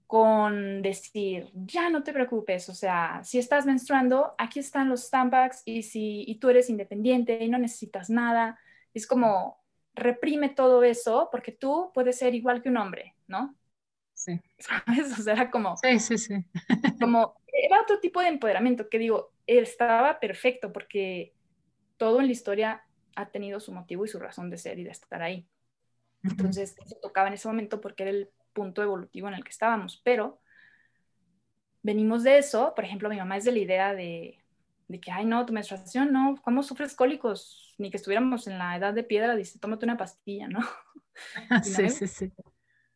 con 0.07 0.83
decir, 0.83 1.49
ya 1.55 1.89
no 1.89 2.03
te 2.03 2.13
preocupes, 2.13 2.69
o 2.69 2.75
sea, 2.75 3.23
si 3.25 3.39
estás 3.39 3.65
menstruando, 3.65 4.35
aquí 4.37 4.59
están 4.59 4.91
los 4.91 5.09
Tampax 5.09 5.63
y 5.65 5.85
si 5.85 6.23
y 6.27 6.35
tú 6.35 6.51
eres 6.51 6.69
independiente 6.69 7.43
y 7.43 7.49
no 7.49 7.57
necesitas 7.57 8.11
nada, 8.11 8.61
es 8.93 9.07
como 9.07 9.60
reprime 9.95 10.49
todo 10.49 10.83
eso 10.83 11.29
porque 11.31 11.53
tú 11.53 11.91
puedes 11.95 12.19
ser 12.19 12.35
igual 12.35 12.63
que 12.63 12.69
un 12.69 12.77
hombre, 12.77 13.15
¿no? 13.27 13.55
Sí. 14.15 14.41
¿Sabes? 14.59 15.19
O 15.19 15.23
sea, 15.23 15.35
era 15.35 15.51
como... 15.51 15.77
Sí, 15.77 15.99
sí, 15.99 16.19
sí. 16.19 16.35
como, 17.01 17.37
era 17.47 17.81
otro 17.81 18.01
tipo 18.01 18.21
de 18.21 18.29
empoderamiento 18.29 18.89
que 18.89 18.99
digo, 18.99 19.33
estaba 19.47 20.21
perfecto 20.21 20.73
porque 20.73 21.35
todo 21.97 22.21
en 22.21 22.27
la 22.27 22.33
historia 22.33 22.85
ha 23.17 23.31
tenido 23.31 23.61
su 23.61 23.73
motivo 23.73 24.05
y 24.05 24.09
su 24.09 24.19
razón 24.19 24.51
de 24.51 24.59
ser 24.59 24.79
y 24.79 24.85
de 24.85 24.91
estar 24.91 25.23
ahí. 25.23 25.47
Entonces, 26.23 26.77
eso 26.85 26.97
tocaba 27.01 27.29
en 27.29 27.35
ese 27.35 27.49
momento 27.49 27.81
porque 27.81 28.03
era 28.03 28.11
el 28.11 28.31
punto 28.53 28.83
evolutivo 28.83 29.29
en 29.29 29.35
el 29.35 29.45
que 29.45 29.51
estábamos, 29.51 30.01
pero 30.05 30.41
venimos 31.83 32.23
de 32.23 32.39
eso, 32.39 32.75
por 32.75 32.85
ejemplo, 32.85 33.09
mi 33.09 33.17
mamá 33.17 33.37
es 33.37 33.45
de 33.45 33.53
la 33.53 33.59
idea 33.59 33.95
de, 33.95 34.40
de 34.91 35.01
que, 35.01 35.13
ay, 35.13 35.25
no, 35.25 35.47
tu 35.47 35.53
menstruación, 35.53 36.13
no, 36.13 36.35
¿cómo 36.43 36.65
sufres 36.65 36.97
cólicos? 36.97 37.73
Ni 37.79 37.91
que 37.91 37.97
estuviéramos 37.97 38.49
en 38.49 38.59
la 38.59 38.77
edad 38.77 38.93
de 38.93 39.05
piedra, 39.05 39.37
dice, 39.37 39.61
tómate 39.61 39.85
una 39.85 39.97
pastilla, 39.97 40.49
¿no? 40.49 40.59
sí, 41.63 41.89
sí, 41.91 42.09
sí. 42.09 42.33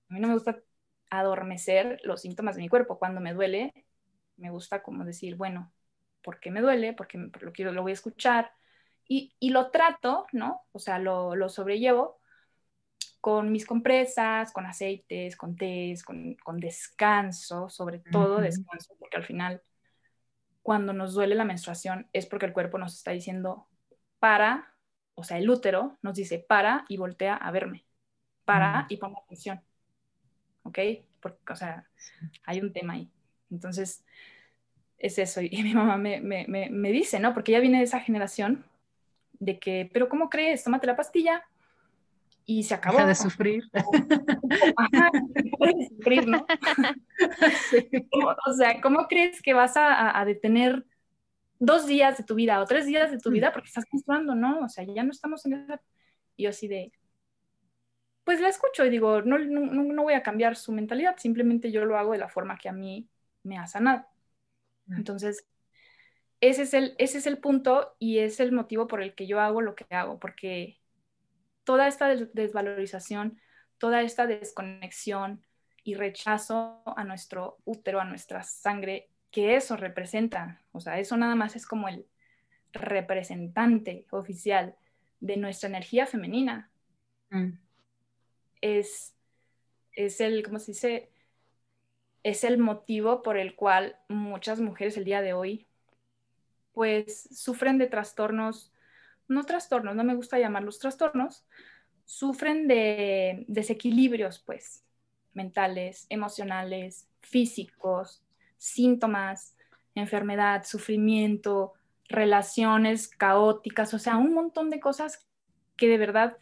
A 0.09 0.15
mí 0.15 0.19
no 0.19 0.27
me 0.27 0.35
gusta 0.35 0.61
adormecer 1.09 2.01
los 2.03 2.21
síntomas 2.21 2.57
de 2.57 2.63
mi 2.63 2.69
cuerpo. 2.69 2.99
Cuando 2.99 3.21
me 3.21 3.33
duele, 3.33 3.73
me 4.37 4.51
gusta 4.51 4.83
como 4.83 5.05
decir, 5.05 5.37
bueno, 5.37 5.73
¿por 6.21 6.41
qué 6.41 6.51
me 6.51 6.61
duele? 6.61 6.95
Porque 6.95 7.17
lo 7.17 7.53
quiero, 7.53 7.71
lo 7.71 7.83
voy 7.83 7.93
a 7.93 7.95
escuchar. 7.95 8.51
Y, 9.07 9.33
y 9.39 9.51
lo 9.51 9.71
trato, 9.71 10.27
¿no? 10.33 10.63
O 10.73 10.81
sea, 10.81 10.99
lo, 10.99 11.37
lo 11.37 11.49
sobrellevo 11.49 12.19
con 13.21 13.53
mis 13.53 13.67
compresas, 13.67 14.53
con 14.53 14.67
aceites, 14.67 15.37
con 15.37 15.55
tés, 15.55 16.03
con, 16.03 16.37
descanso, 16.59 17.69
sobre 17.69 18.01
todo 18.01 18.41
descanso, 18.41 18.97
porque 18.99 19.17
al 19.17 19.25
final 19.25 19.63
cuando 20.65 20.95
nos 20.95 21.13
duele 21.13 21.35
la 21.35 21.45
menstruación 21.45 22.09
es 22.15 22.25
porque 22.25 22.47
el 22.47 22.55
cuerpo 22.55 22.79
nos 22.79 22.95
está 22.95 23.11
diciendo 23.11 23.69
para, 24.19 24.75
o 25.15 25.23
sea, 25.23 25.37
el 25.37 25.51
útero 25.51 25.99
nos 26.01 26.15
dice 26.15 26.39
para 26.39 26.87
y 26.89 26.97
voltea 26.97 27.37
a 27.37 27.51
verme, 27.51 27.85
para 28.47 28.87
y 28.89 28.97
ponga 28.97 29.21
atención, 29.23 29.61
¿ok? 30.63 30.79
Porque, 31.21 31.53
o 31.53 31.55
sea, 31.55 31.87
hay 32.45 32.63
un 32.63 32.73
tema 32.73 32.95
ahí. 32.95 33.11
Entonces, 33.51 34.07
es 34.97 35.19
eso. 35.19 35.43
Y, 35.43 35.51
mi 35.63 35.75
mamá 35.75 35.99
me, 35.99 36.23
me, 36.23 36.47
me 36.49 36.93
dice, 36.93 37.21
¿no? 37.21 37.35
Porque 37.35 37.53
ella 37.53 37.61
viene 37.61 37.77
de 37.79 37.85
esa 37.85 38.01
generación 38.01 38.65
de 39.35 39.59
que, 39.59 39.91
pero 39.93 40.09
¿cómo 40.09 40.31
crees? 40.31 40.65
Tómate 40.65 40.87
la 40.87 40.97
pastilla 40.97 41.45
y 42.47 42.63
se 42.63 42.75
acabó. 42.75 42.99
Deja 42.99 43.09
de 43.09 43.15
sufrir. 43.15 43.65
Ajá, 43.73 45.11
de 45.13 45.89
sufrir, 45.89 46.27
¿no? 46.27 46.47
O 48.47 48.53
sea, 48.55 48.81
¿cómo 48.81 49.07
crees 49.07 49.41
que 49.41 49.55
vas 49.55 49.75
a, 49.77 50.23
detener 50.25 50.85
dos 51.59 51.87
días 51.87 52.19
de 52.19 52.25
tu 52.25 52.35
vida 52.35 52.61
o 52.61 52.67
tres 52.67 52.87
días 52.87 53.11
de 53.11 53.19
tu 53.19 53.31
vida 53.31 53.53
porque 53.53 53.69
estás 53.69 53.85
menstruando, 53.93 54.35
no? 54.35 54.61
O 54.61 54.69
sea, 54.69 54.85
ya 54.85 55.03
no 55.03 55.11
estamos 55.11 55.45
en 55.47 55.55
esa... 55.55 55.81
Y 56.37 56.45
yo 56.45 56.51
así 56.51 56.69
de... 56.69 56.93
Pues 58.25 58.41
la 58.41 58.49
escucho 58.49 58.85
y 58.85 58.91
digo, 58.91 59.23
no, 59.23 59.39
no, 59.39 59.83
no 59.83 60.03
voy 60.03 60.15
a 60.15 60.23
cambiar 60.23 60.57
su 60.57 60.73
mentalidad, 60.73 61.17
simplemente 61.19 61.71
yo 61.71 61.85
lo 61.85 61.99
hago 61.99 62.13
de 62.13 62.19
la 62.19 62.29
forma 62.29 62.57
que 62.57 62.71
a 62.71 62.73
mí 62.73 63.07
me 63.43 63.59
ha 63.59 63.67
sanado. 63.67 64.07
Entonces, 64.89 65.47
ese 66.41 66.63
es 66.63 66.75
el, 66.75 66.95
ese 66.99 67.19
es 67.19 67.27
el 67.27 67.39
punto 67.39 67.95
y 67.99 68.19
es 68.19 68.41
el 68.41 68.53
motivo 68.53 68.87
por 68.87 69.03
el 69.03 69.15
que 69.15 69.27
yo 69.27 69.41
hago 69.41 69.61
lo 69.61 69.75
que 69.75 69.87
hago, 69.91 70.19
porque 70.19 70.79
toda 71.65 71.89
esta 71.89 72.09
desvalorización, 72.09 73.41
toda 73.79 74.03
esta 74.03 74.27
desconexión 74.27 75.45
y 75.83 75.95
rechazo 75.95 76.83
a 76.97 77.05
nuestro 77.05 77.59
útero, 77.65 78.01
a 78.01 78.05
nuestra 78.05 78.43
sangre, 78.43 79.11
que 79.31 79.57
eso 79.57 79.77
representa. 79.77 80.63
O 80.73 80.81
sea, 80.81 80.99
eso 80.99 81.17
nada 81.17 81.35
más 81.35 81.57
es 81.57 81.67
como 81.67 81.89
el 81.89 82.07
representante 82.73 84.07
oficial 84.11 84.77
de 85.21 85.37
nuestra 85.37 85.69
energía 85.69 86.07
femenina. 86.07 86.71
Mm. 87.31 87.53
Es, 88.61 89.15
es 89.93 90.21
el, 90.21 90.43
¿cómo 90.43 90.59
se 90.59 90.73
dice? 90.73 91.11
Es 92.23 92.45
el 92.45 92.59
motivo 92.59 93.23
por 93.23 93.37
el 93.37 93.55
cual 93.55 93.97
muchas 94.09 94.61
mujeres 94.61 94.97
el 94.97 95.05
día 95.05 95.21
de 95.21 95.35
hoy 95.35 95.67
pues 96.73 97.29
sufren 97.33 97.79
de 97.79 97.87
trastornos 97.87 98.74
no 99.29 99.45
trastornos, 99.45 99.95
no 99.95 100.05
me 100.05 100.15
gusta 100.15 100.39
llamarlos 100.39 100.79
trastornos, 100.79 101.45
sufren 102.05 102.69
de 102.69 103.45
desequilibrios, 103.49 104.39
pues, 104.41 104.85
mentales, 105.33 106.07
emocionales, 106.11 107.09
físicos, 107.21 108.23
síntomas, 108.57 109.57
enfermedad, 109.95 110.65
sufrimiento, 110.65 111.75
relaciones 112.09 113.09
caóticas, 113.09 113.95
o 113.95 113.99
sea, 113.99 114.17
un 114.17 114.35
montón 114.35 114.71
de 114.71 114.81
cosas 114.81 115.27
que 115.77 115.89
de 115.89 115.99
verdad 115.99 116.37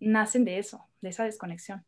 nacen 0.00 0.44
de 0.44 0.58
eso, 0.58 0.86
de 1.00 1.10
esa 1.10 1.24
desconexión. 1.24 1.84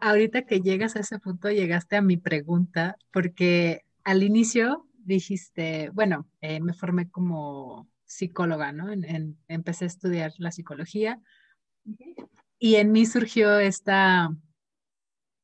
Ahorita 0.00 0.42
que 0.42 0.60
llegas 0.60 0.94
a 0.94 1.00
ese 1.00 1.18
punto, 1.18 1.50
llegaste 1.50 1.96
a 1.96 2.02
mi 2.02 2.16
pregunta, 2.16 2.96
porque 3.12 3.84
al 4.04 4.22
inicio 4.22 4.86
dijiste, 5.04 5.90
bueno, 5.90 6.28
eh, 6.40 6.60
me 6.60 6.72
formé 6.72 7.10
como 7.10 7.88
psicóloga, 8.12 8.72
¿no? 8.72 8.88
empecé 9.48 9.84
a 9.84 9.88
estudiar 9.88 10.32
la 10.38 10.52
psicología 10.52 11.20
y 12.58 12.76
en 12.76 12.92
mí 12.92 13.06
surgió 13.06 13.58
esta 13.58 14.30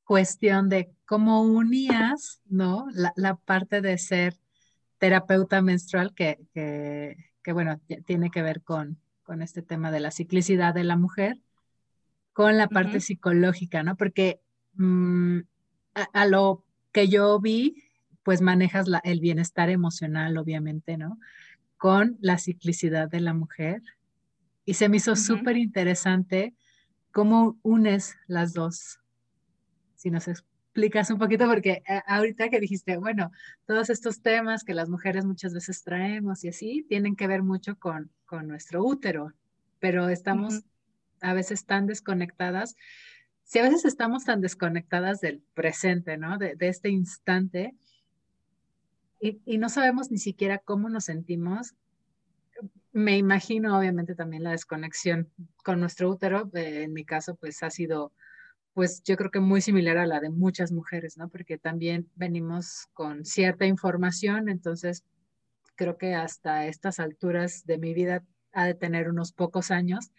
cuestión 0.05 0.69
de 0.69 0.91
cómo 1.05 1.43
unías, 1.43 2.41
¿no? 2.47 2.87
La, 2.95 3.37
parte 3.37 3.81
de 3.81 3.99
ser 3.99 4.37
terapeuta 4.99 5.61
menstrual 5.63 6.15
que, 6.15 6.39
que, 6.55 7.53
bueno, 7.53 7.81
tiene 8.07 8.31
que 8.31 8.43
ver 8.43 8.63
con, 8.63 8.99
con 9.23 9.43
este 9.43 9.63
tema 9.63 9.91
de 9.91 10.01
la 10.01 10.11
ciclicidad 10.11 10.75
de 10.75 10.85
la 10.85 10.97
mujer, 10.97 11.41
con 12.33 12.57
la 12.57 12.69
parte 12.69 13.01
psicológica, 13.01 13.83
¿no? 13.83 13.97
Porque 13.97 14.41
mm, 14.75 15.41
a, 16.13 16.27
lo 16.27 16.65
que 16.93 17.09
yo 17.09 17.41
vi, 17.41 17.83
pues 18.23 18.41
manejas 18.43 18.87
el 19.03 19.21
bienestar 19.21 19.71
emocional, 19.71 20.37
obviamente, 20.37 20.97
¿no? 20.97 21.19
Con 21.79 22.19
la 22.21 22.37
ciclicidad 22.39 23.09
de 23.09 23.21
la 23.21 23.33
mujer. 23.33 23.83
Y 24.67 24.75
se 24.75 24.91
me 24.91 24.99
hizo 24.99 25.17
súper 25.17 25.57
interesante 25.57 26.55
cómo 27.11 27.59
unes 27.63 28.17
las 28.27 28.53
dos. 28.53 29.01
Si 29.97 30.11
nos 30.11 30.29
explicas 30.29 31.11
un 31.11 31.19
poquito, 31.19 31.47
porque 31.49 31.83
eh, 31.89 32.03
ahorita 32.07 32.51
que 32.51 32.61
dijiste, 32.61 32.99
bueno, 32.99 33.33
todos 33.67 33.91
estos 33.91 34.21
temas 34.21 34.63
que 34.63 34.75
las 34.75 34.89
mujeres 34.89 35.25
muchas 35.25 35.55
veces 35.55 35.83
traemos 35.83 36.45
y 36.45 36.49
así, 36.49 36.85
tienen 36.89 37.17
que 37.17 37.27
ver 37.27 37.43
mucho 37.43 37.77
con, 37.79 38.11
con 38.27 38.47
nuestro 38.47 38.85
útero, 38.85 39.33
pero 39.81 40.09
estamos 40.09 40.63
a 41.21 41.33
veces 41.33 41.65
tan 41.65 41.87
desconectadas. 41.87 42.77
Si 43.45 43.59
a 43.59 43.63
veces 43.63 43.85
estamos 43.85 44.25
tan 44.25 44.41
desconectadas 44.41 45.21
del 45.21 45.43
presente, 45.55 46.17
¿no? 46.19 46.39
De, 46.39 46.57
este 46.61 46.91
instante, 46.91 47.75
y, 49.21 49.59
no 49.59 49.69
sabemos 49.69 50.11
ni 50.11 50.19
siquiera 50.19 50.59
cómo 50.59 50.89
nos 50.89 51.05
sentimos, 51.05 51.75
me 52.93 53.17
imagino 53.17 53.79
obviamente 53.79 54.15
también 54.15 54.43
la 54.43 54.53
desconexión 54.53 55.31
con 55.65 55.81
nuestro 55.81 56.11
útero, 56.11 56.51
en 56.55 56.93
mi 56.93 57.05
caso 57.05 57.37
pues 57.37 57.63
ha 57.63 57.71
sido 57.71 58.13
pues 58.75 59.03
yo 59.03 59.17
creo 59.17 59.33
que 59.33 59.41
muy 59.41 59.61
similar 59.61 59.99
a 59.99 60.07
la 60.07 60.21
de 60.21 60.31
muchas 60.31 60.71
mujeres, 60.71 61.17
¿no? 61.17 61.29
Porque 61.29 61.59
también 61.59 62.09
venimos 62.15 62.87
con 62.93 63.25
cierta 63.25 63.67
información, 63.67 64.49
entonces 64.49 65.05
creo 65.75 65.99
que 65.99 66.15
hasta 66.15 66.67
estas 66.67 67.01
alturas 67.01 67.65
de 67.67 67.79
mi 67.79 67.93
vida 67.93 68.25
ha 68.53 68.67
de 68.67 68.75
tener 68.75 69.09
unos 69.09 69.33
pocos 69.33 69.73
años, 69.73 70.13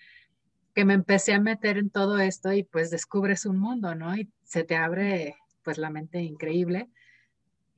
que 0.73 0.83
me 0.85 0.93
empecé 0.93 1.33
a 1.33 1.39
meter 1.39 1.77
en 1.77 1.89
todo 1.89 2.19
esto 2.19 2.51
y 2.51 2.63
pues 2.63 2.89
descubres 2.91 3.45
un 3.45 3.57
mundo, 3.59 3.95
¿no? 3.95 4.15
Y 4.15 4.29
se 4.43 4.63
te 4.63 4.75
abre 4.75 5.35
pues 5.63 5.77
la 5.77 5.89
mente 5.89 6.21
increíble. 6.21 6.89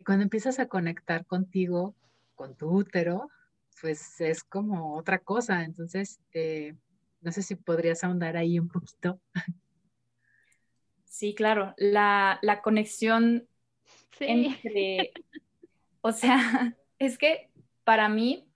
Y 0.01 0.03
cuando 0.03 0.23
empiezas 0.23 0.57
a 0.57 0.67
conectar 0.67 1.27
contigo, 1.27 1.93
con 2.33 2.55
tu 2.55 2.71
útero, 2.71 3.29
pues 3.81 4.19
es 4.19 4.43
como 4.43 4.95
otra 4.95 5.19
cosa. 5.19 5.63
Entonces, 5.63 6.19
eh, 6.33 6.73
no 7.21 7.31
sé 7.31 7.43
si 7.43 7.53
podrías 7.53 8.03
ahondar 8.03 8.35
ahí 8.35 8.57
un 8.57 8.67
poquito. 8.67 9.21
Sí, 11.05 11.35
claro, 11.35 11.75
la, 11.77 12.39
conexión 12.63 13.47
entre, 14.19 15.11
o 16.01 16.11
sea, 16.11 16.75
es 16.97 17.19
que 17.19 17.51
para 17.83 18.09
mí, 18.09 18.49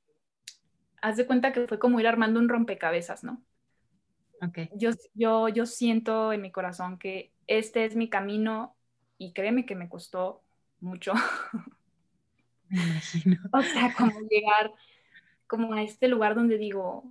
haz 0.99 1.15
de 1.15 1.27
cuenta 1.27 1.53
que 1.53 1.67
fue 1.67 1.77
como 1.77 1.99
ir 1.99 2.07
armando 2.07 2.39
un 2.39 2.49
rompecabezas, 2.49 3.23
¿no? 3.23 3.43
Yo, 4.73 4.89
yo, 5.13 5.47
yo 5.49 5.67
siento 5.67 6.33
en 6.33 6.41
mi 6.41 6.51
corazón 6.51 6.97
que 6.97 7.31
este 7.45 7.85
es 7.85 7.95
mi 7.95 8.09
camino 8.09 8.75
y 9.19 9.31
créeme 9.33 9.67
que 9.67 9.75
me 9.75 9.89
costó 9.89 10.44
mucho. 10.85 11.13
Me 12.69 12.81
imagino. 12.81 13.37
o 13.51 13.61
sea, 13.61 13.93
como 13.95 14.19
llegar 14.29 14.71
como 15.47 15.73
a 15.73 15.83
este 15.83 16.07
lugar 16.07 16.35
donde 16.35 16.57
digo, 16.57 17.03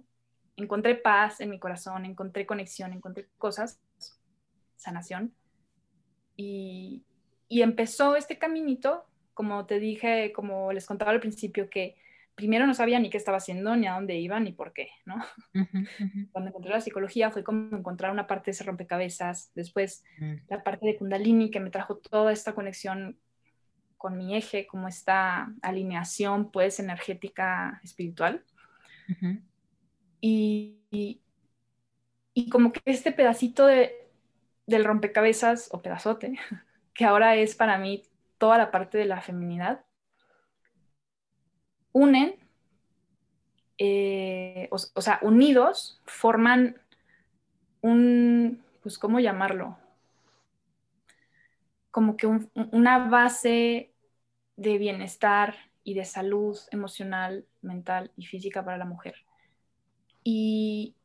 encontré 0.56 0.94
paz 0.94 1.40
en 1.40 1.50
mi 1.50 1.58
corazón, 1.58 2.04
encontré 2.04 2.46
conexión, 2.46 2.92
encontré 2.92 3.28
cosas, 3.38 3.80
sanación. 4.76 5.34
Y, 6.37 7.04
y 7.48 7.62
empezó 7.62 8.16
este 8.16 8.38
caminito, 8.38 9.04
como 9.34 9.66
te 9.66 9.78
dije, 9.78 10.32
como 10.32 10.72
les 10.72 10.87
contaba 10.87 11.12
al 11.12 11.20
principio, 11.20 11.70
que 11.70 11.96
primero 12.34 12.66
no 12.66 12.74
sabía 12.74 12.98
ni 12.98 13.10
qué 13.10 13.16
estaba 13.16 13.38
haciendo, 13.38 13.76
ni 13.76 13.87
a 13.87 13.94
dónde 13.94 14.16
iba, 14.16 14.40
ni 14.40 14.52
por 14.52 14.72
qué, 14.72 14.88
¿no? 15.04 15.16
Cuando 16.32 16.50
encontré 16.50 16.72
la 16.72 16.80
psicología 16.80 17.30
fue 17.30 17.44
como 17.44 17.76
encontrar 17.76 18.10
una 18.10 18.26
parte 18.26 18.46
de 18.46 18.50
ese 18.52 18.64
rompecabezas, 18.64 19.52
después 19.54 20.04
mm. 20.18 20.34
la 20.48 20.62
parte 20.62 20.87
de 20.87 20.96
Kundalini 20.96 21.50
que 21.50 21.60
me 21.60 21.70
trajo 21.70 21.96
toda 21.98 22.32
esta 22.32 22.54
conexión 22.54 23.18
con 24.04 24.18
mi 24.18 24.36
eje, 24.36 24.66
como 24.66 24.86
esta 24.86 25.50
alineación 25.62 26.50
pues 26.50 26.78
energética 26.78 27.80
espiritual. 27.82 28.44
y, 30.20 30.76
y, 32.34 32.50
como 32.50 32.70
que 32.70 32.82
este 32.84 33.12
pedacito 33.12 33.64
de, 33.64 33.94
del 34.66 34.84
rompecabezas 34.84 35.70
o 35.72 35.80
pedazote, 35.80 36.38
que 36.92 37.06
ahora 37.06 37.34
es 37.36 37.54
para 37.54 37.78
mí 37.78 38.02
toda 38.36 38.58
la 38.58 38.70
parte 38.70 38.98
de 38.98 39.06
la 39.06 39.22
feminidad, 39.22 39.86
unen, 41.92 42.36
eh, 43.78 44.68
o, 44.70 45.00
sea, 45.00 45.18
unidos, 45.22 46.02
forman 46.04 46.78
un, 47.80 48.62
pues, 48.82 48.98
¿cómo 48.98 49.18
llamarlo? 49.18 49.78
Como 51.90 52.18
que 52.18 52.26
una 52.26 53.08
base 53.08 53.93
de 54.56 54.78
bienestar 54.78 55.56
y 55.82 55.94
de 55.94 56.04
salud 56.04 56.58
emocional, 56.70 57.46
mental 57.62 58.12
y 58.16 58.26
física 58.26 58.64
para 58.64 58.78
la 58.78 58.84
mujer. 58.84 59.14
Y, 60.22 60.96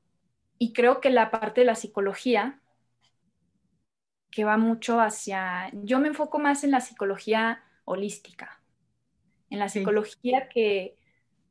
y 0.58 0.74
creo 0.74 1.02
que 1.02 1.10
la 1.10 1.32
parte 1.32 1.62
de 1.62 1.66
la 1.66 1.76
psicología, 1.76 2.62
que 4.32 4.46
va 4.46 4.58
mucho 4.58 5.02
hacia, 5.02 5.70
yo 5.74 6.00
me 6.00 6.08
enfoco 6.08 6.40
más 6.40 6.64
en 6.64 6.72
la 6.72 6.82
psicología 6.82 7.64
holística, 7.86 8.62
en 9.50 9.60
la 9.60 9.70
psicología 9.70 10.48
que 10.50 10.96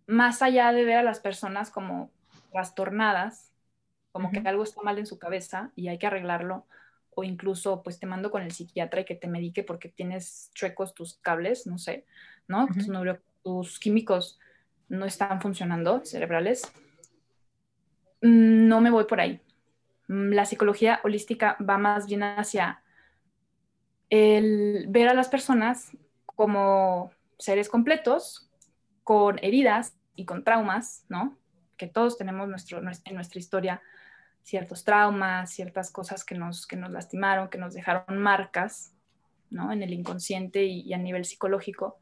más 0.07 0.43
allá 0.43 0.73
de 0.73 0.85
ver 0.85 0.99
a 0.99 1.03
las 1.03 1.21
personas 1.21 1.71
como 1.71 2.11
trastornadas, 2.53 3.53
como 4.13 4.31
que 4.31 4.41
algo 4.41 4.63
está 4.63 4.83
mal 4.83 4.99
en 4.99 5.07
su 5.07 5.19
cabeza 5.19 5.73
y 5.77 5.89
hay 5.89 5.99
que 5.99 6.07
arreglarlo, 6.07 6.67
o 7.19 7.25
incluso 7.25 7.83
pues 7.83 7.99
te 7.99 8.07
mando 8.07 8.31
con 8.31 8.43
el 8.43 8.53
psiquiatra 8.53 9.01
y 9.01 9.05
que 9.05 9.17
te 9.17 9.27
medique 9.27 9.65
porque 9.65 9.89
tienes 9.89 10.53
chuecos 10.55 10.95
tus 10.95 11.15
cables, 11.15 11.67
no 11.67 11.77
sé, 11.77 12.07
¿no? 12.47 12.69
tus, 13.43 13.81
químicos 13.81 14.39
no 14.89 15.05
están 15.05 15.41
funcionando 15.41 16.05
cerebrales. 16.05 16.73
No 18.21 18.81
me 18.81 18.91
voy 18.91 19.05
por 19.07 19.21
ahí. 19.21 19.41
Mm, 20.07 20.31
la 20.31 20.45
psicología 20.45 21.01
holística 21.03 21.57
va 21.59 21.77
más 21.77 22.07
bien 22.07 22.23
hacia 22.23 22.85
el 24.11 24.87
ver 24.89 25.09
a 25.09 25.15
las 25.15 25.29
personas 25.29 25.91
como 26.25 27.11
seres 27.37 27.69
completos, 27.69 28.49
con 29.03 29.41
heridas 29.43 29.97
y 30.15 30.25
con 30.25 30.45
traumas, 30.45 31.05
¿no? 31.09 31.37
Que 31.77 31.89
todos 31.89 32.17
tenemos 32.17 32.49
nuestro, 32.49 32.79
en 32.79 33.15
nuestra 33.17 33.41
historia 33.41 33.83
ciertos 34.49 34.83
traumas, 34.83 35.51
ciertas 35.51 35.91
cosas 35.91 36.25
que 36.25 36.35
nos, 36.35 36.67
que 36.67 36.77
nos 36.77 36.91
lastimaron, 36.91 37.51
que 37.51 37.59
nos 37.59 37.75
dejaron 37.75 38.17
marcas, 38.17 38.95
¿no? 39.51 39.73
En 39.73 39.83
el 39.83 39.93
inconsciente 39.93 40.65
y, 40.65 40.91
a 40.95 40.97
nivel 40.97 41.27
psicológico, 41.27 41.99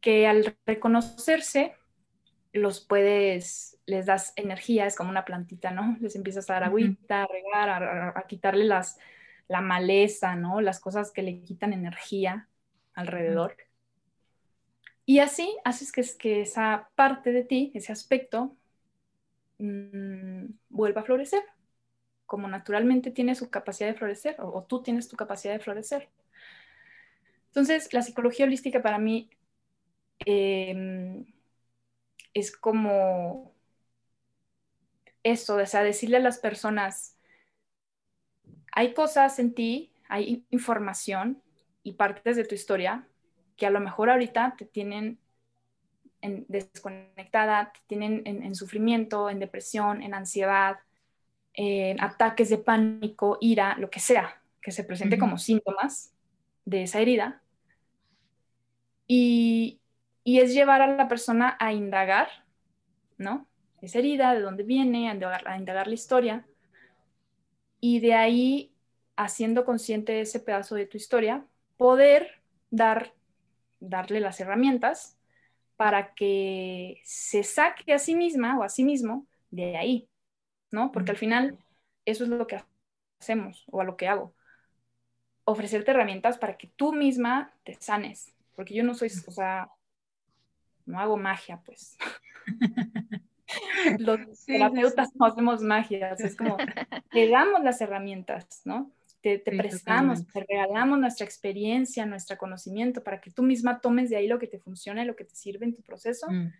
que 0.00 0.26
al 0.26 0.56
reconocerse 0.64 1.74
los 2.54 2.80
puedes, 2.80 3.78
les 3.84 4.06
das 4.06 4.32
energía, 4.36 4.86
es 4.86 4.96
como 4.96 5.10
una 5.10 5.26
plantita, 5.26 5.70
¿no? 5.70 5.98
Les 6.00 6.16
empiezas 6.16 6.48
a 6.48 6.54
dar 6.54 6.64
agüita, 6.64 7.24
a 7.24 7.26
regar, 7.26 7.68
a, 7.68 8.18
a, 8.18 8.26
quitarle 8.26 8.64
las, 8.64 8.98
la 9.48 9.60
maleza, 9.60 10.34
¿no? 10.34 10.62
Las 10.62 10.80
cosas 10.80 11.12
que 11.12 11.22
le 11.22 11.42
quitan 11.42 11.74
energía 11.74 12.48
alrededor. 12.94 13.54
Y 15.04 15.18
así 15.18 15.54
haces 15.62 15.92
que, 15.92 16.02
que 16.18 16.40
esa 16.40 16.88
parte 16.94 17.32
de 17.32 17.44
ti, 17.44 17.70
ese 17.74 17.92
aspecto, 17.92 18.56
mm, 19.58 20.46
vuelva 20.70 21.02
a 21.02 21.04
florecer, 21.04 21.42
como 22.26 22.48
naturalmente 22.48 23.10
tiene 23.10 23.34
su 23.34 23.50
capacidad 23.50 23.88
de 23.88 23.94
florecer, 23.94 24.36
o, 24.40 24.64
tú 24.64 24.82
tienes 24.82 25.08
tu 25.08 25.16
capacidad 25.16 25.54
de 25.54 25.60
florecer. 25.60 26.08
Entonces, 27.48 27.92
la 27.92 28.02
psicología 28.02 28.46
holística 28.46 28.82
para 28.82 28.98
mí 28.98 29.30
em, 30.26 31.24
es 32.34 32.56
como 32.56 33.54
eso, 35.22 35.56
o 35.56 35.58
decirle 35.58 36.16
a 36.18 36.20
las 36.20 36.38
personas, 36.38 37.16
hay 38.72 38.94
cosas 38.94 39.38
en 39.38 39.54
ti, 39.54 39.92
hay 40.08 40.46
información 40.50 41.42
y 41.82 41.94
partes 41.94 42.36
de 42.36 42.44
tu 42.44 42.54
historia 42.54 43.08
que 43.56 43.66
a 43.66 43.70
lo 43.70 43.80
mejor 43.80 44.10
ahorita 44.10 44.54
te 44.56 44.64
tienen 44.64 45.18
desconectada, 46.20 47.72
te 47.72 47.80
tienen 47.86 48.22
en, 48.24 48.54
sufrimiento, 48.54 49.30
en 49.30 49.38
depresión, 49.38 50.02
en 50.02 50.14
ansiedad, 50.14 50.78
en 51.54 52.00
ataques 52.02 52.50
de 52.50 52.58
pánico, 52.58 53.38
ira, 53.40 53.76
lo 53.78 53.90
que 53.90 54.00
sea, 54.00 54.40
que 54.60 54.70
se 54.70 54.84
presente 54.84 55.18
como 55.18 55.38
síntomas 55.38 56.12
de 56.64 56.82
esa 56.84 57.00
herida. 57.00 57.42
Y, 59.06 59.80
y, 60.24 60.40
es 60.40 60.52
llevar 60.52 60.82
a 60.82 60.96
la 60.96 61.08
persona 61.08 61.56
a 61.58 61.72
indagar, 61.72 62.28
¿no? 63.16 63.46
Esa 63.80 64.00
herida, 64.00 64.34
de 64.34 64.40
dónde 64.40 64.64
viene, 64.64 65.08
a 65.08 65.14
indagar, 65.14 65.48
a 65.48 65.56
indagar 65.56 65.86
la 65.86 65.94
historia. 65.94 66.46
Y 67.80 68.00
de 68.00 68.14
ahí 68.14 68.72
haciendo 69.16 69.64
consciente 69.64 70.20
ese 70.20 70.40
pedazo 70.40 70.76
de 70.76 70.86
tu 70.86 70.96
historia, 70.96 71.44
poder 71.76 72.40
dar, 72.70 73.12
darle 73.80 74.20
las 74.20 74.40
herramientas 74.40 75.17
para 75.78 76.12
que 76.12 77.00
se 77.04 77.44
saque 77.44 77.92
a 77.94 78.00
sí 78.00 78.16
misma 78.16 78.58
o 78.58 78.64
a 78.64 78.68
sí 78.68 78.82
mismo 78.82 79.28
de 79.50 79.76
ahí, 79.76 80.08
¿no? 80.72 80.90
Porque 80.90 81.12
al 81.12 81.16
final 81.16 81.56
eso 82.04 82.24
es 82.24 82.30
lo 82.30 82.48
que 82.48 82.60
hacemos 83.20 83.64
o 83.70 83.80
a 83.80 83.84
lo 83.84 83.96
que 83.96 84.08
hago. 84.08 84.34
Ofrecerte 85.44 85.92
herramientas 85.92 86.36
para 86.36 86.58
que 86.58 86.66
tú 86.66 86.92
misma 86.92 87.54
te 87.62 87.74
sanes, 87.74 88.34
porque 88.56 88.74
yo 88.74 88.82
no 88.82 88.92
soy, 88.92 89.08
o 89.28 89.30
sea, 89.30 89.70
no 90.84 90.98
hago 90.98 91.16
magia, 91.16 91.62
pues. 91.64 91.96
Los 94.00 94.44
terapeutas 94.46 95.10
no 95.14 95.26
hacemos 95.26 95.62
magia, 95.62 96.16
es 96.18 96.36
como, 96.36 96.56
te 97.12 97.28
damos 97.28 97.62
las 97.62 97.80
herramientas, 97.80 98.62
¿no? 98.64 98.90
Te, 99.20 99.38
prestamos, 99.40 100.26
te 100.28 100.44
regalamos 100.48 100.98
nuestra 100.98 101.26
experiencia, 101.26 102.06
nuestro 102.06 102.38
conocimiento 102.38 103.02
para 103.02 103.20
que 103.20 103.32
tú 103.32 103.42
misma 103.42 103.80
tomes 103.80 104.10
de 104.10 104.16
ahí 104.16 104.28
lo 104.28 104.38
que 104.38 104.46
te 104.46 104.60
funcione, 104.60 105.04
lo 105.04 105.16
que 105.16 105.24
te 105.24 105.34
sirve 105.34 105.66
en 105.66 105.74
tu 105.74 105.82
proceso, 105.82 106.30
mm. 106.30 106.52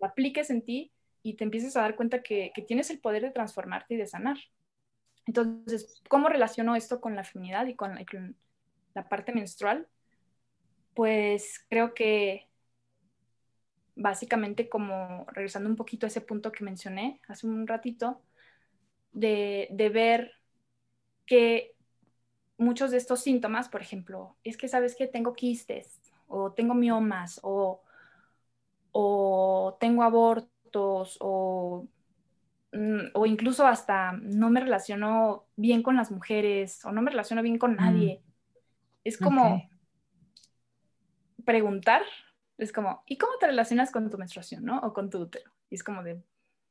lo 0.00 0.06
apliques 0.06 0.48
en 0.48 0.62
ti 0.62 0.92
y 1.22 1.34
te 1.34 1.44
empieces 1.44 1.76
a 1.76 1.82
dar 1.82 1.94
cuenta 1.94 2.22
que, 2.22 2.52
tienes 2.66 2.90
el 2.90 3.00
poder 3.00 3.22
de 3.22 3.30
transformarte 3.30 3.94
y 3.94 3.96
de 3.98 4.06
sanar. 4.06 4.38
Entonces, 5.26 6.02
¿cómo 6.08 6.28
relaciono 6.28 6.74
esto 6.74 7.00
con 7.00 7.16
la 7.16 7.24
feminidad 7.24 7.66
y 7.66 7.76
con 7.76 7.98
la 8.94 9.08
parte 9.08 9.32
menstrual? 9.32 9.86
Pues 10.94 11.64
creo 11.68 11.92
que 11.94 12.48
básicamente 13.96 14.68
como 14.68 15.26
regresando 15.32 15.68
un 15.68 15.76
poquito 15.76 16.06
a 16.06 16.08
ese 16.08 16.20
punto 16.20 16.50
que 16.50 16.64
mencioné 16.64 17.20
hace 17.28 17.46
un 17.46 17.66
ratito, 17.66 18.22
de, 19.14 19.90
ver 19.92 20.32
que 21.26 21.74
muchos 22.56 22.90
de 22.90 22.98
estos 22.98 23.20
síntomas, 23.20 23.68
por 23.68 23.80
ejemplo, 23.80 24.36
es 24.44 24.56
que 24.56 24.68
sabes 24.68 24.94
que 24.96 25.06
tengo 25.06 25.34
quistes 25.34 26.00
o 26.28 26.52
tengo 26.52 26.74
miomas 26.74 27.40
o, 27.42 27.82
o 28.92 29.76
tengo 29.80 30.02
abortos 30.02 31.16
o, 31.20 31.86
mm, 32.72 33.06
o, 33.14 33.26
incluso 33.26 33.66
hasta 33.66 34.12
no 34.12 34.50
me 34.50 34.60
relaciono 34.60 35.46
bien 35.56 35.82
con 35.82 35.96
las 35.96 36.10
mujeres 36.10 36.84
o 36.84 36.92
no 36.92 37.02
me 37.02 37.10
relaciono 37.10 37.42
bien 37.42 37.58
con 37.58 37.72
mm. 37.72 37.76
nadie. 37.76 38.22
Es 39.02 39.18
como 39.18 39.68
preguntar 41.44 42.02
es 42.58 42.72
como, 42.72 43.02
¿y 43.06 43.18
cómo 43.18 43.32
te 43.38 43.46
relacionas 43.46 43.90
con 43.90 44.08
tu 44.10 44.18
menstruación, 44.18 44.64
no? 44.64 44.78
O 44.80 44.92
con 44.92 45.10
tu 45.10 45.18
útero. 45.18 45.50
Y 45.70 45.74
es 45.74 45.82
como 45.82 46.02
de, 46.02 46.22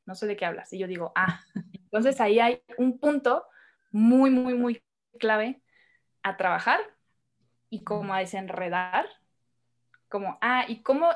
no 0.05 0.15
sé 0.15 0.27
de 0.27 0.35
qué 0.35 0.45
hablas. 0.45 0.71
Y 0.73 0.77
yo 0.77 0.87
digo, 0.87 1.11
ah, 1.15 1.41
entonces 1.73 2.19
ahí 2.21 2.39
hay 2.39 2.61
un 2.77 2.99
punto 2.99 3.45
muy, 3.93 4.29
muy, 4.29 4.55
muy 4.55 4.83
clave 5.19 5.61
a 6.21 6.35
trabajar 6.35 6.81
y 7.69 7.85
como 7.85 8.13
a 8.13 8.19
desenredar. 8.19 9.07
Como, 10.09 10.37
ah, 10.41 10.65
¿y 10.67 10.81
cómo, 10.81 11.09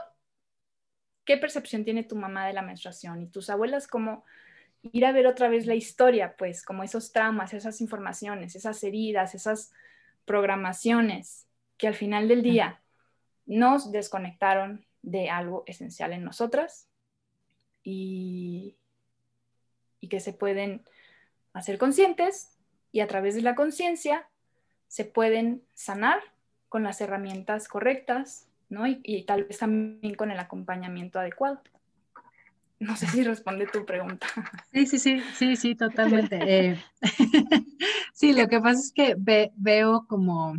qué 1.25 1.37
percepción 1.37 1.83
tiene 1.83 2.03
tu 2.03 2.15
mamá 2.15 2.47
de 2.47 2.53
la 2.53 2.61
menstruación? 2.61 3.21
Y 3.21 3.27
tus 3.27 3.49
abuelas, 3.49 3.87
como 3.87 4.23
ir 4.81 5.05
a 5.05 5.11
ver 5.11 5.27
otra 5.27 5.49
vez 5.49 5.65
la 5.65 5.75
historia, 5.75 6.37
pues, 6.37 6.63
como 6.63 6.83
esos 6.83 7.11
traumas, 7.11 7.53
esas 7.53 7.81
informaciones, 7.81 8.55
esas 8.55 8.81
heridas, 8.83 9.35
esas 9.35 9.73
programaciones 10.25 11.47
que 11.77 11.87
al 11.87 11.95
final 11.95 12.27
del 12.27 12.41
día 12.41 12.81
nos 13.45 13.91
desconectaron 13.91 14.85
de 15.01 15.29
algo 15.29 15.63
esencial 15.67 16.13
en 16.13 16.23
nosotras 16.23 16.89
y, 17.83 18.77
que 20.09 20.19
se 20.21 20.31
pueden 20.31 20.85
hacer 21.51 21.77
conscientes 21.77 22.56
y 22.97 22.99
a 22.99 23.07
través 23.07 23.35
de 23.35 23.43
la 23.43 23.53
conciencia 23.53 24.27
se 24.87 25.05
pueden 25.05 25.61
sanar 25.75 26.19
con 26.67 26.81
las 26.81 26.99
herramientas 26.99 27.67
correctas, 27.67 28.47
¿no? 28.69 28.87
Y, 28.87 29.23
tal 29.27 29.43
vez 29.43 29.59
también 29.59 30.15
con 30.15 30.31
el 30.31 30.39
acompañamiento 30.39 31.19
adecuado. 31.19 31.61
No 32.79 32.95
sé 32.95 33.05
si 33.05 33.23
responde 33.23 33.67
tu 33.67 33.85
pregunta. 33.85 34.25
Sí, 34.73 34.87
sí, 34.87 34.97
sí, 34.97 35.21
sí, 35.35 35.55
sí, 35.55 35.75
totalmente. 35.75 36.39
Eh, 36.41 36.83
sí, 38.13 38.33
lo 38.33 38.47
que 38.47 38.59
pasa 38.59 38.79
es 38.79 38.91
que 38.91 39.15
veo 39.55 40.07
como 40.07 40.55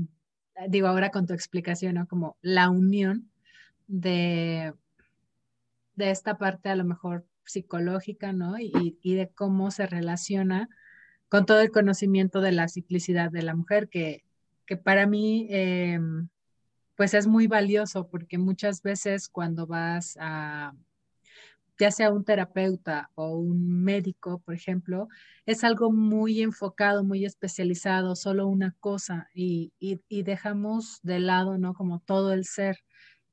digo 0.68 0.86
ahora 0.86 1.10
con 1.10 1.26
tu 1.26 1.34
explicación, 1.34 1.96
¿no? 1.96 2.06
Como 2.06 2.36
la 2.40 2.70
unión 2.70 3.32
de, 3.88 4.72
de 5.96 6.10
esta 6.12 6.38
parte 6.38 6.68
a 6.68 6.76
lo 6.76 6.84
mejor 6.84 7.26
psicológica, 7.44 8.32
¿no? 8.32 8.60
Y, 8.60 8.96
de 9.02 9.28
cómo 9.34 9.72
se 9.72 9.88
relaciona 9.88 10.68
con 11.28 11.46
todo 11.46 11.60
el 11.60 11.70
conocimiento 11.70 12.40
de 12.40 12.52
la 12.52 12.68
ciclicidad 12.68 13.30
de 13.30 13.42
la 13.42 13.54
mujer, 13.54 13.88
que, 13.88 14.24
que 14.66 14.76
para 14.76 15.06
mí, 15.06 15.46
em, 15.50 16.28
pues 16.96 17.14
es 17.14 17.26
muy 17.26 17.46
valioso, 17.46 18.08
porque 18.08 18.38
muchas 18.38 18.82
veces 18.82 19.28
cuando 19.28 19.66
vas 19.66 20.16
a 20.20 20.74
ya 21.78 21.90
sea 21.92 22.10
un 22.10 22.24
terapeuta 22.24 23.10
o 23.14 23.36
un 23.36 23.84
médico, 23.84 24.40
por 24.44 24.54
ejemplo, 24.54 25.08
es 25.46 25.62
algo 25.64 25.92
muy 25.92 26.42
enfocado, 26.42 27.04
muy 27.04 27.24
especializado, 27.24 28.16
solo 28.16 28.48
una 28.48 28.74
cosa 28.80 29.30
y, 29.32 29.72
dejamos 30.10 30.98
de 31.02 31.20
lado, 31.20 31.56
¿no? 31.56 31.74
Como 31.74 32.00
todo 32.00 32.32
el 32.32 32.44
ser 32.44 32.78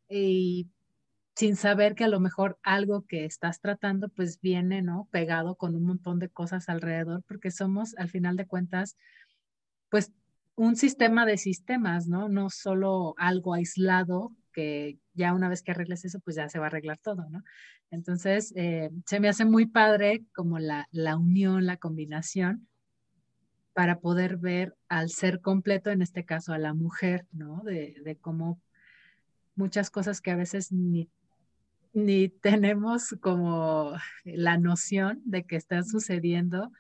y 0.08 0.68
sin 1.36 1.58
saber 1.58 1.96
que 1.96 2.06
a 2.06 2.10
lo 2.10 2.20
mejor 2.20 2.58
algo 2.64 3.06
que 3.06 3.26
estás 3.26 3.60
tratando 3.60 4.10
pues 4.10 4.40
viene, 4.40 4.82
¿no? 4.82 5.08
Pegado 5.12 5.56
con 5.56 5.76
un 5.76 5.84
montón 5.84 6.20
de 6.20 6.30
cosas 6.30 6.70
alrededor, 6.70 7.24
porque 7.28 7.52
somos 7.52 7.96
al 7.98 8.10
final 8.10 8.38
de 8.38 8.48
cuentas, 8.48 8.98
pues 9.90 10.12
un 10.56 10.78
sistema 10.78 11.26
de 11.26 11.38
sistemas, 11.38 12.08
¿no? 12.08 12.30
No 12.30 12.50
solo 12.50 13.16
algo 13.18 13.54
aislado 13.54 14.32
que 14.54 14.98
ya 15.14 15.34
una 15.34 15.50
vez 15.50 15.62
que 15.62 15.72
arregles 15.72 16.06
eso, 16.06 16.22
pues 16.22 16.38
ya 16.38 16.48
se 16.48 16.60
va 16.60 16.66
a 16.66 16.68
arreglar 16.68 16.98
todo, 17.00 17.28
¿no? 17.30 17.44
Entonces, 17.92 18.54
eh, 18.56 18.90
se 19.06 19.20
me 19.20 19.28
hace 19.28 19.44
muy 19.44 19.66
padre 19.66 20.24
como 20.34 20.60
la, 20.60 20.88
la 20.92 21.18
unión, 21.18 21.66
la 21.66 21.76
combinación 21.76 22.68
para 23.74 24.00
poder 24.00 24.38
ver 24.38 24.74
al 24.88 25.10
ser 25.10 25.42
completo, 25.42 25.92
en 25.92 26.02
este 26.02 26.24
caso 26.24 26.54
a 26.54 26.58
la 26.58 26.74
mujer, 26.74 27.28
¿no? 27.34 27.62
De, 27.66 27.98
de 28.06 28.16
cómo 28.16 28.62
muchas 29.56 29.90
cosas 29.90 30.22
que 30.22 30.32
a 30.32 30.38
veces 30.38 30.72
ni, 30.72 31.10
ni 31.96 32.30
tenemos 32.30 33.16
como 33.22 33.94
la 34.26 34.58
noción 34.58 35.22
de 35.26 35.46
que 35.46 35.56
están 35.56 35.86
sucediendo, 35.86 36.72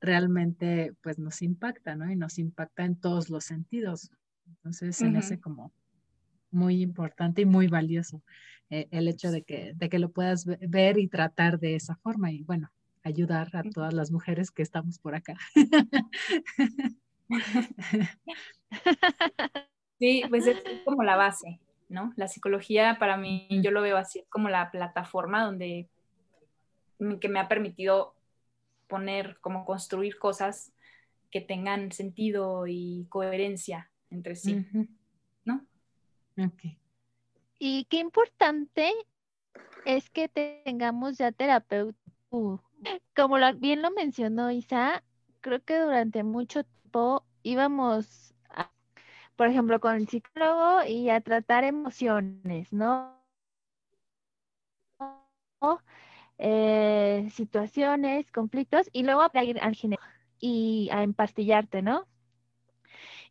realmente 0.00 0.92
pues 1.00 1.18
nos 1.18 1.42
impacta, 1.42 1.94
¿no? 1.94 2.10
Y 2.10 2.16
nos 2.16 2.38
impacta 2.38 2.84
en 2.84 2.96
todos 2.96 3.30
los 3.30 3.44
sentidos. 3.44 4.10
Entonces 4.46 4.96
se 4.96 5.08
me 5.08 5.18
hace 5.18 5.40
como 5.40 5.72
muy 6.50 6.82
importante 6.82 7.42
y 7.42 7.46
muy 7.46 7.68
valioso 7.68 8.22
eh, 8.70 8.88
el 8.90 9.06
hecho 9.06 9.30
de 9.30 9.42
que, 9.42 9.74
de 9.74 9.88
que 9.88 9.98
lo 9.98 10.10
puedas 10.10 10.44
ver 10.44 10.98
y 10.98 11.08
tratar 11.08 11.60
de 11.60 11.76
esa 11.76 11.96
forma 11.96 12.32
y 12.32 12.42
bueno, 12.42 12.72
ayudar 13.04 13.54
a 13.54 13.62
todas 13.62 13.94
las 13.94 14.10
mujeres 14.10 14.50
que 14.50 14.62
estamos 14.62 14.98
por 14.98 15.14
acá. 15.14 15.36
Sí, 19.98 20.22
pues 20.28 20.46
es 20.46 20.62
como 20.84 21.02
la 21.02 21.16
base, 21.16 21.60
¿no? 21.88 22.12
La 22.16 22.28
psicología 22.28 22.98
para 22.98 23.16
mí, 23.16 23.48
yo 23.62 23.70
lo 23.70 23.82
veo 23.82 23.96
así, 23.96 24.24
como 24.28 24.48
la 24.48 24.70
plataforma 24.70 25.44
donde 25.44 25.88
que 27.20 27.28
me 27.28 27.38
ha 27.38 27.48
permitido 27.48 28.14
poner, 28.88 29.38
como 29.40 29.64
construir 29.64 30.18
cosas 30.18 30.72
que 31.30 31.40
tengan 31.40 31.92
sentido 31.92 32.66
y 32.66 33.06
coherencia 33.08 33.90
entre 34.10 34.34
sí. 34.36 34.66
Y 37.58 37.84
qué 37.86 37.98
importante 37.98 38.92
es 39.84 40.10
que 40.10 40.28
tengamos 40.28 41.18
ya 41.18 41.32
terapeuta. 41.32 41.98
Uh, 42.30 42.58
como 43.16 43.36
bien 43.56 43.82
lo 43.82 43.90
mencionó 43.90 44.50
Isa, 44.50 45.02
creo 45.40 45.62
que 45.64 45.78
durante 45.78 46.22
mucho 46.22 46.64
tiempo 46.64 47.24
íbamos, 47.42 48.34
por 49.38 49.48
ejemplo, 49.48 49.80
con 49.80 49.94
el 49.96 50.08
psicólogo 50.08 50.84
y 50.84 51.10
a 51.10 51.20
tratar 51.20 51.64
emociones, 51.64 52.72
¿no? 52.72 53.16
Eh, 56.38 57.28
situaciones, 57.32 58.30
conflictos, 58.32 58.88
y 58.92 59.04
luego 59.04 59.22
a 59.32 59.44
ir 59.44 59.60
al 59.60 59.74
ginecólogo 59.74 60.12
y 60.40 60.88
a 60.92 61.02
empastillarte, 61.04 61.82
¿no? 61.82 62.08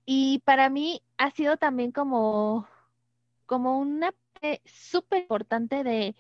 Y 0.05 0.39
para 0.45 0.70
mí 0.70 1.01
ha 1.18 1.32
sido 1.32 1.58
también 1.58 1.91
como 1.91 2.68
como 3.45 3.80
una 3.80 4.12
parte 4.14 4.62
súper 4.66 5.22
importante 5.24 5.84
de, 5.84 6.16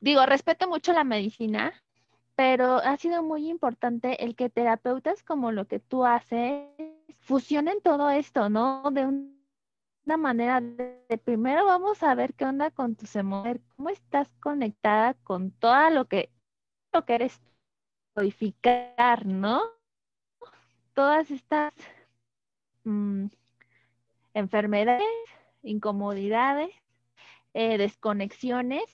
digo, 0.00 0.26
respeto 0.26 0.68
mucho 0.68 0.92
la 0.92 1.04
medicina, 1.04 1.83
pero 2.36 2.76
ha 2.76 2.96
sido 2.96 3.22
muy 3.22 3.48
importante 3.48 4.24
el 4.24 4.36
que 4.36 4.50
terapeutas 4.50 5.22
como 5.22 5.52
lo 5.52 5.66
que 5.66 5.80
tú 5.80 6.04
haces 6.04 6.68
fusionen 7.20 7.80
todo 7.82 8.10
esto, 8.10 8.48
¿no? 8.48 8.90
De 8.90 9.06
una 9.06 10.16
manera 10.16 10.60
de, 10.60 11.18
primero 11.24 11.64
vamos 11.64 12.02
a 12.02 12.14
ver 12.14 12.34
qué 12.34 12.44
onda 12.44 12.70
con 12.70 12.96
tus 12.96 13.16
emociones, 13.16 13.62
cómo 13.76 13.88
estás 13.90 14.28
conectada 14.40 15.14
con 15.24 15.50
todo 15.52 15.90
lo 15.90 16.06
que, 16.06 16.30
lo 16.92 17.04
que 17.04 17.14
eres 17.14 17.40
codificar, 18.14 19.26
¿no? 19.26 19.62
todas 20.94 21.30
estas 21.30 21.74
mm, 22.84 23.26
enfermedades, 24.32 25.04
incomodidades, 25.62 26.70
eh, 27.52 27.78
desconexiones 27.78 28.84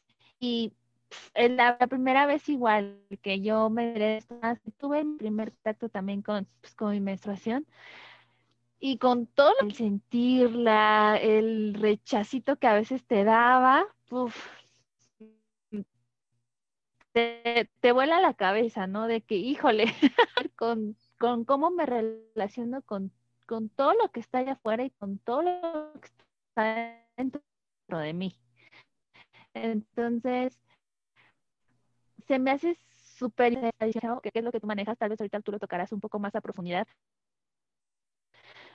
y 0.40 0.72
la, 1.34 1.78
primera 1.88 2.26
vez 2.26 2.48
igual 2.48 3.00
que 3.22 3.40
yo 3.40 3.70
me 3.70 4.20
tuve 4.78 5.04
mi 5.04 5.16
primer 5.16 5.52
contacto 5.52 5.88
también 5.88 6.22
con, 6.22 6.46
pues, 6.60 6.74
con 6.74 6.90
mi 6.92 7.00
menstruación 7.00 7.66
y 8.80 8.96
con 8.98 9.26
todo 9.26 9.52
el 9.60 9.74
sentirla, 9.74 11.18
el 11.20 11.74
rechacito 11.74 12.56
que 12.56 12.66
a 12.66 12.74
veces 12.74 13.04
te 13.04 13.24
daba, 13.24 13.84
te, 17.12 17.68
te, 17.80 17.92
vuela 17.92 18.20
la 18.20 18.34
cabeza, 18.34 18.86
¿no? 18.86 19.06
De 19.06 19.20
que, 19.20 19.36
híjole, 19.36 19.84
con, 20.56 20.96
con, 21.18 21.44
cómo 21.44 21.70
me 21.70 21.84
relaciono 21.84 22.80
con, 22.82 23.12
con 23.46 23.68
todo 23.68 23.92
lo 23.94 24.10
que 24.10 24.20
está 24.20 24.38
allá 24.38 24.52
afuera 24.52 24.84
y 24.84 24.90
con 24.90 25.18
todo 25.18 25.42
lo 25.42 25.92
que 26.00 26.08
está 26.08 27.04
dentro 27.16 27.42
de 27.90 28.14
mí. 28.14 28.34
Entonces, 29.52 30.58
se 32.30 32.38
me 32.38 32.52
hace 32.52 32.78
súper 33.18 33.74
que 34.22 34.30
es 34.32 34.44
lo 34.44 34.52
que 34.52 34.60
tú 34.60 34.68
manejas, 34.68 34.96
tal 34.96 35.08
vez 35.08 35.20
ahorita 35.20 35.40
tú 35.40 35.50
lo 35.50 35.58
tocarás 35.58 35.90
un 35.90 35.98
poco 35.98 36.20
más 36.20 36.36
a 36.36 36.40
profundidad. 36.40 36.86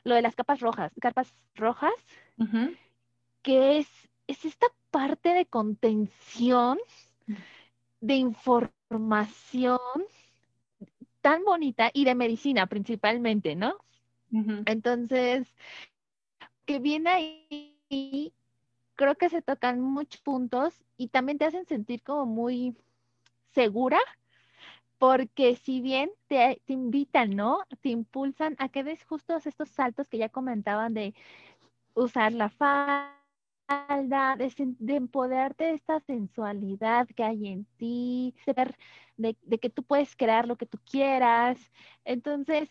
Lo 0.04 0.14
de 0.14 0.22
las 0.22 0.36
capas 0.36 0.60
rojas, 0.60 0.92
capas 1.00 1.34
rojas, 1.56 1.94
que 3.44 3.78
es, 3.78 3.88
es 4.28 4.44
esta 4.44 4.68
parte 4.92 5.30
de 5.30 5.46
contención, 5.46 6.78
de 8.02 8.16
información 8.16 9.80
tan 11.22 11.46
bonita 11.46 11.90
y 11.94 12.04
de 12.04 12.16
medicina 12.16 12.68
principalmente, 12.68 13.56
¿no? 13.56 13.78
Entonces, 14.66 15.48
que 16.66 16.80
viene 16.80 17.10
ahí, 17.10 18.34
creo 18.96 19.16
que 19.16 19.30
se 19.30 19.42
tocan 19.42 19.80
muchos 19.80 20.20
puntos 20.20 20.84
y 20.98 21.08
también 21.08 21.38
te 21.38 21.46
hacen 21.46 21.66
sentir 21.66 22.04
como 22.04 22.26
muy 22.26 22.76
segura, 23.56 24.00
porque 25.00 25.56
si 25.56 25.82
bien 25.82 26.12
te, 26.28 26.62
invitan, 26.68 27.36
¿no? 27.36 27.60
Te 27.82 27.90
impulsan 27.90 28.56
a 28.60 28.70
que 28.70 28.84
des 28.84 29.04
justos 29.06 29.48
estos 29.48 29.70
saltos 29.70 30.08
que 30.10 30.18
ya 30.20 30.30
comentaban 30.30 30.94
de 30.94 31.14
usar 31.96 32.34
la 32.34 32.50
falda, 32.50 33.16
de, 34.38 34.96
empoderarte 34.96 35.66
de 35.66 35.74
esta 35.74 36.00
sensualidad 36.02 37.08
que 37.08 37.24
hay 37.24 37.48
en 37.48 37.66
ti, 37.78 38.36
de, 39.18 39.38
de 39.42 39.60
que 39.60 39.70
tú 39.70 39.84
puedes 39.84 40.16
crear 40.16 40.48
lo 40.48 40.58
que 40.58 40.66
tú 40.66 40.80
quieras. 40.86 41.58
Entonces, 42.06 42.70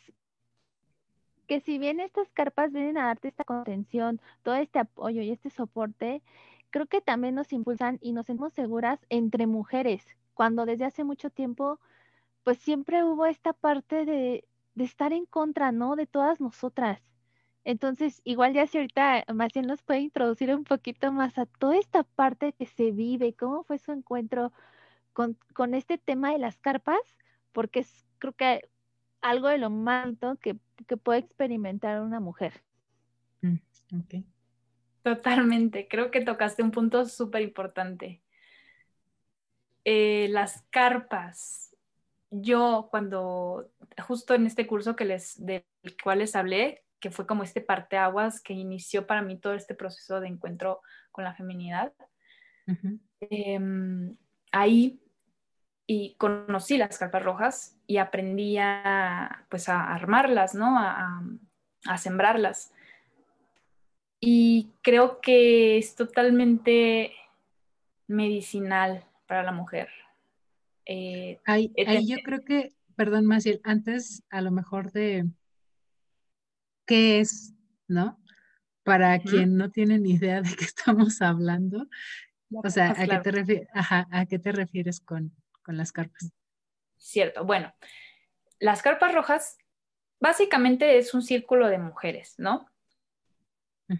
que 1.47 1.61
si 1.61 1.79
bien 1.79 2.01
estas 2.01 2.31
carpas 2.33 2.73
vienen 2.73 2.99
a 2.99 3.07
darte 3.07 3.29
esta 3.29 3.45
contención, 3.45 4.21
todo 4.43 4.55
este 4.57 4.79
apoyo 4.79 5.23
y 5.23 5.31
este 5.31 5.51
soporte, 5.51 6.23
creo 6.71 6.87
que 6.87 7.01
también 7.01 7.35
nos 7.35 7.53
impulsan 7.53 7.99
y 8.01 8.13
nos 8.13 8.27
sentimos 8.27 8.53
seguras 8.55 9.01
entre 9.09 9.47
mujeres, 9.47 10.05
cuando 10.35 10.67
desde 10.67 10.85
hace 10.85 11.05
mucho 11.05 11.31
tiempo, 11.31 11.81
pues 12.43 12.59
siempre 12.59 13.05
hubo 13.05 13.27
esta 13.27 13.53
parte 13.53 14.05
de, 14.05 14.45
estar 14.77 15.13
en 15.13 15.27
contra, 15.27 15.73
¿no? 15.73 15.97
De 15.97 16.07
todas 16.07 16.41
nosotras. 16.41 17.01
Entonces, 17.65 18.21
igual 18.25 18.53
ya 18.53 18.67
si 18.67 18.79
ahorita 18.79 19.25
más 19.33 19.53
bien 19.53 19.67
nos 19.67 19.83
puede 19.83 20.01
introducir 20.01 20.55
un 20.55 20.65
poquito 20.65 21.13
más 21.13 21.39
a 21.39 21.47
toda 21.47 21.79
esta 21.79 22.03
parte 22.03 22.53
que 22.53 22.67
se 22.67 22.91
vive, 22.91 23.35
cómo 23.35 23.65
fue 23.65 23.79
su 23.79 23.93
encuentro 23.93 24.53
con, 25.15 25.37
este 25.75 25.97
tema 25.97 26.33
de 26.33 26.39
las 26.39 26.59
carpas, 26.59 27.01
porque 27.53 27.81
es 27.81 28.07
creo 28.19 28.33
que 28.33 28.69
algo 29.23 29.49
de 29.49 29.59
lo 29.59 29.71
más 29.71 30.11
que 30.43 30.97
puede 30.97 31.21
experimentar 31.21 32.03
una 32.03 32.21
mujer. 32.21 32.63
Mm, 33.41 33.59
Totalmente, 35.03 35.87
creo 35.89 36.11
que 36.11 36.23
tocaste 36.23 36.63
un 36.63 36.71
punto 36.71 37.05
súper 37.07 37.43
importante. 37.43 38.24
Eh, 39.85 40.29
las 40.31 40.65
carpas. 40.71 41.77
Yo 42.31 42.89
cuando, 42.91 43.71
justo 44.07 44.35
en 44.35 44.47
este 44.47 44.67
curso 44.67 44.97
que 44.97 45.05
les, 45.05 45.45
del 45.45 45.65
cual 46.03 46.21
les 46.21 46.35
hablé, 46.35 46.85
que 47.01 47.11
fue 47.11 47.27
como 47.27 47.43
este 47.43 47.61
parteaguas 47.61 48.41
que 48.41 48.55
inició 48.55 49.07
para 49.07 49.21
mí 49.21 49.39
todo 49.39 49.53
este 49.53 49.75
proceso 49.75 50.21
de 50.21 50.29
encuentro 50.29 50.81
con 51.13 51.23
la 51.23 51.35
feminidad, 51.35 51.93
em, 53.21 54.17
ahí 54.51 54.99
y 55.87 56.15
conocí 56.15 56.79
las 56.79 56.99
carpas 56.99 57.23
rojas 57.23 57.77
y 57.87 57.99
aprendí 57.99 58.57
a, 58.59 59.45
pues 59.51 59.69
a 59.69 59.93
armarlas, 59.95 60.55
¿no? 60.55 60.79
A, 60.79 61.23
a, 61.87 61.99
sembrarlas. 61.99 62.73
Y 64.19 64.71
creo 64.81 65.21
que 65.21 65.77
es 65.77 65.95
totalmente 65.95 67.13
medicinal 68.07 69.05
para 69.27 69.43
la 69.43 69.53
mujer. 69.53 69.89
Eh, 70.87 71.41
ahí, 71.47 71.73
yo 72.07 72.19
creo 72.25 72.45
que, 72.45 72.75
perdón, 72.97 73.27
Maciel, 73.27 73.61
antes 73.65 74.23
a 74.31 74.41
lo 74.41 74.51
mejor 74.51 74.93
de 74.93 75.27
qué 76.87 77.21
es, 77.21 77.55
¿no? 77.89 78.21
Para 78.83 79.19
quien 79.19 79.57
no 79.57 79.71
tiene 79.71 79.99
ni 79.99 80.13
idea 80.13 80.43
de 80.43 80.55
qué 80.55 80.65
estamos 80.65 81.23
hablando, 81.23 81.87
o 82.51 82.69
sea, 82.71 82.91
¿a, 82.91 83.07
qué 83.07 83.19
te 83.19 83.31
refieres, 83.31 83.69
¿a 83.73 84.27
qué 84.29 84.39
te 84.39 84.53
refieres 84.53 85.01
con, 85.01 85.35
con 85.63 85.77
las 85.77 85.93
carpas? 85.93 86.31
Cierto, 86.99 87.45
bueno, 87.45 87.75
las 88.59 88.83
carpas 88.83 89.15
rojas 89.15 89.59
básicamente 90.21 90.99
es 90.99 91.15
un 91.15 91.23
círculo 91.23 91.69
de 91.69 91.79
mujeres, 91.79 92.35
¿no? 92.39 92.67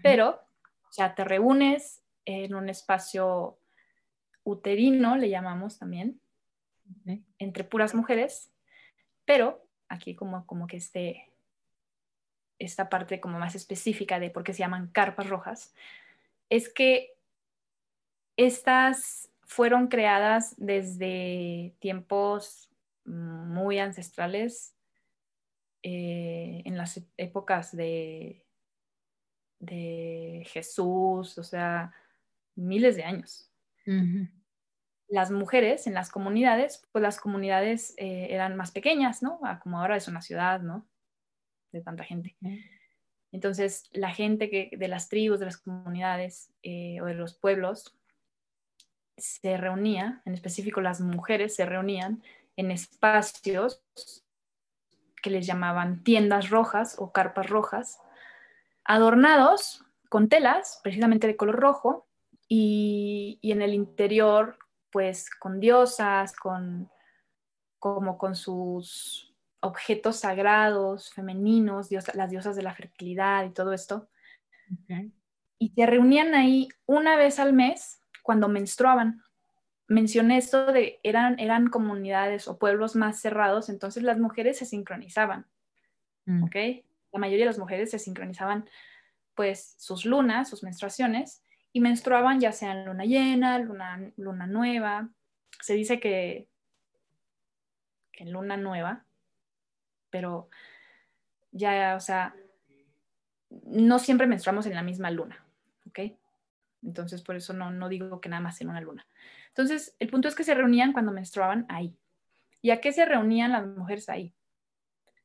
Pero, 0.01 0.41
o 0.89 0.91
sea, 0.91 1.13
te 1.13 1.23
reúnes 1.23 2.03
en 2.25 2.55
un 2.55 2.69
espacio 2.69 3.59
uterino, 4.45 5.17
le 5.17 5.29
llamamos 5.29 5.77
también, 5.77 6.21
entre 7.39 7.63
puras 7.63 7.95
mujeres, 7.95 8.51
pero 9.25 9.67
aquí 9.89 10.15
como, 10.15 10.45
como 10.45 10.67
que 10.67 10.77
este, 10.77 11.31
esta 12.59 12.87
parte 12.87 13.19
como 13.19 13.39
más 13.39 13.55
específica 13.55 14.19
de 14.19 14.29
por 14.29 14.43
qué 14.43 14.53
se 14.53 14.59
llaman 14.59 14.87
carpas 14.87 15.27
rojas, 15.27 15.73
es 16.49 16.69
que 16.71 17.15
estas 18.37 19.29
fueron 19.41 19.87
creadas 19.87 20.53
desde 20.57 21.73
tiempos 21.79 22.69
muy 23.03 23.79
ancestrales, 23.79 24.75
eh, 25.81 26.61
en 26.65 26.77
las 26.77 26.99
épocas 27.17 27.75
de, 27.75 28.43
de 29.59 30.43
Jesús, 30.47 31.37
o 31.37 31.43
sea, 31.43 31.93
miles 32.55 32.95
de 32.95 33.03
años 33.03 33.51
las 35.07 35.31
mujeres 35.31 35.87
en 35.87 35.93
las 35.93 36.09
comunidades, 36.09 36.85
pues 36.91 37.01
las 37.01 37.19
comunidades 37.19 37.93
eh, 37.97 38.27
eran 38.31 38.55
más 38.55 38.71
pequeñas, 38.71 39.21
¿no? 39.21 39.39
Como 39.61 39.79
ahora 39.79 39.97
es 39.97 40.07
una 40.07 40.21
ciudad, 40.21 40.61
¿no? 40.61 40.87
De 41.71 41.81
tanta 41.81 42.03
gente. 42.03 42.35
Entonces, 43.31 43.89
la 43.91 44.11
gente 44.11 44.49
que, 44.49 44.71
de 44.75 44.87
las 44.87 45.09
tribus, 45.09 45.39
de 45.39 45.45
las 45.45 45.57
comunidades 45.57 46.53
eh, 46.63 46.99
o 47.01 47.05
de 47.05 47.13
los 47.13 47.35
pueblos 47.35 47.97
se 49.17 49.57
reunía, 49.57 50.21
en 50.25 50.33
específico 50.33 50.81
las 50.81 51.01
mujeres 51.01 51.55
se 51.55 51.65
reunían 51.65 52.23
en 52.57 52.71
espacios 52.71 53.83
que 55.21 55.29
les 55.29 55.45
llamaban 55.45 56.03
tiendas 56.03 56.49
rojas 56.49 56.95
o 56.97 57.11
carpas 57.11 57.49
rojas, 57.49 57.99
adornados 58.83 59.83
con 60.09 60.29
telas, 60.29 60.79
precisamente 60.83 61.27
de 61.27 61.35
color 61.35 61.55
rojo, 61.55 62.04
y, 62.47 63.39
en 63.43 63.61
el 63.61 63.73
interior, 63.73 64.57
pues 64.91 65.29
con 65.29 65.59
diosas, 65.59 66.35
con, 66.35 66.89
como 67.79 68.17
con 68.17 68.35
sus 68.35 69.33
objetos 69.61 70.17
sagrados, 70.17 71.11
femeninos, 71.11 71.89
las 71.91 72.29
diosas 72.29 72.55
de 72.55 72.63
la 72.63 72.75
fertilidad 72.75 73.45
y 73.45 73.51
todo 73.51 73.73
esto. 73.73 74.09
Y 75.57 75.69
se 75.69 75.85
reunían 75.85 76.35
ahí 76.35 76.69
una 76.85 77.15
vez 77.15 77.39
al 77.39 77.53
mes 77.53 77.99
cuando 78.21 78.47
menstruaban. 78.47 79.23
Mencioné 79.87 80.37
esto 80.37 80.71
de 80.71 80.99
eran, 81.03 81.39
eran 81.39 81.69
comunidades 81.69 82.47
o 82.47 82.57
pueblos 82.57 82.95
más 82.95 83.19
cerrados, 83.19 83.69
entonces 83.69 84.03
las 84.03 84.19
mujeres 84.19 84.57
se 84.57 84.65
sincronizaban. 84.65 85.45
Mm. 86.25 86.43
¿Ok? 86.43 86.55
La 87.11 87.19
mayoría 87.19 87.45
de 87.45 87.51
las 87.51 87.59
mujeres 87.59 87.91
se 87.91 87.99
sincronizaban 87.99 88.67
pues 89.35 89.75
sus 89.77 90.05
lunas, 90.05 90.49
sus 90.49 90.63
menstruaciones, 90.63 91.43
y 91.75 91.81
menstruaban 91.81 92.39
ya 92.39 92.53
sea 92.53 92.71
en 92.71 92.85
luna 92.85 93.03
llena, 93.03 93.59
luna, 93.59 93.99
luna 94.15 94.47
nueva. 94.47 95.09
Se 95.59 95.73
dice 95.73 95.99
que, 95.99 96.47
en 98.13 98.31
luna 98.31 98.55
nueva, 98.55 99.03
pero 100.09 100.49
ya, 101.51 101.95
o 101.97 101.99
sea, 101.99 102.33
no 103.65 103.99
siempre 103.99 104.25
menstruamos 104.25 104.65
en 104.67 104.75
la 104.75 104.83
misma 104.83 105.11
luna, 105.11 105.45
¿ok? 105.89 105.99
Entonces, 106.81 107.21
por 107.21 107.35
eso 107.35 107.51
no, 107.51 107.71
no 107.71 107.89
digo 107.89 108.21
que 108.21 108.29
nada 108.29 108.41
más 108.41 108.61
en 108.61 108.69
una 108.69 108.79
luna. 108.79 109.05
Entonces, 109.49 109.97
el 109.99 110.09
punto 110.09 110.29
es 110.29 110.35
que 110.35 110.45
se 110.45 110.55
reunían 110.55 110.93
cuando 110.93 111.11
menstruaban 111.11 111.65
ahí. 111.67 111.93
¿Y 112.61 112.71
a 112.71 112.79
qué 112.79 112.93
se 112.93 113.03
reunían 113.03 113.51
las 113.51 113.67
mujeres 113.67 114.07
ahí? 114.07 114.33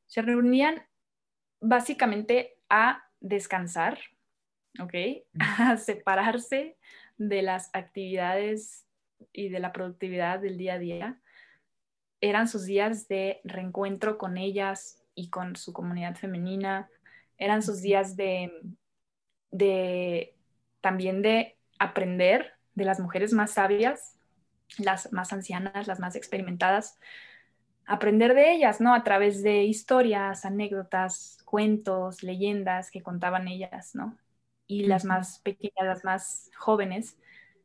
Se 0.05 0.21
reunían 0.21 0.83
básicamente 1.61 2.57
a 2.67 3.05
descansar, 3.21 3.99
¿ok? 4.79 4.93
A 5.39 5.77
separarse 5.77 6.77
de 7.17 7.41
las 7.41 7.69
actividades 7.73 8.85
y 9.33 9.49
de 9.49 9.59
la 9.59 9.71
productividad 9.71 10.39
del 10.39 10.57
día 10.57 10.75
a 10.75 10.79
día. 10.79 11.21
Eran 12.21 12.47
sus 12.47 12.65
días 12.65 13.07
de 13.07 13.41
reencuentro 13.43 14.17
con 14.17 14.37
ellas 14.37 15.03
y 15.15 15.29
con 15.29 15.55
su 15.55 15.73
comunidad 15.73 16.15
femenina. 16.15 16.89
Eran 17.37 17.63
sus 17.63 17.81
días 17.81 18.15
de, 18.15 18.51
de 19.51 20.35
también 20.81 21.21
de 21.21 21.57
aprender 21.79 22.53
de 22.75 22.85
las 22.85 22.99
mujeres 22.99 23.33
más 23.33 23.51
sabias, 23.51 24.17
las 24.77 25.11
más 25.11 25.33
ancianas, 25.33 25.87
las 25.87 25.99
más 25.99 26.15
experimentadas, 26.15 26.99
aprender 27.85 28.33
de 28.33 28.53
ellas, 28.53 28.79
¿no? 28.79 28.93
A 28.93 29.03
través 29.03 29.43
de 29.43 29.63
historias, 29.63 30.45
anécdotas, 30.45 31.39
cuentos, 31.45 32.23
leyendas 32.23 32.91
que 32.91 33.01
contaban 33.01 33.47
ellas, 33.47 33.95
¿no? 33.95 34.17
Y 34.71 34.85
las 34.85 35.05
más 35.05 35.39
pequeñas, 35.39 35.85
las 35.85 36.03
más 36.03 36.49
jóvenes, 36.57 37.17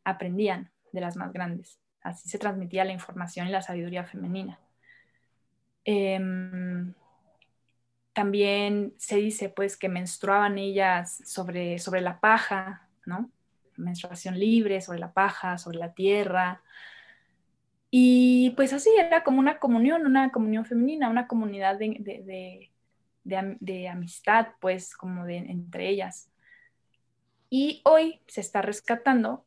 aprendían 0.05 0.71
de 0.93 1.01
las 1.01 1.17
más 1.17 1.33
grandes. 1.33 1.79
Así 2.03 2.29
se 2.29 2.39
transmitía 2.39 2.85
la 2.85 2.93
información 2.93 3.49
y 3.49 3.51
la 3.51 3.63
sabiduría 3.63 4.05
femenina. 4.05 4.59
Em, 5.85 6.95
también 8.13 8.95
se 8.97 9.17
dice 9.17 9.49
pues 9.49 9.77
que 9.77 9.89
menstruaban 9.89 10.59
ellas 10.59 11.23
sobre, 11.25 11.79
sobre 11.79 12.01
la 12.01 12.19
paja, 12.19 12.89
¿no? 13.05 13.31
Menstruación 13.77 14.39
libre, 14.39 14.81
sobre 14.81 14.99
la 14.99 15.13
paja, 15.13 15.59
sobre 15.59 15.79
la 15.79 15.93
tierra, 15.93 16.63
y 17.91 18.51
pues 18.57 18.73
así 18.73 18.91
era 18.99 19.23
como 19.25 19.39
una 19.39 19.59
comunión, 19.59 20.07
una 20.07 20.31
comunión 20.31 20.65
femenina, 20.67 21.09
una 21.09 21.27
comunidad 21.27 21.79
de, 21.79 22.71
amistad, 23.91 24.49
pues 24.61 24.95
como 24.97 25.25
de 25.25 25.39
entre 25.39 25.89
ellas. 25.89 26.31
Y 27.59 27.81
hoy 27.85 28.21
se 28.27 28.43
está 28.43 28.61
rescatando 28.61 29.47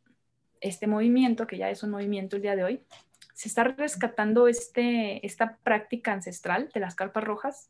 este 0.61 0.87
movimiento, 0.87 1.45
que 1.45 1.59
ya 1.59 1.69
es 1.69 1.83
un 1.83 1.91
movimiento 1.91 2.37
el 2.37 2.41
día 2.41 2.55
de 2.55 2.63
hoy, 2.63 2.81
se 3.35 3.47
está 3.47 3.63
rescatando 3.63 4.47
este, 4.47 5.23
esta 5.23 5.57
práctica 5.57 6.11
ancestral 6.11 6.71
de 6.73 6.79
las 6.79 6.95
carpas 6.95 7.23
rojas. 7.23 7.69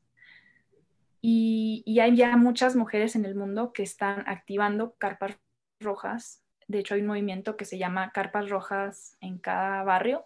Y, 1.19 1.83
y 1.85 1.99
hay 1.99 2.15
ya 2.15 2.37
muchas 2.37 2.77
mujeres 2.77 3.17
en 3.17 3.25
el 3.25 3.35
mundo 3.35 3.73
que 3.73 3.83
están 3.83 4.23
activando 4.29 4.93
carpas 4.93 5.37
rojas. 5.81 6.41
De 6.69 6.79
hecho, 6.79 6.95
hay 6.95 7.01
un 7.01 7.07
movimiento 7.07 7.57
que 7.57 7.65
se 7.65 7.77
llama 7.77 8.13
Carpas 8.13 8.47
Rojas 8.47 9.17
en 9.19 9.39
cada 9.39 9.83
barrio, 9.83 10.25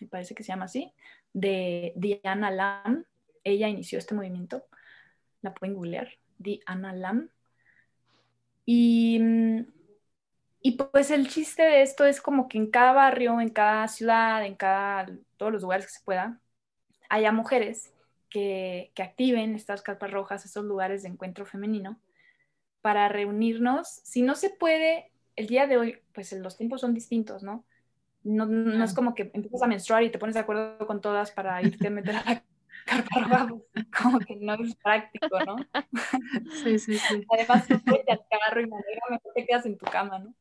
me 0.00 0.06
parece 0.06 0.34
que 0.34 0.42
se 0.42 0.52
llama 0.52 0.64
así, 0.64 0.94
de 1.34 1.92
Diana 1.96 2.50
Lam. 2.50 3.04
Ella 3.44 3.68
inició 3.68 3.98
este 3.98 4.14
movimiento, 4.14 4.64
la 5.42 5.52
pueden 5.52 5.74
googlear, 5.74 6.08
Diana 6.38 6.94
Lam. 6.94 7.28
Y, 8.66 9.20
y 10.62 10.72
pues 10.72 11.10
el 11.10 11.28
chiste 11.28 11.62
de 11.62 11.82
esto 11.82 12.04
es 12.04 12.20
como 12.20 12.48
que 12.48 12.58
en 12.58 12.70
cada 12.70 12.92
barrio, 12.92 13.40
en 13.40 13.50
cada 13.50 13.86
ciudad, 13.88 14.44
en 14.44 14.54
cada, 14.54 15.06
todos 15.36 15.52
los 15.52 15.62
lugares 15.62 15.86
que 15.86 15.92
se 15.92 16.04
pueda, 16.04 16.40
haya 17.08 17.32
mujeres 17.32 17.92
que, 18.30 18.90
que 18.94 19.02
activen 19.02 19.54
estas 19.54 19.82
carpas 19.82 20.10
rojas, 20.10 20.44
estos 20.44 20.64
lugares 20.64 21.02
de 21.02 21.10
encuentro 21.10 21.44
femenino, 21.46 21.98
para 22.80 23.08
reunirnos. 23.08 24.00
Si 24.04 24.22
no 24.22 24.34
se 24.34 24.50
puede, 24.50 25.10
el 25.36 25.46
día 25.46 25.66
de 25.66 25.76
hoy, 25.76 25.98
pues 26.12 26.32
los 26.32 26.56
tiempos 26.56 26.80
son 26.80 26.94
distintos, 26.94 27.42
¿no? 27.42 27.64
No, 28.22 28.46
no, 28.46 28.82
es 28.82 28.94
como 28.94 29.14
que 29.14 29.30
empiezas 29.34 29.62
a 29.62 29.66
menstruar 29.66 30.02
y 30.02 30.10
te 30.10 30.18
pones 30.18 30.34
de 30.34 30.40
acuerdo 30.40 30.86
con 30.86 31.02
todas 31.02 31.30
para 31.30 31.60
irte 31.62 31.88
a 31.88 31.90
meter 31.90 32.16
a 32.16 32.24
la 32.24 32.42
carpa 32.84 33.20
roja, 33.20 33.48
pues, 33.72 33.86
como 33.86 34.18
que 34.20 34.36
no 34.36 34.54
es 34.54 34.74
práctico, 34.76 35.38
¿no? 35.44 35.56
Sí, 36.62 36.78
sí, 36.78 36.98
sí. 36.98 37.26
Además, 37.30 37.66
tú 37.66 37.78
te 37.80 38.12
al 38.12 38.24
carro 38.28 38.60
y 38.60 38.66
me 38.66 38.76
mejor 39.10 39.32
te 39.34 39.46
quedas 39.46 39.66
en 39.66 39.78
tu 39.78 39.86
cama, 39.86 40.18
¿no? 40.18 40.34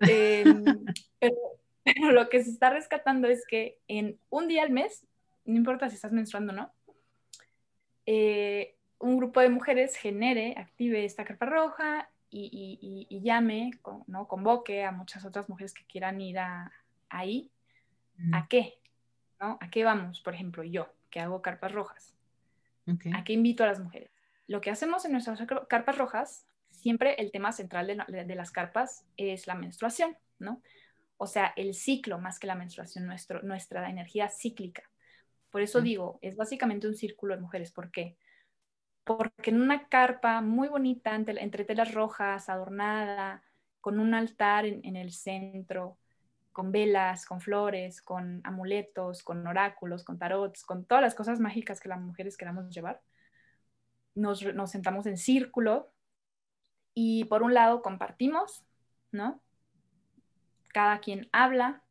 Em, 0.00 0.64
pero, 1.20 1.36
pero, 1.84 2.12
lo 2.12 2.28
que 2.28 2.42
se 2.42 2.50
está 2.50 2.70
rescatando 2.70 3.28
es 3.28 3.46
que 3.46 3.78
en 3.88 4.18
un 4.30 4.48
día 4.48 4.62
al 4.62 4.70
mes, 4.70 5.06
no 5.44 5.56
importa 5.56 5.88
si 5.88 5.96
estás 5.96 6.12
menstruando 6.12 6.52
o 6.52 6.56
no, 6.56 6.72
eh, 8.06 8.76
un 8.98 9.16
grupo 9.16 9.40
de 9.40 9.48
mujeres 9.48 9.96
genere, 9.96 10.54
active 10.56 11.04
esta 11.04 11.24
carpa 11.24 11.46
roja 11.46 12.08
y, 12.30 12.78
y, 12.80 13.06
y, 13.14 13.22
llame, 13.22 13.70
¿no? 14.06 14.26
convoque 14.26 14.84
a 14.84 14.92
muchas 14.92 15.24
otras 15.24 15.48
mujeres 15.48 15.74
que 15.74 15.84
quieran 15.84 16.20
ir 16.20 16.38
a, 16.38 16.72
ahí, 17.08 17.50
¿a 18.32 18.46
qué? 18.48 18.78
¿No? 19.40 19.58
¿A 19.60 19.70
qué 19.70 19.84
vamos? 19.84 20.20
Por 20.20 20.34
ejemplo, 20.34 20.62
yo, 20.64 20.88
que 21.16 21.20
hago 21.20 21.40
carpas 21.40 21.72
rojas. 21.72 22.14
¿A 23.14 23.24
qué 23.24 23.32
invito 23.32 23.64
a 23.64 23.68
las 23.68 23.80
mujeres? 23.80 24.10
Lo 24.46 24.60
que 24.60 24.68
hacemos 24.68 25.06
en 25.06 25.12
nuestras 25.12 25.40
carpas 25.66 25.96
rojas, 25.96 26.46
siempre 26.68 27.14
el 27.14 27.32
tema 27.32 27.52
central 27.52 27.86
de, 27.86 28.34
las 28.34 28.50
carpas 28.50 29.06
es 29.16 29.46
la 29.46 29.54
menstruación, 29.54 30.14
¿no? 30.38 30.60
O 31.16 31.26
sea, 31.26 31.54
el 31.56 31.72
ciclo 31.72 32.18
más 32.18 32.38
que 32.38 32.46
la 32.46 32.54
menstruación, 32.54 33.06
nuestro, 33.06 33.40
nuestra 33.40 33.88
energía 33.88 34.28
cíclica. 34.28 34.82
Por 35.48 35.62
eso 35.62 35.80
digo, 35.80 36.18
es 36.20 36.36
básicamente 36.36 36.86
un 36.86 36.94
círculo 36.94 37.34
de 37.34 37.40
mujeres. 37.40 37.72
¿Por 37.72 37.90
qué? 37.90 38.18
Porque 39.02 39.48
en 39.48 39.62
una 39.62 39.88
carpa 39.88 40.42
muy 40.42 40.68
bonita, 40.68 41.14
entre, 41.14 41.64
telas 41.64 41.94
rojas, 41.94 42.50
adornada, 42.50 43.42
con 43.80 44.00
un 44.00 44.12
altar 44.12 44.66
en 44.66 44.96
el 44.96 45.12
centro, 45.12 45.96
con 46.56 46.72
velas, 46.72 47.26
con 47.26 47.42
flores, 47.42 48.00
con 48.00 48.40
amuletos, 48.42 49.22
con 49.22 49.46
oráculos, 49.46 50.04
con 50.04 50.18
tarots, 50.18 50.64
con 50.64 50.86
todas 50.86 51.02
las 51.02 51.14
cosas 51.14 51.38
mágicas 51.38 51.80
que 51.80 51.90
las 51.90 52.00
mujeres 52.00 52.38
queramos 52.38 52.74
llevar. 52.74 53.02
Nos, 54.14 54.40
sentamos 54.64 55.04
en 55.04 55.18
círculo 55.18 55.92
y 56.94 57.24
por 57.24 57.42
un 57.42 57.52
lado 57.52 57.82
compartimos, 57.82 58.64
¿no? 59.12 59.42
Cada 60.68 61.00
quien 61.00 61.28
habla, 61.30 61.82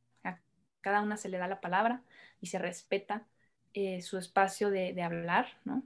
cada 0.82 1.02
una 1.04 1.18
se 1.18 1.30
le 1.30 1.38
da 1.38 1.48
la 1.48 1.62
palabra 1.62 2.02
y 2.42 2.48
se 2.48 2.58
respeta 2.58 3.28
eh, 3.76 4.02
su 4.02 4.18
espacio 4.18 4.72
de, 4.72 5.00
hablar, 5.04 5.46
¿no? 5.64 5.84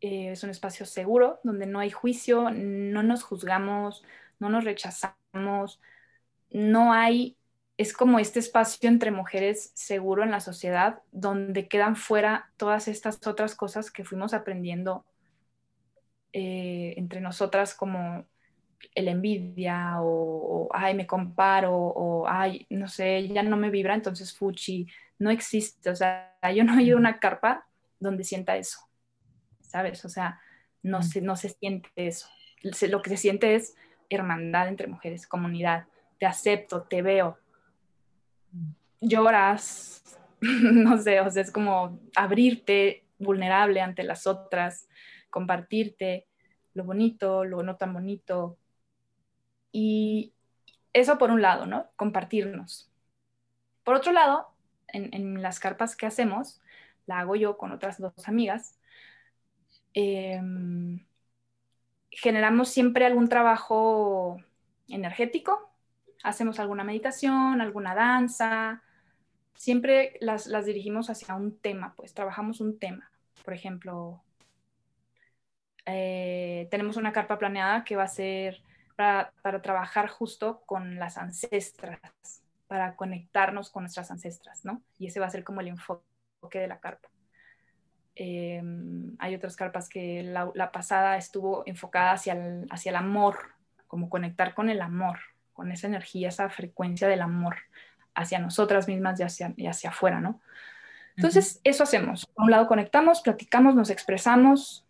Eh, 0.00 0.32
es 0.32 0.42
un 0.44 0.48
espacio 0.48 0.86
seguro 0.86 1.40
donde 1.44 1.66
no 1.66 1.78
hay 1.78 1.90
juicio, 1.90 2.48
no 2.50 3.02
nos 3.02 3.22
juzgamos, 3.22 4.02
no 4.38 4.48
nos 4.48 4.64
rechazamos, 4.64 5.78
no 6.50 6.92
hay, 6.92 7.36
es 7.76 7.92
como 7.92 8.18
este 8.18 8.38
espacio 8.38 8.88
entre 8.88 9.10
mujeres 9.10 9.70
seguro 9.74 10.22
en 10.22 10.30
la 10.30 10.40
sociedad 10.40 11.00
donde 11.12 11.68
quedan 11.68 11.96
fuera 11.96 12.50
todas 12.56 12.88
estas 12.88 13.24
otras 13.26 13.54
cosas 13.54 13.90
que 13.90 14.04
fuimos 14.04 14.34
aprendiendo 14.34 15.04
eh, 16.32 16.94
entre 16.96 17.20
nosotras 17.20 17.74
como 17.74 18.26
el 18.94 19.08
envidia 19.08 19.96
o, 20.00 20.68
ay, 20.72 20.94
me 20.94 21.06
comparo 21.06 21.74
o 21.74 22.28
ay, 22.28 22.66
no 22.70 22.88
sé, 22.88 23.28
ya 23.28 23.42
no 23.42 23.56
me 23.56 23.70
vibra, 23.70 23.94
entonces 23.94 24.36
fuchi, 24.36 24.86
no 25.18 25.30
existe, 25.30 25.90
o 25.90 25.96
sea, 25.96 26.36
yo 26.54 26.64
no 26.64 26.78
he 26.78 26.92
a 26.92 26.96
una 26.96 27.18
carpa 27.18 27.66
donde 27.98 28.24
sienta 28.24 28.56
eso, 28.56 28.78
¿sabes? 29.60 30.04
O 30.04 30.08
sea, 30.08 30.40
no 30.82 31.02
se, 31.02 31.20
no 31.20 31.36
se 31.36 31.50
siente 31.50 31.90
eso. 31.96 32.28
Lo 32.88 33.02
que 33.02 33.10
se 33.10 33.16
siente 33.16 33.54
es 33.54 33.74
hermandad 34.10 34.68
entre 34.68 34.86
mujeres, 34.86 35.26
comunidad, 35.26 35.86
te 36.18 36.26
acepto, 36.26 36.82
te 36.82 37.02
veo. 37.02 37.38
Lloras, 39.00 40.02
no 40.40 40.98
sé, 40.98 41.20
o 41.20 41.30
sea, 41.30 41.42
es 41.42 41.50
como 41.50 42.00
abrirte 42.16 43.04
vulnerable 43.18 43.80
ante 43.80 44.02
las 44.02 44.26
otras, 44.26 44.88
compartirte 45.30 46.26
lo 46.74 46.84
bonito, 46.84 47.44
lo 47.44 47.62
no 47.62 47.76
tan 47.76 47.92
bonito. 47.92 48.56
Y 49.72 50.32
eso 50.92 51.18
por 51.18 51.30
un 51.30 51.42
lado, 51.42 51.66
¿no? 51.66 51.90
Compartirnos. 51.96 52.90
Por 53.84 53.94
otro 53.96 54.12
lado, 54.12 54.48
en, 54.88 55.42
las 55.42 55.60
carpas 55.60 55.96
que 55.96 56.06
hacemos, 56.06 56.60
la 57.06 57.20
hago 57.20 57.36
yo 57.36 57.58
con 57.58 57.72
otras 57.72 57.98
dos 57.98 58.28
amigas, 58.28 58.78
em, 59.94 61.04
generamos 62.10 62.68
siempre 62.68 63.06
algún 63.06 63.28
trabajo 63.28 64.38
energético 64.88 65.68
hacemos 66.22 66.58
alguna 66.58 66.84
meditación, 66.84 67.60
alguna 67.60 67.94
danza, 67.94 68.82
siempre 69.58 70.16
las, 70.20 70.46
dirigimos 70.64 71.10
hacia 71.10 71.34
un 71.34 71.58
tema, 71.58 71.94
pues 71.96 72.14
trabajamos 72.14 72.60
un 72.60 72.78
tema. 72.78 73.10
Por 73.44 73.54
ejemplo, 73.54 74.22
eh, 75.84 76.68
tenemos 76.70 76.96
una 76.96 77.12
carpa 77.12 77.38
planeada 77.38 77.84
que 77.84 77.96
va 77.96 78.04
a 78.04 78.08
ser 78.08 78.62
para, 78.96 79.32
trabajar 79.62 80.08
justo 80.08 80.62
con 80.64 80.98
las 80.98 81.18
ancestras, 81.18 82.00
para 82.66 82.94
conectarnos 82.96 83.70
con 83.70 83.82
nuestras 83.82 84.10
ancestras, 84.10 84.64
¿no? 84.64 84.82
Y 84.98 85.08
ese 85.08 85.20
va 85.20 85.26
a 85.26 85.30
ser 85.30 85.44
como 85.44 85.60
el 85.60 85.68
enfoque 85.68 86.04
de 86.58 86.68
la 86.68 86.80
carpa. 86.80 87.08
Eh, 88.14 88.62
hay 89.18 89.34
otras 89.34 89.56
carpas 89.56 89.88
que 89.88 90.22
la, 90.22 90.72
pasada 90.72 91.16
estuvo 91.16 91.62
enfocada 91.66 92.12
hacia 92.12 92.36
hacia 92.70 92.90
el 92.90 92.96
amor, 92.96 93.38
como 93.86 94.10
conectar 94.10 94.54
con 94.54 94.70
el 94.70 94.82
amor, 94.82 95.18
con 95.58 95.72
esa 95.72 95.88
energía, 95.88 96.28
esa 96.28 96.48
frecuencia 96.48 97.08
del 97.08 97.20
amor 97.20 97.56
hacia 98.14 98.38
nosotras 98.38 98.86
mismas 98.86 99.18
y 99.18 99.24
hacia, 99.24 99.54
y 99.56 99.66
hacia 99.66 99.90
afuera, 99.90 100.20
¿no? 100.20 100.40
Entonces, 101.16 101.60
eso 101.64 101.82
hacemos. 101.82 102.26
Por 102.26 102.44
un 102.44 102.52
lado, 102.52 102.68
conectamos, 102.68 103.22
platicamos, 103.22 103.74
nos 103.74 103.90
expresamos, 103.90 104.86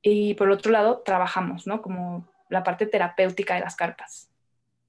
Y 0.00 0.34
por 0.34 0.48
otro 0.50 0.70
lado, 0.70 1.02
trabajamos, 1.04 1.66
¿no? 1.66 1.82
Como 1.82 2.28
la 2.48 2.62
parte 2.62 2.86
terapéutica 2.86 3.54
de 3.54 3.60
las 3.60 3.74
carpas, 3.74 4.30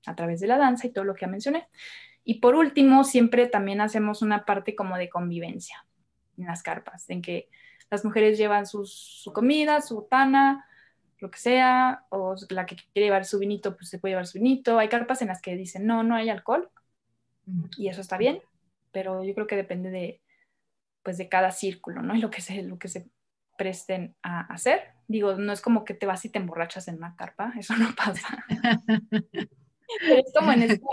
a 0.06 0.14
través 0.16 0.40
de 0.40 0.48
la 0.48 0.58
danza 0.58 0.86
y 0.86 0.92
todo 0.92 1.04
lo 1.04 1.16
que 1.16 1.22
ya 1.22 1.32
mencioné. 1.32 1.68
Y 2.24 2.36
por 2.40 2.54
último, 2.54 3.04
siempre 3.04 3.48
también 3.48 3.82
hacemos 3.82 4.22
una 4.22 4.46
parte 4.46 4.76
como 4.76 4.98
de 4.98 5.10
convivencia 5.10 5.84
en 6.38 6.46
las 6.46 6.62
carpas, 6.62 7.10
en 7.10 7.22
que 7.24 7.50
las 7.90 8.06
mujeres 8.06 8.38
llevan 8.38 8.66
su 8.68 9.32
comida, 9.34 9.82
su 9.82 9.96
botana, 9.96 10.66
lo 11.24 11.32
que 11.32 11.40
sea, 11.40 12.06
o 12.10 12.36
la 12.50 12.66
que 12.66 12.76
quiere 12.76 13.08
llevar 13.08 13.24
su 13.24 13.40
vinito, 13.40 13.76
pues 13.78 13.90
se 13.90 13.98
puede 13.98 14.12
llevar 14.12 14.28
su 14.28 14.38
vinito. 14.38 14.78
Hay 14.78 14.90
carpas 14.90 15.22
en 15.22 15.30
las 15.30 15.42
que 15.42 15.56
dicen, 15.56 15.88
no, 15.88 16.04
no 16.04 16.16
hay 16.16 16.30
alcohol, 16.30 16.70
y 17.78 17.88
eso 17.88 18.02
está 18.02 18.18
bien, 18.18 18.42
pero 18.92 19.24
yo 19.24 19.34
creo 19.34 19.48
que 19.48 19.56
depende 19.56 19.90
de, 19.90 20.22
pues, 21.02 21.18
de 21.18 21.30
cada 21.30 21.52
círculo, 21.52 22.02
¿no? 22.02 22.14
Y 22.16 22.20
lo 22.20 22.30
que 22.30 22.42
se, 22.42 22.62
lo 22.62 22.78
que 22.78 22.90
se 22.90 23.10
presten 23.58 24.16
a 24.22 24.42
hacer. 24.54 24.82
Digo, 25.08 25.36
no 25.36 25.54
es 25.54 25.62
como 25.62 25.86
que 25.86 25.94
te 25.94 26.06
vas 26.06 26.26
y 26.26 26.30
te 26.30 26.40
emborrachas 26.40 26.90
en 26.90 26.98
una 26.98 27.16
carpa, 27.16 27.54
eso 27.58 27.76
no 27.78 27.96
pasa. 27.96 28.46
es 30.02 30.34
como 30.38 30.52
en 30.52 30.64
esta... 30.64 30.86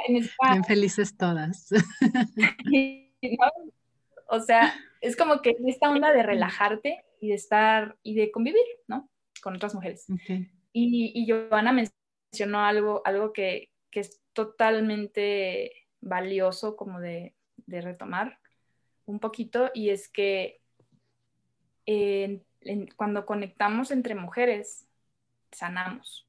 Bien 0.53 0.65
felices 0.65 1.17
todas. 1.17 1.69
O 4.33 4.39
sea, 4.39 4.73
es 5.01 5.17
como 5.17 5.43
que 5.43 5.51
en 5.51 5.69
esta 5.69 5.91
onda 5.91 6.13
de 6.13 6.23
relajarte 6.23 7.05
y 7.21 7.31
de 7.31 7.35
estar 7.35 7.97
y 8.05 8.15
de 8.15 8.31
convivir, 8.31 8.65
¿no? 8.87 9.11
Con 9.41 9.57
otras 9.57 9.75
mujeres. 9.75 10.07
Y, 10.73 11.13
y 11.15 11.27
Giovanna 11.27 11.73
mencionó 11.73 12.65
algo, 12.65 13.03
algo 13.05 13.33
que, 13.33 13.71
que, 13.91 14.01
es 14.01 14.21
totalmente 14.33 15.73
valioso 16.01 16.77
como 16.77 17.01
de, 17.01 17.35
de 17.67 17.81
retomar 17.81 18.39
un 19.07 19.19
poquito 19.19 19.71
y 19.75 19.91
es 19.91 20.09
que 20.09 20.61
cuando 22.97 23.27
conectamos 23.27 23.91
entre 23.91 24.15
mujeres, 24.15 24.87
sanamos. 25.51 26.29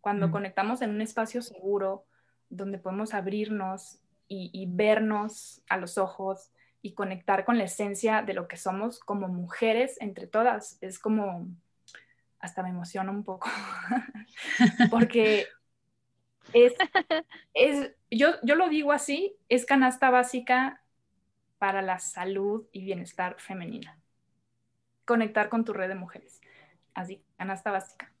Cuando 0.00 0.28
mm. 0.28 0.30
conectamos 0.30 0.82
en 0.82 0.90
un 0.90 1.00
espacio 1.00 1.42
seguro, 1.42 2.06
donde 2.48 2.78
podemos 2.78 3.12
abrirnos 3.12 3.98
y, 4.28 4.50
y, 4.52 4.66
vernos 4.68 5.62
a 5.68 5.78
los 5.78 5.98
ojos 5.98 6.52
y 6.82 6.94
conectar 6.94 7.44
con 7.44 7.58
la 7.58 7.64
esencia 7.64 8.22
de 8.22 8.34
lo 8.34 8.46
que 8.46 8.56
somos 8.56 9.00
como 9.00 9.26
mujeres 9.26 9.96
entre 10.00 10.28
todas, 10.28 10.78
es 10.80 11.00
como, 11.00 11.48
hasta 12.38 12.62
me 12.62 12.70
emociona 12.70 13.10
un 13.10 13.24
poco, 13.24 13.48
porque 14.90 15.46
es, 16.52 16.74
es 17.54 17.92
yo, 18.10 18.34
yo 18.42 18.54
lo 18.54 18.68
digo 18.68 18.92
así, 18.92 19.36
es 19.48 19.66
canasta 19.66 20.10
básica 20.10 20.82
para 21.58 21.82
la 21.82 21.98
salud 21.98 22.66
y 22.72 22.84
bienestar 22.84 23.36
femenina. 23.38 23.98
Conectar 25.04 25.48
con 25.48 25.64
tu 25.64 25.72
red 25.72 25.88
de 25.88 25.94
mujeres. 25.94 26.40
Así, 26.94 27.22
canasta 27.36 27.70
básica. 27.70 28.12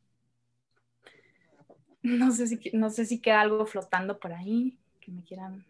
No 2.02 2.30
sé 2.30 2.46
si, 2.46 2.70
no 2.72 2.90
sé 2.90 3.04
si 3.04 3.20
queda 3.20 3.40
algo 3.40 3.66
flotando 3.66 4.18
por 4.20 4.32
ahí 4.32 4.78
que 5.00 5.10
me 5.10 5.24
quieran. 5.24 5.64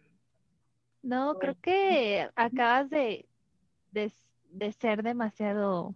No, 1.01 1.37
creo 1.39 1.55
que 1.61 2.29
acabas 2.35 2.89
de, 2.89 3.25
de, 3.91 4.71
ser 4.73 5.03
demasiado 5.03 5.95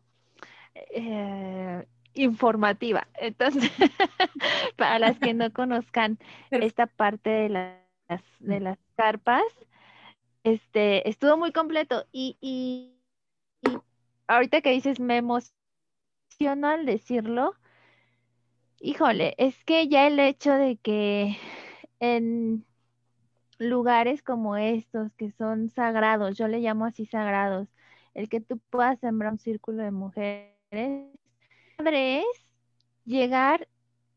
eh, 0.73 1.85
informativa. 2.13 3.07
Entonces, 3.15 3.71
para 4.77 4.99
las 4.99 5.19
que 5.19 5.33
no 5.33 5.51
conozcan 5.51 6.19
esta 6.49 6.87
parte 6.87 7.29
de, 7.29 7.49
las, 7.49 8.21
de 8.39 8.59
las 8.59 8.77
carpas, 8.95 9.43
este, 10.43 11.07
estuvo 11.09 11.37
muy 11.37 11.51
completo 11.51 12.05
y, 12.11 12.37
y, 12.41 12.97
ahorita 14.27 14.61
que 14.61 14.71
dices 14.71 14.99
me 14.99 15.17
emociona 15.17 16.73
al 16.73 16.85
decirlo, 16.85 17.55
híjole, 18.79 19.35
es 19.37 19.63
que 19.65 19.87
ya 19.87 20.07
el 20.07 20.19
hecho 20.19 20.53
de 20.53 20.77
que 20.77 21.37
en 21.99 22.65
lugares 23.59 24.23
como 24.23 24.57
estos 24.57 25.13
que 25.13 25.31
son 25.31 25.69
sagrados, 25.69 26.37
yo 26.37 26.47
le 26.47 26.59
llamo 26.59 26.85
así 26.85 27.05
sagrados, 27.05 27.67
el 28.13 28.27
que 28.29 28.41
tú 28.41 28.59
puedas 28.69 28.99
sembrar 28.99 29.33
un 29.33 29.39
círculo 29.39 29.83
de 29.83 29.91
mujeres, 29.91 31.20
padre 31.83 32.19
es 32.19 32.47
llegar 33.05 33.67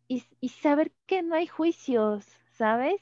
y, 0.08 0.24
y 0.40 0.50
saber 0.50 0.92
que 1.06 1.22
no 1.22 1.34
hay 1.36 1.46
juicios, 1.46 2.26
¿sabes? 2.52 3.00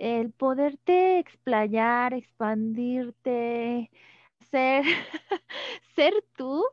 el 0.00 0.32
poderte 0.32 1.18
explayar, 1.18 2.14
expandirte, 2.14 3.90
ser, 4.50 4.84
ser 5.94 6.14
tú 6.36 6.64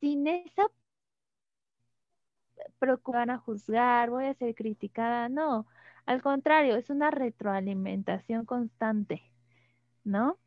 sin 0.00 0.26
esa 0.26 0.66
preocupación 2.78 3.30
a 3.30 3.38
juzgar, 3.38 4.10
voy 4.10 4.26
a 4.26 4.34
ser 4.34 4.54
criticada, 4.54 5.30
no, 5.30 5.66
al 6.04 6.20
contrario, 6.20 6.76
es 6.76 6.90
una 6.90 7.10
retroalimentación 7.10 8.44
constante, 8.44 9.22
¿no? 10.04 10.38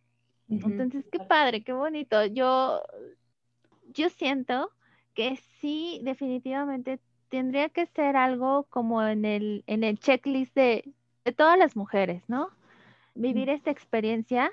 Entonces, 0.47 1.05
qué 1.11 1.19
padre, 1.19 1.63
qué 1.63 1.73
bonito. 1.73 2.25
Yo, 2.25 2.83
yo 3.93 4.09
siento 4.09 4.71
que 5.13 5.37
sí, 5.59 5.99
definitivamente 6.03 6.99
tendría 7.29 7.69
que 7.69 7.85
ser 7.87 8.15
algo 8.15 8.63
como 8.69 9.03
en 9.03 9.25
el, 9.25 9.63
en 9.67 9.83
el 9.83 9.99
checklist 9.99 10.53
de 10.55 10.93
de 11.23 11.31
todas 11.31 11.57
las 11.57 11.75
mujeres, 11.75 12.23
¿no? 12.27 12.49
Vivir 13.13 13.49
esta 13.49 13.71
experiencia 13.71 14.51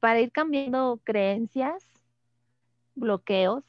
para 0.00 0.20
ir 0.20 0.32
cambiando 0.32 1.00
creencias, 1.04 1.84
bloqueos, 2.94 3.64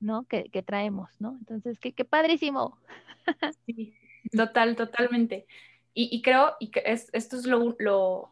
¿no? 0.00 0.24
Que, 0.24 0.62
traemos, 0.64 1.10
¿no? 1.20 1.36
Entonces, 1.38 1.78
qué, 1.78 1.92
qué 1.92 2.04
padrísimo. 2.04 2.78
Sí, 3.66 3.94
total, 4.36 4.74
totalmente. 4.74 5.46
Y, 5.94 6.22
creo, 6.22 6.56
y 6.58 6.72
que 6.72 6.82
esto 6.84 7.36
es 7.36 7.46
lo, 7.46 7.76
lo, 7.78 8.30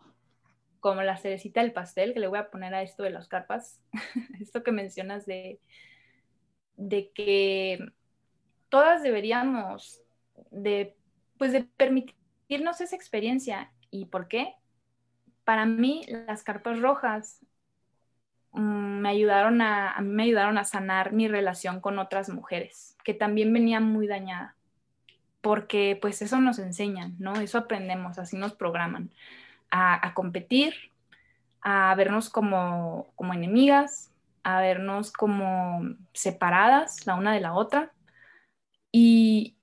como 0.81 1.03
la 1.03 1.17
cerecita 1.17 1.61
del 1.61 1.73
pastel 1.73 2.13
que 2.13 2.19
le 2.19 2.27
voy 2.27 2.41
a 2.41 2.51
poner 2.51 2.75
a 2.75 2.83
esto 2.83 3.05
de 3.05 3.11
las 3.11 3.29
carpas, 3.29 3.79
esto 4.41 4.65
que 4.65 4.73
mencionas 4.73 5.27
de, 5.27 5.61
de 6.81 7.11
que 7.11 7.93
todas 8.71 9.03
deberíamos 9.03 10.01
de, 10.51 10.97
pues 11.39 11.53
de 11.53 11.65
permitir 11.77 12.17
irnos 12.49 12.81
esa 12.81 12.97
experiencia. 12.97 13.71
¿Y 13.91 14.07
por 14.07 14.29
qué? 14.29 14.55
Para 15.45 15.67
mí, 15.67 16.05
las 16.09 16.43
carpas 16.43 16.81
rojas 16.81 17.41
mm, 18.53 19.01
me 19.01 19.09
ayudaron 19.11 19.61
a, 19.61 19.93
a 19.93 20.01
me 20.01 20.23
ayudaron 20.25 20.57
a 20.59 20.65
sanar 20.65 21.13
mi 21.13 21.29
relación 21.29 21.81
con 21.81 21.99
otras 21.99 22.31
mujeres, 22.31 22.97
que 23.05 23.15
también 23.15 23.53
venía 23.53 23.81
muy 23.81 24.07
dañada, 24.07 24.57
porque 25.43 25.99
pues 26.01 26.23
eso 26.23 26.41
nos 26.41 26.59
enseñan, 26.59 27.15
¿no? 27.19 27.35
Eso 27.41 27.59
aprendemos, 27.59 28.19
así 28.19 28.37
nos 28.37 28.55
programan, 28.55 29.11
a, 29.71 30.13
competir, 30.15 30.75
a 31.63 31.95
vernos 31.95 32.31
como, 32.31 33.09
como 33.17 33.35
enemigas, 33.35 34.10
a 34.43 34.61
vernos 34.61 35.13
como 35.13 35.83
separadas 36.13 37.07
la 37.07 37.15
una 37.15 37.33
de 37.33 37.41
la 37.41 37.55
otra. 37.55 37.93
Y, 38.93 39.57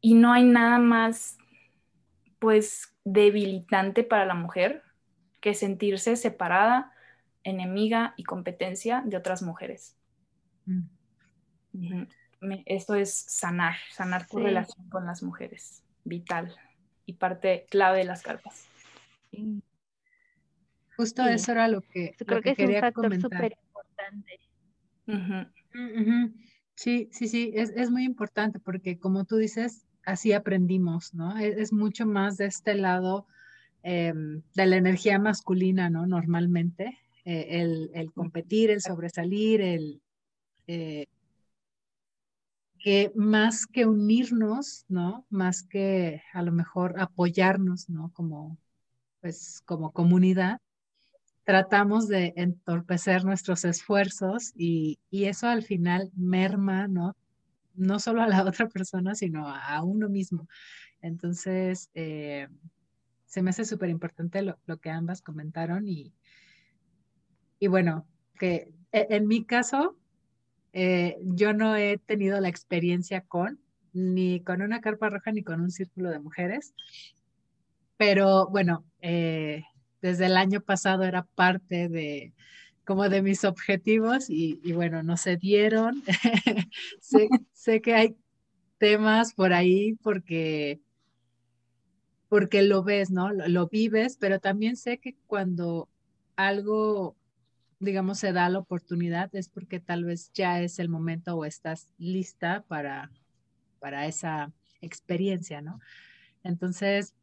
y 0.00 0.14
no 0.14 0.32
hay 0.32 0.44
nada 0.44 0.78
más 0.78 1.36
pues 2.38 2.94
debilitante 3.04 4.04
para 4.04 4.26
la 4.26 4.34
mujer 4.34 4.82
que 5.40 5.54
sentirse 5.54 6.16
separada, 6.16 6.92
enemiga 7.44 8.14
y 8.16 8.24
competencia 8.24 9.02
de 9.04 9.16
otras 9.16 9.42
mujeres. 9.42 9.96
Mm. 10.66 12.02
Esto 12.66 12.94
es 12.94 13.12
sanar, 13.12 13.76
sanar 13.92 14.26
tu 14.26 14.38
relación 14.38 14.88
con 14.88 15.06
las 15.06 15.22
mujeres, 15.22 15.82
vital 16.04 16.54
y 17.06 17.14
parte 17.14 17.66
clave 17.70 17.98
de 17.98 18.04
las 18.04 18.22
cartas. 18.22 18.68
Justo 20.96 21.24
eso 21.26 21.52
era 21.52 21.68
lo 21.68 21.82
que, 21.82 22.14
creo 22.18 22.42
que, 22.42 22.50
es 22.50 22.58
un 22.58 22.80
factor 22.80 23.20
súper 23.20 23.56
importante. 24.12 24.40
Sí, 26.74 27.08
sí, 27.10 27.26
sí, 27.26 27.52
es, 27.54 27.70
es 27.70 27.90
muy 27.90 28.04
importante 28.04 28.60
porque 28.60 28.98
como 28.98 29.24
tú 29.24 29.36
dices, 29.36 29.88
así 30.04 30.32
aprendimos, 30.32 31.12
¿no? 31.14 31.36
E-, 31.38 31.60
es, 31.60 31.72
mucho 31.72 32.06
más 32.06 32.36
de 32.36 32.46
este 32.46 32.74
lado 32.74 33.26
em, 33.82 34.42
de 34.54 34.66
la 34.66 34.76
energía 34.76 35.18
masculina, 35.18 35.90
¿no? 35.90 36.06
Normalmente, 36.06 36.98
eh, 37.24 37.90
el, 37.94 38.12
competir, 38.12 38.70
el 38.70 38.80
sobresalir, 38.80 39.60
el... 39.60 40.00
Eh, 40.66 41.06
que 42.78 43.10
más 43.16 43.66
que 43.66 43.86
unirnos, 43.86 44.84
¿no? 44.88 45.26
Más 45.30 45.64
que 45.64 46.22
a 46.32 46.42
lo 46.42 46.52
mejor 46.52 47.00
apoyarnos, 47.00 47.88
¿no? 47.88 48.12
Como, 48.12 48.56
pues, 49.20 49.62
como 49.66 49.92
comunidad, 49.92 50.60
tratamos 51.48 52.08
de 52.08 52.34
entorpecer 52.36 53.24
nuestros 53.24 53.64
esfuerzos 53.64 54.52
y, 54.54 54.98
y, 55.08 55.24
eso 55.24 55.46
al 55.48 55.62
final 55.62 56.10
merma, 56.14 56.88
¿no? 56.88 57.16
no 57.74 57.98
solo 58.00 58.20
a 58.20 58.28
la 58.28 58.42
otra 58.44 58.68
persona, 58.68 59.14
sino 59.14 59.48
a 59.48 59.82
uno 59.82 60.10
mismo. 60.10 60.46
Entonces, 61.00 61.88
eh, 61.94 62.48
se 63.24 63.40
me 63.40 63.48
hace 63.48 63.64
súper 63.64 63.88
importante 63.88 64.42
lo, 64.42 64.58
que 64.78 64.90
ambas 64.90 65.22
comentaron 65.22 65.88
y, 65.88 66.12
y 67.58 67.68
bueno, 67.68 68.06
que 68.38 68.70
e, 68.92 69.06
en 69.08 69.26
mi 69.26 69.46
caso, 69.46 69.96
Eh, 70.74 71.16
yo 71.22 71.54
no 71.54 71.76
he 71.76 71.96
tenido 71.98 72.38
la 72.40 72.48
experiencia 72.50 73.22
con, 73.22 73.58
ni 73.94 74.42
con 74.44 74.60
una 74.60 74.80
carpa 74.80 75.08
roja, 75.08 75.32
ni 75.32 75.42
con 75.42 75.60
un 75.62 75.70
círculo 75.70 76.10
de 76.10 76.20
mujeres, 76.20 76.74
pero 77.96 78.48
bueno, 78.48 78.84
eh, 79.00 79.64
desde 80.00 80.26
el 80.26 80.36
año 80.36 80.60
pasado 80.60 81.04
era 81.04 81.22
parte 81.22 81.88
de 81.88 82.32
como 82.84 83.08
de 83.10 83.20
mis 83.20 83.44
objetivos 83.44 84.30
y, 84.30 84.72
bueno, 84.72 85.02
no 85.02 85.18
se 85.18 85.36
dieron. 85.36 86.02
sé, 87.00 87.28
sé 87.52 87.82
que 87.82 87.94
hay 87.94 88.16
temas 88.78 89.34
por 89.34 89.52
ahí 89.52 89.94
porque 90.02 90.80
porque 92.28 92.62
lo 92.62 92.82
ves, 92.82 93.10
¿no? 93.10 93.30
Lo, 93.32 93.68
vives, 93.68 94.16
pero 94.18 94.38
también 94.38 94.76
sé 94.76 94.98
que 94.98 95.16
cuando 95.26 95.88
algo, 96.36 97.16
digamos, 97.80 98.18
se 98.18 98.32
da 98.32 98.48
la 98.48 98.58
oportunidad 98.58 99.34
es 99.34 99.48
porque 99.48 99.80
tal 99.80 100.04
vez 100.04 100.30
ya 100.32 100.60
es 100.60 100.78
el 100.78 100.88
momento 100.88 101.36
o 101.36 101.44
estás 101.44 101.88
lista 101.98 102.64
para, 102.68 103.10
para 103.80 104.06
esa 104.06 104.52
experiencia, 104.80 105.62
¿no? 105.62 105.80
Entonces, 106.44 107.14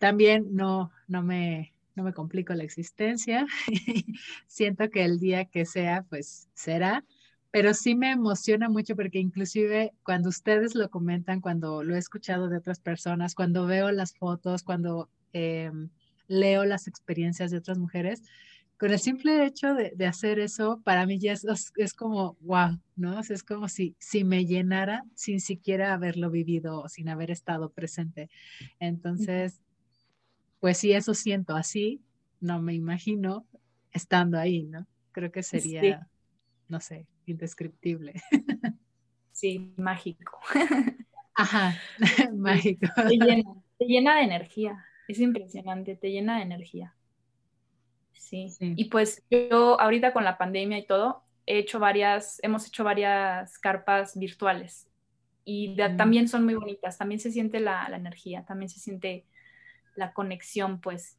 también 0.00 0.54
no, 0.54 0.90
no 1.06 1.22
me, 1.22 1.72
no 1.98 2.04
me 2.04 2.14
complico 2.14 2.54
la 2.54 2.64
existencia. 2.64 3.46
Siento 4.46 4.88
que 4.88 5.04
el 5.04 5.18
día 5.18 5.44
que 5.44 5.66
sea, 5.66 6.06
pues 6.08 6.48
será 6.54 7.04
pero 7.50 7.72
sí 7.74 7.94
me 7.94 8.10
emociona 8.12 8.68
mucho 8.68 8.94
porque 8.94 9.18
inclusive 9.18 9.92
cuando 10.02 10.28
ustedes 10.28 10.74
lo 10.74 10.90
comentan, 10.90 11.40
cuando 11.40 11.82
lo 11.82 11.94
he 11.94 11.98
escuchado 11.98 12.48
de 12.48 12.58
otras 12.58 12.80
personas, 12.80 13.34
cuando 13.34 13.66
veo 13.66 13.90
las 13.90 14.14
fotos, 14.14 14.62
cuando 14.62 15.08
em, 15.32 15.88
leo 16.26 16.64
las 16.64 16.86
experiencias 16.88 17.50
de 17.50 17.58
otras 17.58 17.78
mujeres, 17.78 18.22
con 18.78 18.92
el 18.92 19.00
simple 19.00 19.44
hecho 19.44 19.74
de, 19.74 20.06
hacer 20.06 20.38
eso, 20.38 20.80
para 20.84 21.04
mí 21.04 21.18
ya 21.18 21.32
es, 21.32 21.44
es, 21.76 21.94
como, 21.94 22.36
wow, 22.42 22.78
¿no? 22.94 23.18
es 23.18 23.42
como 23.42 23.68
si, 23.68 23.96
si 23.98 24.22
me 24.22 24.46
llenara 24.46 25.04
sin 25.14 25.40
siquiera 25.40 25.94
haberlo 25.94 26.30
vivido 26.30 26.82
o 26.82 26.88
sin 26.88 27.08
haber 27.08 27.32
estado 27.32 27.70
presente. 27.70 28.30
Entonces, 28.78 29.60
pues 30.60 30.78
si 30.78 30.92
eso 30.92 31.14
siento 31.14 31.54
así, 31.54 32.02
no 32.40 32.60
me 32.60 32.74
imagino 32.74 33.46
estando 33.92 34.38
ahí, 34.38 34.64
¿no? 34.64 34.86
Creo 35.12 35.32
que 35.32 35.42
sería, 35.42 36.08
no 36.68 36.80
sé, 36.80 37.06
indescriptible. 37.26 38.14
Sí, 39.32 39.72
mágico. 39.76 40.40
Ajá, 41.34 41.76
mágico. 42.34 42.86
Te 42.96 43.16
llena, 43.16 43.54
te 43.78 43.84
llena 43.84 44.16
de 44.16 44.22
energía. 44.22 44.84
Es 45.06 45.20
impresionante, 45.20 45.94
te 45.94 46.10
llena 46.10 46.36
de 46.36 46.42
energía. 46.42 46.94
Sí. 48.12 48.48
Y 48.60 48.86
pues 48.86 49.24
yo 49.30 49.80
ahorita 49.80 50.12
con 50.12 50.24
la 50.24 50.36
pandemia 50.36 50.78
y 50.78 50.86
todo, 50.86 51.22
he 51.46 51.58
hecho 51.58 51.78
varias, 51.78 52.40
hemos 52.42 52.66
hecho 52.66 52.84
varias 52.84 53.58
carpas 53.58 54.18
virtuales 54.18 54.88
y 55.44 55.70
mm. 55.70 55.96
también 55.96 56.28
son 56.28 56.44
muy 56.44 56.54
bonitas, 56.54 56.98
también 56.98 57.20
se 57.20 57.32
siente 57.32 57.58
la, 57.58 57.86
energía, 57.86 58.44
también 58.44 58.68
se 58.68 58.80
siente 58.80 59.24
la 59.98 60.12
conexión, 60.12 60.80
pues. 60.80 61.18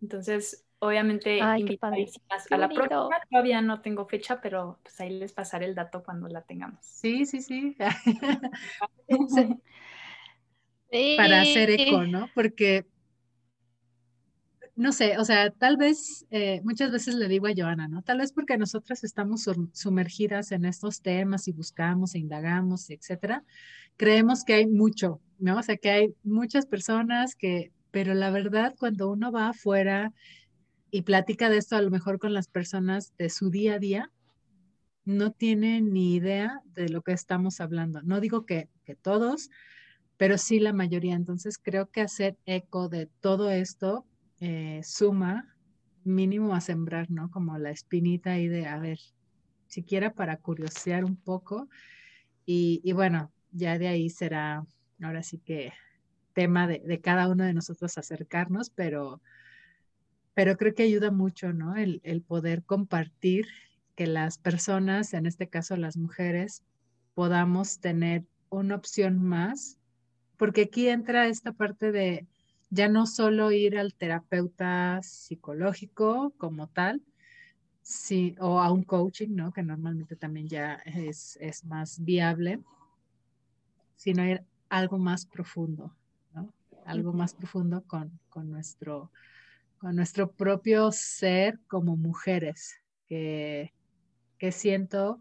Entonces, 0.00 0.64
Obviamente, 0.84 1.40
a 1.40 1.56
la 1.56 2.68
próxima. 2.68 3.08
Todavía 3.30 3.62
no 3.62 3.80
tengo 3.80 4.04
fecha, 4.04 4.42
pero 4.42 4.80
pues 4.82 5.00
ahí 5.00 5.18
les 5.18 5.32
pasaré 5.32 5.64
el 5.64 5.74
dato 5.74 6.02
cuando 6.04 6.28
la 6.28 6.42
tengamos. 6.42 6.84
Sí, 6.84 7.24
sí, 7.24 7.40
sí. 7.40 7.74
Para 11.16 11.40
hacer 11.40 11.70
eco, 11.70 12.04
¿no? 12.04 12.28
Porque, 12.34 12.84
no 14.76 14.92
sé, 14.92 15.16
o 15.16 15.24
sea, 15.24 15.50
tal 15.50 15.78
vez, 15.78 16.26
eh, 16.30 16.60
muchas 16.64 16.92
veces 16.92 17.14
le 17.14 17.28
digo 17.28 17.46
a 17.46 17.52
Joana, 17.56 17.88
¿no? 17.88 18.02
Tal 18.02 18.18
vez 18.18 18.32
porque 18.32 18.58
nosotras 18.58 19.04
estamos 19.04 19.48
sumergidas 19.72 20.52
en 20.52 20.66
estos 20.66 21.00
temas 21.00 21.48
y 21.48 21.52
buscamos 21.52 22.14
e 22.14 22.18
indagamos, 22.18 22.90
etcétera, 22.90 23.42
creemos 23.96 24.44
que 24.44 24.52
hay 24.52 24.66
mucho, 24.66 25.22
¿no? 25.44 25.58
O 25.58 25.62
sea, 25.62 25.76
que 25.76 25.90
hay 25.90 26.14
muchas 26.22 26.66
personas 26.66 27.36
que, 27.36 27.70
pero 27.90 28.14
la 28.14 28.30
verdad, 28.30 28.74
cuando 28.78 29.10
uno 29.10 29.30
va 29.30 29.48
afuera, 29.48 30.12
y 30.90 31.02
platica 31.02 31.50
de 31.50 31.58
esto 31.58 31.76
a 31.76 31.82
lo 31.82 31.90
mejor 31.90 32.20
con 32.20 32.32
las 32.32 32.46
personas 32.46 33.12
de 33.18 33.28
su 33.28 33.50
día 33.50 33.74
a 33.74 33.78
día, 33.80 34.12
no 35.04 35.32
tienen 35.32 35.92
ni 35.92 36.14
idea 36.14 36.60
de 36.66 36.88
lo 36.88 37.02
que 37.02 37.12
estamos 37.12 37.60
hablando. 37.60 38.00
No 38.02 38.20
digo 38.20 38.46
que, 38.46 38.68
todos, 39.02 39.50
pero 40.16 40.38
sí 40.38 40.60
la 40.60 40.72
mayoría. 40.72 41.14
Entonces 41.14 41.58
creo 41.58 41.90
que 41.90 42.00
hacer 42.00 42.38
eco 42.46 42.88
de 42.88 43.06
todo 43.20 43.50
esto 43.50 44.06
eh, 44.40 44.80
suma 44.84 45.56
mínimo 46.04 46.54
a 46.54 46.60
sembrar, 46.60 47.10
¿no? 47.10 47.30
Como 47.30 47.58
la 47.58 47.70
espinita 47.70 48.32
ahí 48.32 48.46
de, 48.46 48.66
a 48.66 48.78
ver, 48.78 49.00
siquiera 49.66 50.14
para 50.14 50.36
curiosear 50.36 51.04
un 51.04 51.16
poco. 51.16 51.68
Y, 52.46 52.80
y 52.84 52.92
bueno, 52.92 53.32
ya 53.50 53.78
de 53.78 53.88
ahí 53.88 54.10
será, 54.10 54.64
ahora 55.02 55.22
sí 55.22 55.38
que 55.38 55.72
tema 56.34 56.66
de, 56.66 57.00
cada 57.00 57.28
uno 57.28 57.44
de 57.44 57.54
nosotros 57.54 57.96
acercarnos, 57.96 58.70
pero 58.70 59.22
pero 60.34 60.56
creo 60.56 60.74
que 60.74 60.82
ayuda 60.82 61.12
mucho, 61.12 61.52
¿no? 61.52 61.76
El, 61.76 62.00
poder 62.26 62.64
compartir 62.64 63.46
que 63.94 64.08
las 64.08 64.36
personas, 64.36 65.14
en 65.14 65.26
este 65.26 65.48
caso 65.48 65.76
las 65.76 65.96
mujeres, 65.96 66.64
podamos 67.14 67.78
tener 67.78 68.24
una 68.50 68.74
opción 68.74 69.22
más, 69.22 69.78
porque 70.36 70.62
aquí 70.62 70.88
entra 70.88 71.28
esta 71.28 71.52
parte 71.52 71.92
de 71.92 72.26
ya 72.70 72.88
no 72.88 73.06
solo 73.06 73.52
ir 73.52 73.78
al 73.78 73.94
terapeuta 73.94 75.00
psicológico 75.04 76.34
como 76.36 76.66
tal, 76.66 77.00
sí, 77.82 78.34
o 78.40 78.58
a 78.58 78.72
un 78.72 78.82
coaching, 78.82 79.36
¿no? 79.36 79.52
Que 79.52 79.62
normalmente 79.62 80.16
también 80.16 80.48
ya 80.48 80.74
es, 80.84 81.38
es 81.40 81.64
más 81.64 82.02
viable, 82.04 82.58
sino 83.94 84.26
ir 84.26 84.44
algo 84.68 84.98
más 84.98 85.26
profundo, 85.26 85.94
¿no? 86.32 86.52
Algo 86.84 87.12
más 87.12 87.34
profundo 87.34 87.82
con, 87.86 88.18
con 88.28 88.50
nuestro 88.50 89.10
a 89.86 89.92
nuestro 89.92 90.32
propio 90.32 90.90
ser 90.92 91.60
como 91.66 91.96
mujeres, 91.96 92.80
que, 93.06 93.72
que 94.38 94.50
siento 94.50 95.20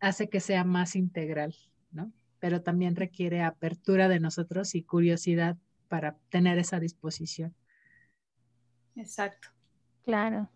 hace 0.00 0.28
que 0.28 0.40
sea 0.40 0.64
más 0.64 0.96
integral, 0.96 1.54
¿no? 1.92 2.12
Pero 2.38 2.62
también 2.62 2.96
requiere 2.96 3.42
apertura 3.42 4.08
de 4.08 4.20
nosotros 4.20 4.74
y 4.74 4.82
curiosidad 4.82 5.56
para 5.88 6.16
tener 6.30 6.58
esa 6.58 6.80
disposición. 6.80 7.54
Exacto. 8.96 9.48
Claro. 10.04 10.50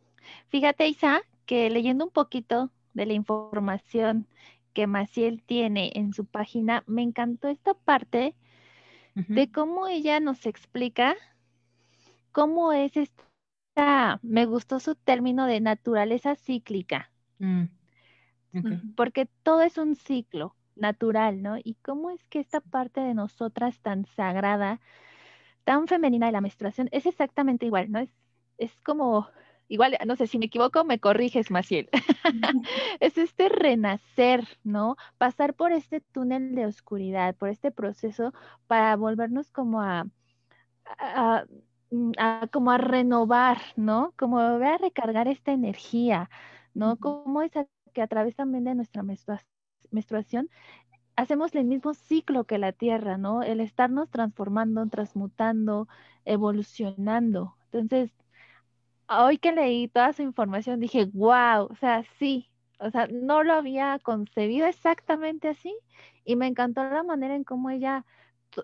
Fíjate, 0.48 0.86
Isa, 0.86 1.20
que 1.46 1.70
leyendo 1.70 2.04
un 2.04 2.10
poquito 2.10 2.70
de 2.92 3.06
la 3.06 3.14
información 3.14 4.26
que 4.78 4.86
Maciel 4.86 5.42
tiene 5.42 5.90
en 5.96 6.12
su 6.12 6.24
página, 6.24 6.84
me 6.86 7.02
encantó 7.02 7.48
esta 7.48 7.74
parte 7.74 8.36
de 9.16 9.50
cómo 9.50 9.88
ella 9.88 10.20
nos 10.20 10.46
explica 10.46 11.16
¿Cómo 12.30 12.72
es 12.72 12.96
esta? 12.96 14.20
Me 14.22 14.46
gustó 14.46 14.78
su 14.78 14.94
término 14.94 15.46
de 15.46 15.58
naturaleza 15.58 16.36
cíclica. 16.36 17.10
Mm, 17.40 17.64
porque 18.94 19.26
todo 19.42 19.62
es 19.62 19.78
un 19.78 19.96
ciclo 19.96 20.54
natural, 20.76 21.42
¿no? 21.42 21.56
Y 21.58 21.74
cómo 21.82 22.12
es 22.12 22.24
que 22.26 22.38
esta 22.38 22.60
parte 22.60 23.00
de 23.00 23.14
nosotras 23.14 23.80
tan 23.80 24.04
sagrada, 24.04 24.80
tan 25.64 25.88
femenina 25.88 26.26
de 26.26 26.32
la 26.32 26.40
menstruación, 26.40 26.88
es 26.92 27.06
exactamente 27.06 27.66
igual, 27.66 27.90
¿no? 27.90 27.98
Es, 27.98 28.10
es 28.56 28.80
como, 28.82 29.26
igual, 29.68 29.96
no 30.06 30.16
sé, 30.16 30.26
si 30.26 30.38
me 30.38 30.46
equivoco, 30.46 30.84
me 30.84 30.98
corriges, 30.98 31.50
Maciel. 31.50 31.88
es 33.00 33.18
este 33.18 33.48
renacer, 33.48 34.46
¿no? 34.64 34.96
Pasar 35.18 35.54
por 35.54 35.72
este 35.72 36.00
túnel 36.00 36.54
de 36.54 36.66
oscuridad, 36.66 37.34
por 37.36 37.48
este 37.50 37.70
proceso 37.70 38.32
para 38.66 38.96
volvernos 38.96 39.50
como 39.50 39.80
a 39.80 40.06
Mm, 41.90 42.12
como 42.52 42.70
a 42.70 42.78
renovar, 42.78 43.58
¿no? 43.76 44.12
Como 44.18 44.38
a 44.40 44.78
recargar 44.78 45.28
esta 45.28 45.52
energía, 45.52 46.30
¿no? 46.74 46.96
Como 46.98 47.42
es 47.42 47.52
que 47.94 48.02
a 48.02 48.06
través 48.06 48.36
también 48.36 48.64
de 48.64 48.74
nuestra 48.74 49.02
menstruación 49.90 50.50
hacemos 51.16 51.54
el 51.54 51.64
mismo 51.66 51.94
ciclo 51.94 52.44
que 52.44 52.58
la 52.58 52.72
Tierra, 52.72 53.18
¿no? 53.18 53.42
El 53.42 53.60
estarnos 53.60 54.10
transformando, 54.10 54.86
transmutando, 54.88 55.88
evolucionando. 56.24 57.56
Entonces, 57.72 58.12
hoy 59.08 59.38
que 59.38 59.52
leí 59.52 59.88
toda 59.88 60.12
su 60.12 60.22
información, 60.22 60.80
dije, 60.80 61.06
wow, 61.12 61.68
o 61.70 61.76
sea, 61.80 62.04
sí, 62.18 62.48
o 62.78 62.90
sea, 62.90 63.08
no 63.08 63.42
lo 63.42 63.54
había 63.54 63.98
concebido 64.00 64.66
exactamente 64.66 65.48
así 65.48 65.74
y 66.24 66.36
me 66.36 66.46
encantó 66.46 66.84
la 66.84 67.02
manera 67.02 67.34
en 67.34 67.44
cómo 67.44 67.70
ella 67.70 68.04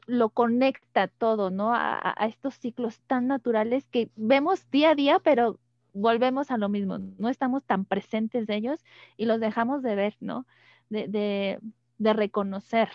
lo 0.07 0.31
conecta 0.31 1.09
todo, 1.09 1.51
¿no? 1.51 1.73
A, 1.75 2.15
estos 2.29 2.55
ciclos 2.55 3.01
tan 3.07 3.27
naturales 3.27 3.87
que 3.91 4.11
vemos 4.17 4.71
día 4.71 4.91
a 4.91 4.95
día, 4.95 5.19
pero 5.19 5.59
volvemos 5.93 6.51
a 6.51 6.57
lo 6.57 6.69
mismo, 6.69 6.99
no 6.99 7.29
estamos 7.29 7.65
tan 7.65 7.85
presentes 7.85 8.47
de 8.47 8.57
ellos 8.57 8.81
y 9.17 9.27
los 9.27 9.41
dejamos 9.41 9.83
de 9.83 9.95
ver, 9.95 10.17
¿no? 10.21 10.47
De, 10.89 11.59
reconocer. 11.99 12.91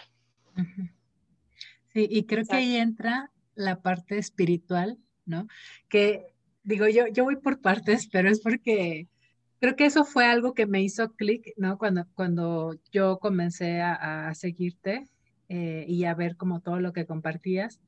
Sí, 1.93 2.07
y 2.09 2.25
creo 2.25 2.45
que 2.45 2.55
ahí 2.55 2.75
entra 2.75 3.31
la 3.55 3.81
parte 3.81 4.17
espiritual, 4.17 4.97
¿no? 5.25 5.47
Que 5.87 6.33
digo, 6.69 6.87
yo, 6.87 7.07
yo 7.07 7.23
voy 7.23 7.35
por 7.35 7.59
partes, 7.61 8.07
pero 8.11 8.29
es 8.29 8.39
porque 8.41 9.07
creo 9.59 9.75
que 9.75 9.85
eso 9.85 10.05
fue 10.05 10.25
algo 10.25 10.53
que 10.53 10.67
me 10.67 10.81
hizo 10.83 11.13
clic, 11.13 11.53
¿no? 11.57 11.77
Cuando, 11.79 12.05
cuando 12.13 12.75
yo 12.91 13.17
comencé 13.19 13.81
a, 13.81 14.31
seguirte 14.35 15.09
eh, 15.49 15.85
y 15.87 16.05
a 16.05 16.13
ver 16.13 16.37
como 16.37 16.61
todo 16.61 16.79
lo 16.79 16.93
que 16.93 17.07
compartías, 17.07 17.79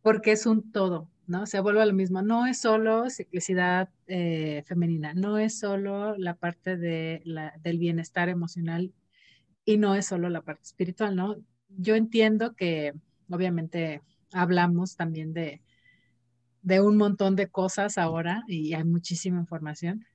porque 0.00 0.32
es 0.32 0.46
un 0.46 0.70
todo, 0.70 1.10
¿no? 1.26 1.46
Se 1.46 1.60
vuelve 1.60 1.82
a 1.82 1.86
lo 1.86 1.92
mismo. 1.92 2.22
No 2.22 2.46
es 2.46 2.60
solo 2.60 3.10
ciclicidad 3.10 3.90
eh, 4.06 4.62
femenina, 4.66 5.12
no 5.14 5.38
es 5.38 5.58
solo 5.58 6.16
la 6.16 6.34
parte 6.34 6.76
de 6.76 7.20
la, 7.24 7.52
del 7.62 7.78
bienestar 7.78 8.28
emocional 8.28 8.92
y 9.64 9.76
no 9.76 9.96
es 9.96 10.06
solo 10.06 10.28
la 10.28 10.42
parte 10.42 10.62
espiritual, 10.62 11.16
¿no? 11.16 11.36
Yo 11.68 11.96
entiendo 11.96 12.54
que 12.54 12.92
obviamente 13.28 14.02
hablamos 14.32 14.96
también 14.96 15.32
de, 15.32 15.62
de 16.62 16.80
un 16.80 16.96
montón 16.96 17.36
de 17.36 17.48
cosas 17.48 17.98
ahora 17.98 18.44
y 18.46 18.74
hay 18.74 18.84
muchísima 18.84 19.38
información, 19.38 20.06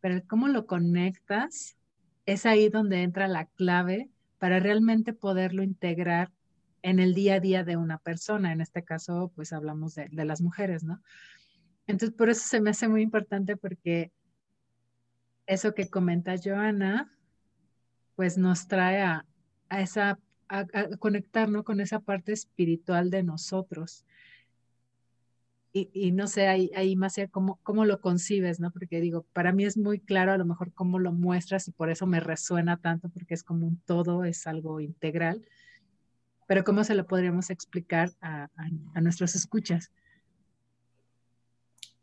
pero 0.00 0.22
cómo 0.26 0.48
lo 0.48 0.66
conectas 0.66 1.76
es 2.26 2.46
ahí 2.46 2.68
donde 2.68 3.02
entra 3.02 3.28
la 3.28 3.46
clave 3.46 4.08
para 4.38 4.60
realmente 4.60 5.12
poderlo 5.12 5.62
integrar 5.62 6.30
en 6.82 7.00
el 7.00 7.14
día 7.14 7.36
a 7.36 7.40
día 7.40 7.64
de 7.64 7.76
una 7.76 7.98
persona. 7.98 8.52
En 8.52 8.60
este 8.60 8.84
caso, 8.84 9.32
pues 9.34 9.52
hablamos 9.52 9.94
de, 9.94 10.08
las 10.12 10.40
mujeres, 10.42 10.84
¿no? 10.84 11.02
Entonces, 11.86 12.16
por 12.16 12.30
eso 12.30 12.46
se 12.46 12.60
me 12.60 12.70
hace 12.70 12.88
muy 12.88 13.02
importante 13.02 13.56
porque 13.56 14.12
eso 15.46 15.74
que 15.74 15.88
comenta 15.88 16.34
Joana, 16.42 17.10
pues 18.16 18.38
nos 18.38 18.68
trae 18.68 19.02
a, 19.02 19.26
esa, 19.70 20.18
a, 20.48 20.66
conectarnos 20.98 21.64
con 21.64 21.80
esa 21.80 22.00
parte 22.00 22.32
espiritual 22.32 23.10
de 23.10 23.22
nosotros 23.22 24.04
y, 25.76 26.12
no 26.12 26.28
sé, 26.28 26.46
ahí, 26.46 26.70
ahí 26.76 26.94
más 26.94 27.16
cómo, 27.32 27.58
cómo 27.64 27.84
lo 27.84 28.00
concibes, 28.00 28.60
¿no? 28.60 28.70
Porque 28.70 29.00
digo, 29.00 29.26
para 29.32 29.50
mí 29.50 29.64
es 29.64 29.76
muy 29.76 29.98
claro 29.98 30.30
a 30.30 30.38
lo 30.38 30.44
mejor 30.44 30.72
cómo 30.72 31.00
lo 31.00 31.10
muestras 31.10 31.66
y 31.66 31.72
por 31.72 31.90
eso 31.90 32.06
me 32.06 32.20
resuena 32.20 32.76
tanto, 32.76 33.08
porque 33.08 33.34
es 33.34 33.42
como 33.42 33.66
un 33.66 33.80
todo, 33.80 34.22
es 34.22 34.46
algo 34.46 34.78
integral. 34.78 35.44
Pero 36.46 36.62
¿cómo 36.62 36.84
se 36.84 36.94
lo 36.94 37.08
podríamos 37.08 37.50
explicar 37.50 38.10
a, 38.20 38.50
a, 38.94 39.00
nuestros 39.00 39.34
escuchas? 39.34 39.90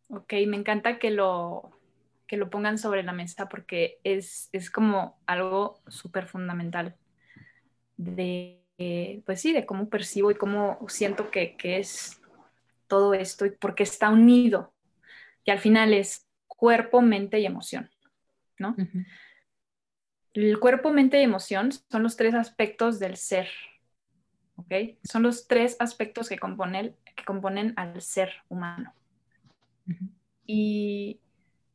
Ok, 0.10 0.34
me 0.48 0.58
encanta 0.58 1.00
que 1.00 1.10
lo, 1.10 1.72
que 2.28 2.36
lo 2.36 2.50
pongan 2.50 2.78
sobre 2.78 3.04
la 3.04 3.14
mesa 3.14 3.48
porque 3.48 4.00
es, 4.04 4.50
es 4.52 4.70
como 4.70 5.18
algo 5.26 5.80
súper 5.88 6.28
fundamental 6.28 6.98
de, 7.96 8.60
pues 9.26 9.40
sí, 9.40 9.54
de 9.54 9.66
cómo 9.66 9.88
percibo 9.88 10.30
y 10.30 10.36
cómo 10.36 10.78
siento 10.90 11.32
que, 11.32 11.56
que 11.56 11.80
es 11.80 12.21
todo 12.92 13.14
esto 13.14 13.46
y 13.46 13.52
porque 13.52 13.84
está 13.84 14.10
unido, 14.10 14.74
que 15.46 15.54
al 15.54 15.60
final 15.60 15.94
es 15.94 16.28
cuerpo, 16.46 17.02
mente 17.02 17.40
y 17.40 17.46
emoción, 17.46 17.90
¿no? 18.60 18.76
El 20.34 20.60
cuerpo, 20.60 20.92
mente 20.92 21.18
y 21.22 21.24
emoción 21.24 21.72
son 21.72 22.04
los 22.04 22.18
tres 22.18 22.34
aspectos 22.34 23.00
del 23.00 23.16
ser, 23.16 23.48
¿ok? 24.58 24.74
Son 25.06 25.24
los 25.24 25.48
tres 25.48 25.78
aspectos 25.80 26.28
que 26.28 26.38
componen, 26.38 26.94
que 27.16 27.24
componen 27.24 27.74
al 27.78 28.02
ser 28.02 28.34
humano. 28.50 28.94
y, 30.46 31.22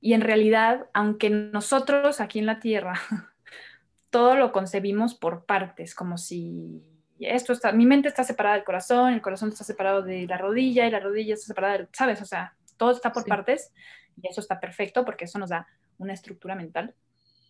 y 0.03 0.13
en 0.13 0.21
realidad, 0.21 0.91
aunque 0.93 1.31
nosotros 1.31 2.21
aquí 2.21 2.41
en 2.41 2.47
la 2.47 2.61
Tierra 2.61 2.93
todo 4.11 4.37
lo 4.37 4.53
concebimos 4.53 5.15
por 5.15 5.47
partes, 5.47 5.95
como 5.95 6.19
si 6.19 6.96
esto 7.21 7.53
está, 7.53 7.73
mi 7.73 7.87
mente 7.87 8.09
está 8.09 8.25
separada 8.25 8.57
del 8.57 8.65
corazón, 8.65 9.13
el 9.15 9.23
corazón 9.23 9.49
está 9.49 9.65
separado 9.65 10.03
de 10.03 10.27
la 10.27 10.39
rodilla 10.39 10.87
y 10.87 10.91
la 10.91 11.01
rodilla 11.01 11.35
está 11.35 11.47
separada 11.47 11.79
del, 11.79 11.89
¿sabes? 11.93 12.21
O 12.21 12.27
sea, 12.27 12.55
todo 12.77 12.91
está 12.91 13.13
por 13.13 13.25
partes 13.25 13.73
y 14.21 14.29
eso 14.29 14.41
está 14.41 14.61
perfecto 14.61 15.05
porque 15.05 15.25
eso 15.25 15.39
nos 15.39 15.51
da 15.51 15.67
una 15.99 16.13
estructura 16.13 16.55
mental, 16.55 16.95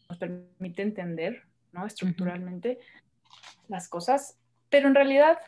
nos 0.09 0.19
permite 0.19 0.83
entender, 0.83 1.43
¿no? 1.73 1.87
Estructuralmente 1.87 2.79
las 3.69 3.89
cosas, 3.89 4.39
pero 4.71 4.89
en 4.89 4.95
realidad 4.95 5.39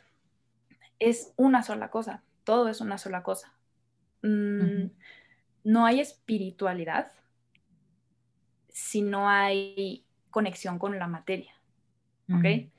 es 0.99 1.33
una 1.37 1.63
sola 1.63 1.91
cosa, 1.91 2.23
todo 2.45 2.69
es 2.69 2.81
una 2.81 2.99
sola 2.99 3.23
cosa. 3.23 3.53
Mm, 4.23 4.87
no 5.65 5.87
hay 5.87 6.01
espiritualidad 6.01 7.13
si 8.69 9.03
no 9.03 9.29
hay 9.29 10.05
conexión 10.31 10.79
con 10.79 10.99
la 10.99 11.07
materia, 11.07 11.53
¿ok? 12.33 12.71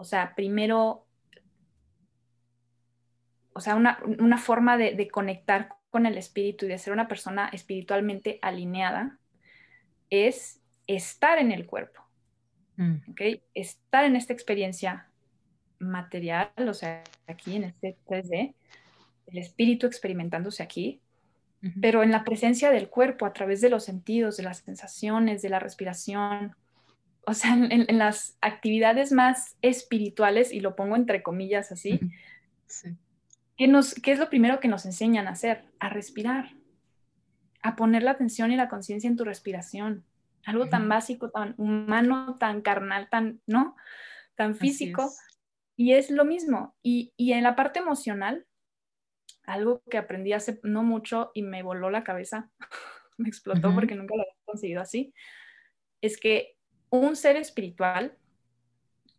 O 0.00 0.04
sea, 0.04 0.34
primero, 0.34 1.06
o 3.52 3.60
sea, 3.60 3.74
una, 3.74 4.38
forma 4.38 4.78
de, 4.78 5.08
conectar 5.08 5.74
con 5.90 6.06
el 6.06 6.16
espíritu 6.16 6.64
y 6.64 6.68
de 6.70 6.78
ser 6.78 6.94
una 6.94 7.06
persona 7.06 7.50
espiritualmente 7.52 8.38
alineada 8.40 9.18
es 10.08 10.62
estar 10.86 11.38
en 11.38 11.52
el 11.52 11.66
cuerpo, 11.66 12.02
mm. 12.76 12.94
Estar 13.52 14.06
en 14.06 14.16
esta 14.16 14.32
experiencia 14.32 15.10
material, 15.78 16.50
o 16.66 16.72
sea, 16.72 17.04
aquí 17.26 17.56
en 17.56 17.64
este 17.64 17.98
3D, 18.06 18.54
el 19.26 19.38
espíritu 19.38 19.86
experimentándose 19.86 20.62
aquí, 20.62 21.02
pero 21.82 22.02
en 22.02 22.10
la 22.10 22.24
presencia 22.24 22.70
del 22.70 22.88
cuerpo 22.88 23.26
a 23.26 23.34
través 23.34 23.60
de 23.60 23.68
los 23.68 23.84
sentidos, 23.84 24.38
de 24.38 24.44
las 24.44 24.60
sensaciones, 24.60 25.42
de 25.42 25.50
la 25.50 25.58
respiración, 25.58 26.56
o 27.26 27.34
sea, 27.34 27.54
en, 27.54 27.98
las 27.98 28.36
actividades 28.40 29.12
más 29.12 29.56
espirituales, 29.62 30.52
y 30.52 30.60
lo 30.60 30.76
pongo 30.76 30.96
entre 30.96 31.22
comillas 31.22 31.72
así, 31.72 32.00
¿qué, 33.56 33.68
nos, 33.68 33.94
¿qué 33.94 34.12
es 34.12 34.18
lo 34.18 34.28
primero 34.28 34.60
que 34.60 34.68
nos 34.68 34.86
enseñan 34.86 35.26
a 35.26 35.32
hacer? 35.32 35.64
A 35.78 35.88
respirar, 35.88 36.54
a 37.62 37.76
poner 37.76 38.02
la 38.02 38.12
atención 38.12 38.52
y 38.52 38.56
la 38.56 38.68
conciencia 38.68 39.08
en 39.08 39.16
tu 39.16 39.24
respiración. 39.24 40.04
Algo 40.46 40.68
tan 40.68 40.88
básico, 40.88 41.30
tan 41.30 41.54
humano, 41.58 42.36
tan 42.38 42.62
carnal, 42.62 43.08
tan, 43.10 43.42
¿no? 43.46 43.76
Tan 44.34 44.54
físico. 44.54 45.10
Y 45.76 45.92
es 45.92 46.10
lo 46.10 46.24
mismo. 46.24 46.74
Y, 46.82 47.12
en 47.18 47.42
la 47.42 47.56
parte 47.56 47.80
emocional, 47.80 48.46
algo 49.44 49.82
que 49.90 49.98
aprendí 49.98 50.32
hace 50.32 50.58
no 50.62 50.82
mucho 50.82 51.30
y 51.34 51.42
me 51.42 51.62
voló 51.62 51.90
la 51.90 52.04
cabeza, 52.04 52.50
me 53.18 53.28
explotó 53.28 53.74
porque 53.74 53.94
nunca 53.94 54.16
lo 54.16 54.22
había 54.22 54.34
conseguido 54.44 54.80
así, 54.80 55.12
es 56.00 56.18
que 56.18 56.56
un 56.90 57.16
ser 57.16 57.36
espiritual, 57.36 58.16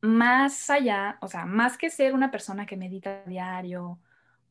más 0.02 0.70
allá, 0.70 1.18
o 1.22 1.28
sea, 1.28 1.46
más 1.46 1.78
que 1.78 1.90
ser 1.90 2.14
una 2.14 2.32
persona 2.32 2.66
que 2.66 2.78
medita 2.78 3.24
a 3.24 3.30
diario 3.30 4.00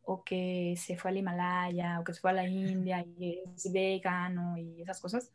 o 0.03 0.25
que 0.25 0.75
se 0.77 0.97
fue 0.97 1.11
al 1.11 1.18
Himalaya 1.18 2.01
o 2.01 2.05
que 2.05 2.14
se 2.14 2.21
fue 2.21 2.31
a 2.31 2.35
la 2.35 2.47
India 2.47 3.01
y 3.01 3.43
es 3.55 3.73
vegano 3.73 4.57
y 4.57 4.83
esas 4.83 5.01
cosas, 5.01 5.33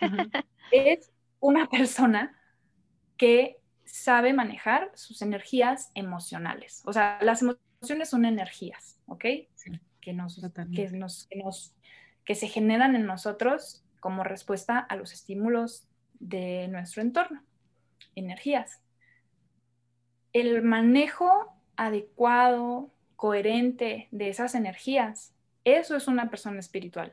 es 0.72 1.10
una 1.40 1.66
persona 1.70 2.38
que 3.16 3.58
sabe 3.84 4.32
manejar 4.32 4.90
sus 4.94 5.22
energías 5.22 5.90
emocionales. 5.94 6.82
O 6.86 6.92
sea, 6.92 7.18
las 7.22 7.42
emociones 7.42 8.08
son 8.08 8.24
energías, 8.24 8.98
¿ok? 9.06 9.24
que, 10.00 10.12
nos, 10.12 10.40
que, 10.40 10.90
nos, 10.92 11.26
que, 11.28 11.36
nos, 11.36 11.74
que 12.24 12.34
se 12.34 12.48
generan 12.48 12.94
en 12.96 13.06
nosotros 13.06 13.84
como 14.00 14.24
respuesta 14.24 14.78
a 14.78 14.96
los 14.96 15.12
estímulos 15.12 15.86
de 16.22 16.68
nuestro 16.68 17.02
entorno, 17.02 17.42
energías. 18.14 18.80
El 20.32 20.62
manejo 20.62 21.52
adecuado, 21.76 22.90
coherente 23.16 24.08
de 24.10 24.28
esas 24.30 24.54
energías, 24.54 25.34
eso 25.64 25.96
es 25.96 26.08
una 26.08 26.30
persona 26.30 26.60
espiritual. 26.60 27.12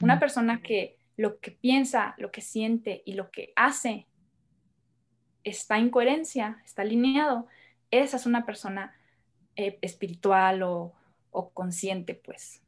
Una 0.00 0.18
persona 0.18 0.60
que 0.62 0.98
lo 1.16 1.38
que 1.38 1.50
piensa, 1.50 2.14
lo 2.18 2.30
que 2.30 2.40
siente 2.40 3.02
y 3.04 3.12
lo 3.12 3.30
que 3.30 3.52
hace 3.54 4.06
está 5.44 5.78
en 5.78 5.90
coherencia, 5.90 6.60
está 6.64 6.82
alineado, 6.82 7.46
esa 7.90 8.16
es 8.16 8.26
una 8.26 8.46
persona 8.46 8.94
eh, 9.56 9.78
espiritual 9.82 10.62
o, 10.62 10.94
consciente, 11.54 12.14
pues. 12.14 12.62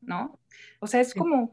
¿No? 0.00 0.38
O 0.80 0.86
sea, 0.86 1.00
es 1.00 1.12
como 1.14 1.52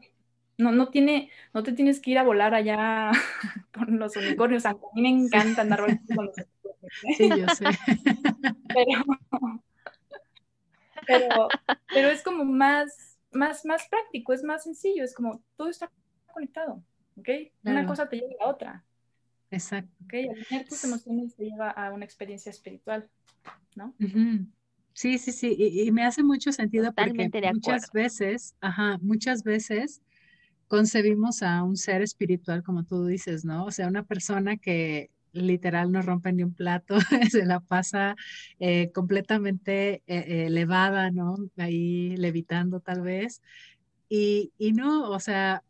no, 0.58 0.72
no, 0.72 0.88
tiene, 0.88 1.30
no 1.52 1.62
te 1.62 1.72
tienes 1.72 2.00
que 2.00 2.12
ir 2.12 2.18
a 2.18 2.22
volar 2.22 2.54
allá 2.54 3.10
con 3.74 3.98
los 3.98 4.16
unicornios. 4.16 4.66
A 4.66 4.74
mí 4.94 5.02
me 5.02 5.08
encanta 5.08 5.62
andar 5.62 5.78
con 6.14 6.26
los 6.26 6.36
unicornios. 6.36 6.38
¿eh? 6.38 7.14
Sí, 7.16 7.28
yo 7.28 7.48
sé. 7.48 7.64
Pero, 11.08 11.46
pero, 11.94 12.08
es 12.08 12.20
como 12.24 12.44
más, 12.44 13.16
más, 13.30 13.64
más 13.64 13.86
práctico, 13.88 14.32
es 14.32 14.42
más 14.42 14.64
sencillo, 14.64 15.04
es 15.04 15.14
como 15.14 15.40
todo 15.56 15.68
está 15.68 15.88
conectado, 16.32 16.82
¿ok? 17.16 17.28
Una 17.62 17.86
cosa 17.86 18.08
te 18.08 18.16
lleva 18.16 18.32
a 18.40 18.44
la 18.44 18.50
otra. 18.50 18.84
Exacto. 19.52 19.92
¿Ok? 20.04 20.14
Al 20.14 20.46
tener 20.46 20.66
tus 20.66 20.82
emociones 20.82 21.36
te 21.36 21.44
lleva 21.44 21.70
a 21.70 21.92
una 21.92 22.04
experiencia 22.04 22.50
espiritual, 22.50 23.08
¿no? 23.76 23.94
Sí, 24.94 25.18
sí, 25.18 25.30
sí, 25.30 25.54
y, 25.56 25.92
me 25.92 26.04
hace 26.04 26.24
mucho 26.24 26.50
sentido 26.50 26.92
porque 26.92 27.30
muchas 27.52 27.92
veces, 27.92 28.56
ajá, 28.60 28.98
muchas 29.00 29.44
veces 29.44 30.02
concebimos 30.68 31.42
a 31.42 31.62
un 31.62 31.76
ser 31.76 32.02
espiritual, 32.02 32.62
como 32.62 32.84
tú 32.84 33.06
dices, 33.06 33.44
¿no? 33.44 33.66
O 33.66 33.70
sea, 33.70 33.88
una 33.88 34.04
persona 34.04 34.56
que 34.56 35.10
literal 35.32 35.92
no 35.92 36.02
rompe 36.02 36.32
ni 36.32 36.42
un 36.42 36.54
plato, 36.54 36.96
se 37.30 37.44
la 37.44 37.60
pasa 37.60 38.16
eh, 38.58 38.90
completamente 38.92 40.02
eh, 40.06 40.46
elevada, 40.46 41.10
¿no? 41.10 41.36
Ahí 41.56 42.16
levitando 42.16 42.80
tal 42.80 43.02
vez. 43.02 43.42
Y, 44.08 44.52
y, 44.58 44.72
no, 44.72 45.10
o 45.10 45.20
sea, 45.20 45.62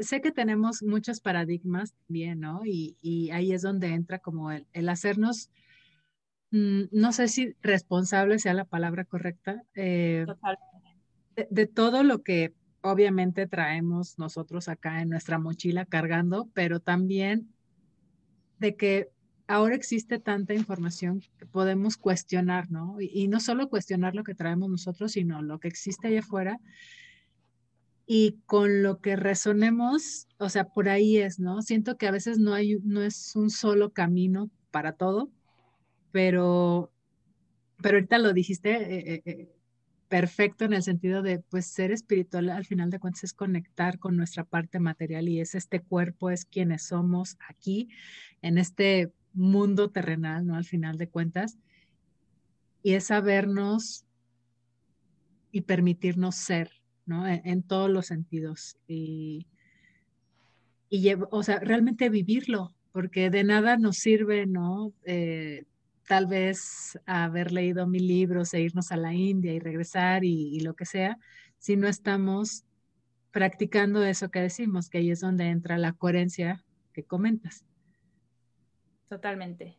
sé, 0.00 0.20
que 0.20 0.32
tenemos 0.32 0.82
muchos 0.82 1.20
paradigmas 1.20 1.94
bien, 2.08 2.40
¿no? 2.40 2.62
Y, 2.64 3.30
ahí 3.32 3.52
es 3.52 3.62
donde 3.62 3.88
entra 3.88 4.18
como 4.18 4.50
el, 4.50 4.88
hacernos, 4.88 5.50
mm, 6.50 6.84
no 6.92 7.12
sé 7.12 7.28
si 7.28 7.54
responsable 7.62 8.38
sea 8.38 8.54
la 8.54 8.64
palabra 8.64 9.04
correcta, 9.04 9.62
eh, 9.74 10.26
de, 11.50 11.66
todo 11.66 12.02
lo 12.02 12.22
que 12.22 12.52
obviamente 12.82 13.46
traemos 13.46 14.18
nosotros 14.18 14.68
acá 14.68 15.02
en 15.02 15.10
nuestra 15.10 15.38
mochila 15.38 15.84
cargando, 15.84 16.48
pero 16.54 16.80
también 16.80 17.48
de 18.58 18.76
que 18.76 19.10
ahora 19.46 19.74
existe 19.74 20.18
tanta 20.18 20.54
información 20.54 21.22
que 21.38 21.46
podemos 21.46 21.96
cuestionar, 21.96 22.70
¿no? 22.70 22.96
Y, 23.00 23.28
no 23.28 23.40
solo 23.40 23.68
cuestionar 23.68 24.14
lo 24.14 24.22
que 24.22 24.34
traemos 24.34 24.70
nosotros, 24.70 25.12
sino 25.12 25.42
lo 25.42 25.58
que 25.58 25.68
existe 25.68 26.08
allá 26.08 26.20
afuera 26.20 26.60
y 28.06 28.38
con 28.46 28.82
lo 28.82 29.00
que 29.00 29.16
resonemos, 29.16 30.28
o 30.38 30.48
sea, 30.48 30.64
por 30.64 30.88
ahí 30.88 31.18
es, 31.18 31.40
¿no? 31.40 31.62
Siento 31.62 31.96
que 31.96 32.06
a 32.06 32.12
veces 32.12 32.38
no 32.38 32.54
hay, 32.54 32.78
no 32.84 33.02
es 33.02 33.34
un 33.34 33.50
solo 33.50 33.92
camino 33.92 34.50
para 34.70 34.92
todo, 34.92 35.30
pero, 36.12 36.92
pero 37.82 37.96
ahorita 37.96 38.18
lo 38.18 38.32
dijiste 38.32 38.70
eh, 38.70 39.14
eh, 39.14 39.22
eh, 39.24 39.59
perfecto 40.10 40.64
en 40.64 40.72
el 40.72 40.82
sentido 40.82 41.22
de, 41.22 41.38
pues, 41.38 41.66
ser 41.66 41.92
espiritual 41.92 42.50
al 42.50 42.66
final 42.66 42.90
de 42.90 42.98
cuentas 42.98 43.24
es 43.24 43.32
conectar 43.32 44.00
con 44.00 44.16
nuestra 44.16 44.42
parte 44.42 44.80
material 44.80 45.28
y 45.28 45.40
es 45.40 45.54
este 45.54 45.80
cuerpo, 45.80 46.30
es 46.30 46.44
quienes 46.44 46.82
somos 46.82 47.38
aquí, 47.48 47.88
en 48.42 48.58
este 48.58 49.12
mundo 49.32 49.90
terrenal, 49.90 50.44
¿no? 50.44 50.56
Al 50.56 50.64
final 50.64 50.98
de 50.98 51.08
cuentas, 51.08 51.58
y 52.82 52.94
es 52.94 53.04
sabernos 53.04 54.04
y 55.52 55.60
permitirnos 55.60 56.34
ser, 56.34 56.72
en, 57.06 57.62
todos 57.62 57.88
los 57.88 58.06
sentidos. 58.06 58.76
Y, 58.88 59.46
y 60.88 61.12
o 61.30 61.42
sea, 61.44 61.60
realmente 61.60 62.08
vivirlo, 62.08 62.74
porque 62.90 63.30
de 63.30 63.44
nada 63.44 63.76
nos 63.76 63.98
sirve, 63.98 64.46
¿no? 64.46 64.92
Eh, 65.04 65.66
tal 66.10 66.26
vez 66.26 66.98
haber 67.06 67.52
leído 67.52 67.86
mil 67.86 68.08
libros 68.08 68.52
e 68.52 68.60
irnos 68.60 68.90
a 68.90 68.96
la 68.96 69.14
India 69.14 69.52
y 69.52 69.60
regresar 69.60 70.24
y, 70.24 70.56
y, 70.56 70.58
lo 70.58 70.74
que 70.74 70.84
sea, 70.84 71.16
si 71.58 71.76
no 71.76 71.86
estamos 71.86 72.64
practicando 73.30 74.02
eso 74.02 74.28
que 74.28 74.40
decimos, 74.40 74.90
que 74.90 74.98
ahí 74.98 75.12
es 75.12 75.20
donde 75.20 75.44
entra 75.46 75.78
la 75.78 75.92
coherencia 75.92 76.64
que 76.92 77.04
comentas. 77.04 77.64
Totalmente. 79.08 79.78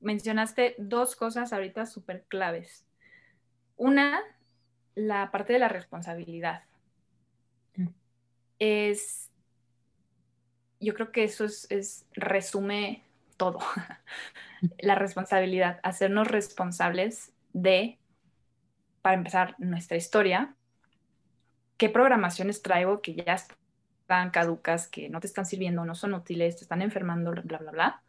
Mencionaste 0.00 0.74
dos 0.76 1.16
cosas 1.16 1.50
ahorita 1.54 1.86
súper 1.86 2.26
claves. 2.28 2.84
Una, 3.76 4.20
la 4.94 5.30
parte 5.30 5.54
de 5.54 5.60
la 5.60 5.68
responsabilidad 5.68 6.64
es, 8.58 9.30
yo 10.78 10.92
creo 10.92 11.10
que 11.10 11.24
eso 11.24 11.46
es, 11.46 12.04
resume 12.12 13.02
todo, 13.40 13.58
la 14.78 14.94
responsabilidad, 14.94 15.80
hacernos 15.82 16.28
responsables 16.28 17.32
de, 17.54 17.98
para 19.00 19.16
empezar, 19.16 19.54
nuestra 19.56 19.96
historia, 19.96 20.54
qué 21.78 21.88
programaciones 21.88 22.60
traigo 22.60 23.00
que 23.00 23.14
ya 23.14 23.34
están 23.34 24.30
caducas, 24.30 24.88
que 24.88 25.08
no 25.08 25.20
te 25.20 25.26
están 25.26 25.46
sirviendo, 25.46 25.86
no 25.86 25.94
son 25.94 26.12
útiles, 26.12 26.56
te 26.56 26.64
están 26.64 26.82
enfermando, 26.82 27.30
bla, 27.30 27.58
bla, 27.58 27.70
bla, 27.70 28.02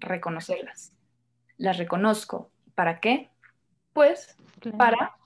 reconocerlas. 0.00 0.92
Las 1.56 1.78
reconozco. 1.78 2.50
¿Para 2.74 2.98
qué? 2.98 3.30
Pues 3.92 4.36
para 4.76 5.18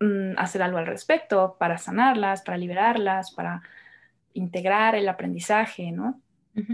Mm, 0.00 0.32
hacer 0.38 0.62
algo 0.62 0.78
al 0.78 0.86
respecto, 0.86 1.56
para 1.58 1.76
sanarlas, 1.76 2.40
para 2.42 2.56
liberarlas, 2.56 3.32
para 3.32 3.62
integrar 4.32 4.94
el 4.94 5.08
aprendizaje, 5.08 5.92
¿no? 5.92 6.20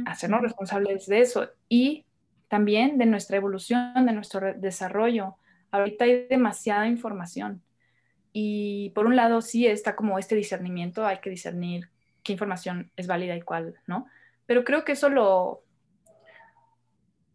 Hacernos 0.07 0.41
responsables 0.41 1.07
de 1.07 1.21
eso 1.21 1.51
y 1.69 2.07
también 2.49 2.99
de 2.99 3.07
nuestra 3.07 3.37
evolución, 3.37 4.07
de 4.07 4.13
nuestro 4.13 4.55
desarrollo. 4.55 5.37
Ahorita 5.71 6.05
hay 6.05 6.27
demasiada 6.29 6.89
información 6.89 7.63
y 8.33 8.91
por 8.91 9.07
un 9.07 9.17
lado 9.17 9.41
sí 9.41 9.67
está 9.67 9.97
como 9.97 10.19
este 10.19 10.35
discernimiento, 10.35 11.07
hay 11.07 11.21
que 11.21 11.31
discernir 11.31 11.89
qué 12.23 12.33
información 12.33 12.91
es 12.97 13.07
válida 13.07 13.37
y 13.37 13.43
cuál, 13.43 13.77
¿no? 13.87 14.07
Pero 14.47 14.65
creo 14.65 14.85
que 14.85 14.93
eso 14.93 15.09
lo, 15.09 15.63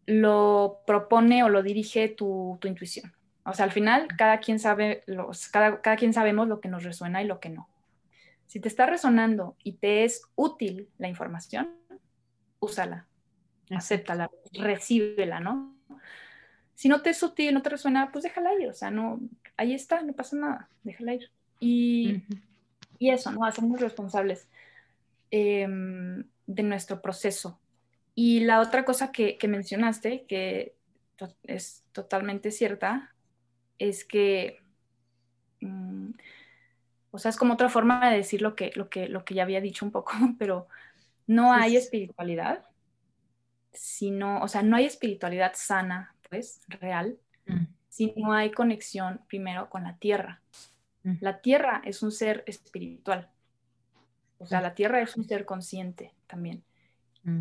lo 0.06 0.80
propone 0.86 1.42
o 1.44 1.48
lo 1.48 1.62
dirige 1.62 2.08
tu, 2.08 2.58
tu 2.60 2.68
intuición. 2.68 3.12
O 3.44 3.52
sea, 3.52 3.64
al 3.64 3.72
final 3.72 4.06
cada 4.16 4.38
quien 4.38 4.58
sabe, 4.58 5.02
los, 5.06 5.48
cada, 5.48 5.80
cada 5.80 5.96
quien 5.96 6.12
sabemos 6.12 6.48
lo 6.48 6.60
que 6.60 6.68
nos 6.68 6.84
resuena 6.84 7.22
y 7.22 7.26
lo 7.26 7.40
que 7.40 7.50
no. 7.50 7.68
Si 8.46 8.60
te 8.60 8.68
está 8.68 8.86
resonando 8.86 9.56
y 9.64 9.72
te 9.72 10.04
es 10.04 10.22
útil 10.34 10.88
la 10.98 11.08
información, 11.08 11.70
úsala, 12.62 13.06
acéptala, 13.70 14.30
recíbela, 14.52 15.40
¿no? 15.40 15.74
Si 16.74 16.88
no 16.88 17.02
te 17.02 17.10
es 17.10 17.22
útil, 17.22 17.52
no 17.52 17.62
te 17.62 17.70
resuena, 17.70 18.10
pues 18.12 18.22
déjala 18.22 18.54
ir, 18.54 18.68
o 18.68 18.74
sea, 18.74 18.90
no, 18.90 19.20
ahí 19.56 19.74
está, 19.74 20.02
no 20.02 20.12
pasa 20.12 20.36
nada, 20.36 20.68
déjala 20.84 21.14
ir. 21.14 21.30
Y, 21.60 22.22
y 22.98 23.10
eso, 23.10 23.30
¿no? 23.30 23.44
Hacemos 23.44 23.80
responsables 23.80 24.48
em, 25.30 26.24
de 26.46 26.62
nuestro 26.62 27.02
proceso. 27.02 27.58
Y 28.14 28.40
la 28.40 28.60
otra 28.60 28.84
cosa 28.84 29.12
que, 29.12 29.38
que 29.38 29.48
mencionaste, 29.48 30.24
que 30.26 30.74
es 31.44 31.84
totalmente 31.92 32.50
cierta, 32.50 33.14
es 33.78 34.04
que, 34.04 34.60
mm, 35.60 36.10
o 37.10 37.18
sea, 37.18 37.30
es 37.30 37.36
como 37.36 37.54
otra 37.54 37.68
forma 37.68 38.10
de 38.10 38.16
decir 38.16 38.42
lo 38.42 38.54
que, 38.54 38.72
lo 38.74 38.88
que, 38.88 39.08
lo 39.08 39.24
que 39.24 39.34
ya 39.34 39.42
había 39.42 39.60
dicho 39.60 39.84
un 39.84 39.92
poco, 39.92 40.12
pero 40.38 40.68
no 41.26 41.52
hay 41.52 41.76
espiritualidad, 41.76 42.64
sino, 43.72 44.40
o 44.40 44.48
sea, 44.48 44.62
no 44.62 44.76
hay 44.76 44.84
espiritualidad 44.84 45.52
sana, 45.54 46.14
pues, 46.28 46.60
real, 46.68 47.18
mm. 47.46 47.64
si 47.88 48.12
no 48.16 48.32
hay 48.32 48.50
conexión 48.50 49.20
primero 49.28 49.70
con 49.70 49.84
la 49.84 49.96
tierra. 49.96 50.40
Mm. 51.04 51.14
La 51.20 51.40
tierra 51.40 51.82
es 51.84 52.02
un 52.02 52.12
ser 52.12 52.44
espiritual, 52.46 53.30
o 54.38 54.46
sea, 54.46 54.60
la 54.60 54.74
tierra 54.74 55.00
es 55.00 55.16
un 55.16 55.24
ser 55.24 55.44
consciente 55.44 56.12
también. 56.26 56.64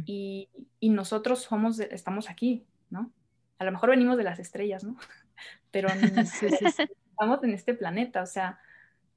Y, 0.05 0.47
y, 0.79 0.89
nosotros 0.89 1.41
somos, 1.41 1.79
estamos 1.79 2.29
aquí, 2.29 2.67
¿no? 2.91 3.11
A 3.57 3.65
lo 3.65 3.71
mejor 3.71 3.89
venimos 3.89 4.15
de 4.15 4.23
las 4.23 4.37
estrellas, 4.37 4.83
¿no? 4.83 4.95
pero 5.71 5.89
estamos 6.21 7.43
en 7.43 7.49
este 7.49 7.73
planeta, 7.73 8.21
o 8.21 8.27
sea, 8.27 8.59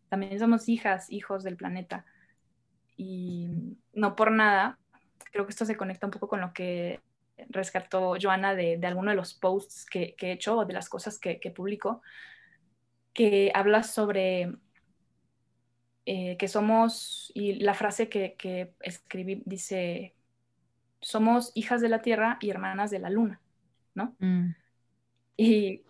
también 0.09 0.39
somos 0.39 0.69
hijas, 0.69 1.11
hijos 1.11 1.43
del 1.43 1.57
planeta. 1.57 2.07
Y 2.97 3.49
no 3.93 4.17
por 4.17 4.31
nada, 4.31 4.79
creo 5.33 5.47
que 5.47 5.51
esto 5.51 5.65
se 5.65 5.77
conecta 5.77 6.07
un 6.07 6.13
poco 6.13 6.29
con 6.29 6.41
lo 6.41 6.53
que 6.53 7.01
rescató 7.49 8.15
Joana 8.21 8.55
de, 8.55 8.77
de 8.79 8.87
alguno 8.87 9.11
de 9.11 9.17
los 9.17 9.35
posts 9.35 9.87
que, 9.87 10.15
he 10.19 10.33
hecho 10.33 10.59
o 10.59 10.65
de 10.65 10.73
las 10.73 10.89
cosas 10.89 11.19
que, 11.19 11.41
que 11.41 11.51
publico, 11.51 12.03
que 13.13 13.51
habla 13.55 13.83
sobre 13.83 14.55
eh, 16.07 16.37
que 16.37 16.49
somos, 16.49 17.33
y 17.35 17.55
la 17.55 17.75
frase 17.75 18.09
que, 18.09 18.75
escribí 18.81 19.43
dice, 19.47 20.15
somos 21.01 21.53
hijas 21.55 21.81
de 21.81 21.89
la 21.89 22.03
Tierra 22.03 22.39
y 22.41 22.51
hermanas 22.51 22.91
de 22.91 22.99
la 22.99 23.11
Luna, 23.11 23.41
¿no? 23.95 24.15
Mm. 24.21 24.55
Y 25.37 25.83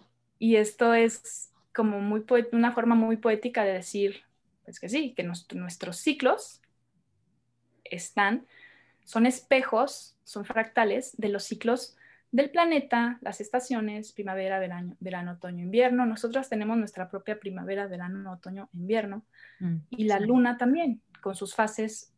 y 0.45 0.57
esto 0.57 0.93
es 0.93 1.51
como 1.75 2.01
muy 2.01 2.25
una 2.53 2.73
forma 2.73 2.95
muy 2.95 3.17
poética 3.17 3.65
de 3.65 3.73
decir, 3.73 4.25
pues 4.65 4.79
que 4.79 4.91
sí, 4.91 5.15
que 5.17 5.23
nuestros 5.23 5.97
ciclos 5.97 6.61
están, 7.85 8.47
son 9.05 9.27
espejos, 9.27 10.17
son 10.25 10.45
fractales 10.45 11.17
de 11.17 11.29
los 11.29 11.45
ciclos 11.45 11.97
del 12.33 12.51
planeta, 12.51 13.19
las 13.21 13.41
estaciones, 13.41 14.13
primavera, 14.13 14.59
verano, 14.59 14.97
verano 14.99 15.33
otoño, 15.33 15.63
invierno. 15.63 16.05
Nosotros 16.05 16.49
tenemos 16.49 16.77
nuestra 16.77 17.09
propia 17.09 17.39
primavera, 17.39 17.87
verano, 17.87 18.33
otoño, 18.33 18.69
invierno. 18.73 19.25
Mm, 19.61 19.77
y 19.91 20.05
la 20.05 20.19
luna 20.19 20.57
también, 20.57 21.01
con 21.21 21.37
sus 21.37 21.55
fases 21.55 22.13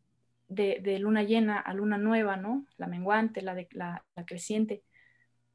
de, 0.47 0.97
luna 0.99 1.23
llena 1.23 1.59
a 1.59 1.73
luna 1.73 1.97
nueva, 1.97 2.35
¿no? 2.37 2.65
La 2.77 2.87
menguante, 2.87 3.41
la, 3.41 3.53
de, 3.53 3.67
la 3.73 4.03
creciente. 4.25 4.81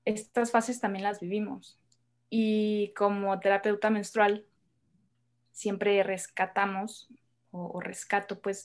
Estas 0.04 0.52
fases 0.52 0.80
también 0.80 1.04
las 1.04 1.18
vivimos. 1.18 1.78
Y 2.30 2.92
como 2.96 3.38
terapeuta 3.40 3.90
menstrual, 3.90 4.46
siempre 5.52 6.02
rescatamos 6.02 7.08
o, 7.50 7.80
rescato 7.80 8.40
pues 8.40 8.64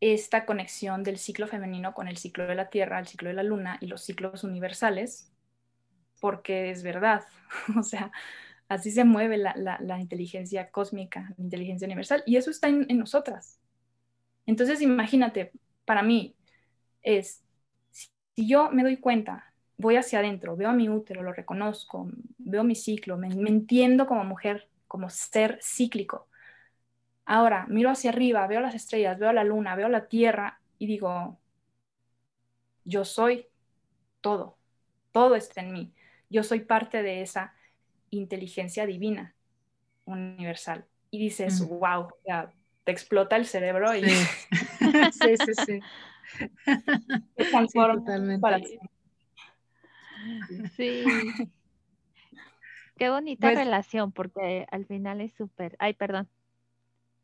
esta 0.00 0.44
conexión 0.44 1.02
del 1.02 1.18
ciclo 1.18 1.46
femenino 1.46 1.94
con 1.94 2.08
el 2.08 2.16
ciclo 2.16 2.46
de 2.46 2.54
la 2.54 2.68
Tierra, 2.68 2.98
el 2.98 3.06
ciclo 3.06 3.28
de 3.28 3.34
la 3.34 3.42
Luna 3.42 3.78
y 3.80 3.86
los 3.86 4.02
ciclos 4.02 4.44
universales, 4.44 5.32
porque 6.20 6.70
es 6.70 6.82
verdad, 6.82 7.24
o 7.78 7.82
sea, 7.82 8.12
así 8.68 8.90
se 8.90 9.04
mueve 9.04 9.38
la, 9.38 10.00
inteligencia 10.00 10.70
cósmica, 10.70 11.32
la 11.36 11.44
inteligencia 11.44 11.86
universal, 11.86 12.22
y 12.26 12.36
eso 12.36 12.50
está 12.50 12.68
en, 12.68 12.86
en, 12.88 12.98
nosotras. 12.98 13.60
Entonces, 14.46 14.82
imagínate, 14.82 15.52
para 15.84 16.02
mí 16.02 16.36
es, 17.02 17.42
si 17.90 18.48
yo 18.48 18.70
me 18.70 18.82
doy 18.82 18.98
cuenta 18.98 19.52
voy 19.78 19.96
hacia 19.96 20.20
adentro, 20.20 20.56
veo 20.56 20.70
a 20.70 20.72
mi 20.72 20.88
útero, 20.88 21.22
lo 21.22 21.32
reconozco, 21.32 22.08
veo 22.38 22.64
mi 22.64 22.74
ciclo, 22.74 23.16
me, 23.16 23.28
entiendo 23.28 24.06
como 24.06 24.24
mujer, 24.24 24.68
como 24.88 25.10
ser 25.10 25.58
cíclico. 25.62 26.28
Ahora, 27.26 27.66
miro 27.68 27.90
hacia 27.90 28.10
arriba, 28.10 28.46
veo 28.46 28.60
las 28.60 28.74
estrellas, 28.74 29.18
veo 29.18 29.32
la 29.32 29.44
luna, 29.44 29.74
veo 29.74 29.88
la 29.88 30.06
tierra 30.06 30.60
y 30.78 30.86
digo, 30.86 31.38
yo 32.84 33.04
soy 33.04 33.46
todo, 34.20 34.56
todo 35.12 35.34
está 35.34 35.60
en 35.60 35.72
mí. 35.72 35.92
Yo 36.30 36.44
soy 36.44 36.60
parte 36.60 37.02
de 37.02 37.22
esa 37.22 37.52
inteligencia 38.10 38.86
divina 38.86 39.34
universal. 40.04 40.86
Y 41.10 41.18
dices, 41.18 41.60
wow, 41.68 42.08
ya, 42.26 42.52
te 42.84 42.92
explota 42.92 43.36
el 43.36 43.46
cerebro 43.46 43.94
y 43.96 44.08
sí, 44.08 44.16
sí, 45.12 45.36
sí. 45.36 45.54
sí. 45.54 45.82
transforma 47.50 48.04
para 48.40 48.60
ti. 48.60 48.78
Sí. 50.76 51.04
Qué 52.96 53.10
bonita 53.10 53.48
pues 53.48 53.58
relación, 53.58 54.10
porque 54.12 54.66
al 54.70 54.86
final 54.86 55.20
es 55.20 55.32
súper. 55.34 55.76
Ay, 55.78 55.92
perdón. 55.94 56.28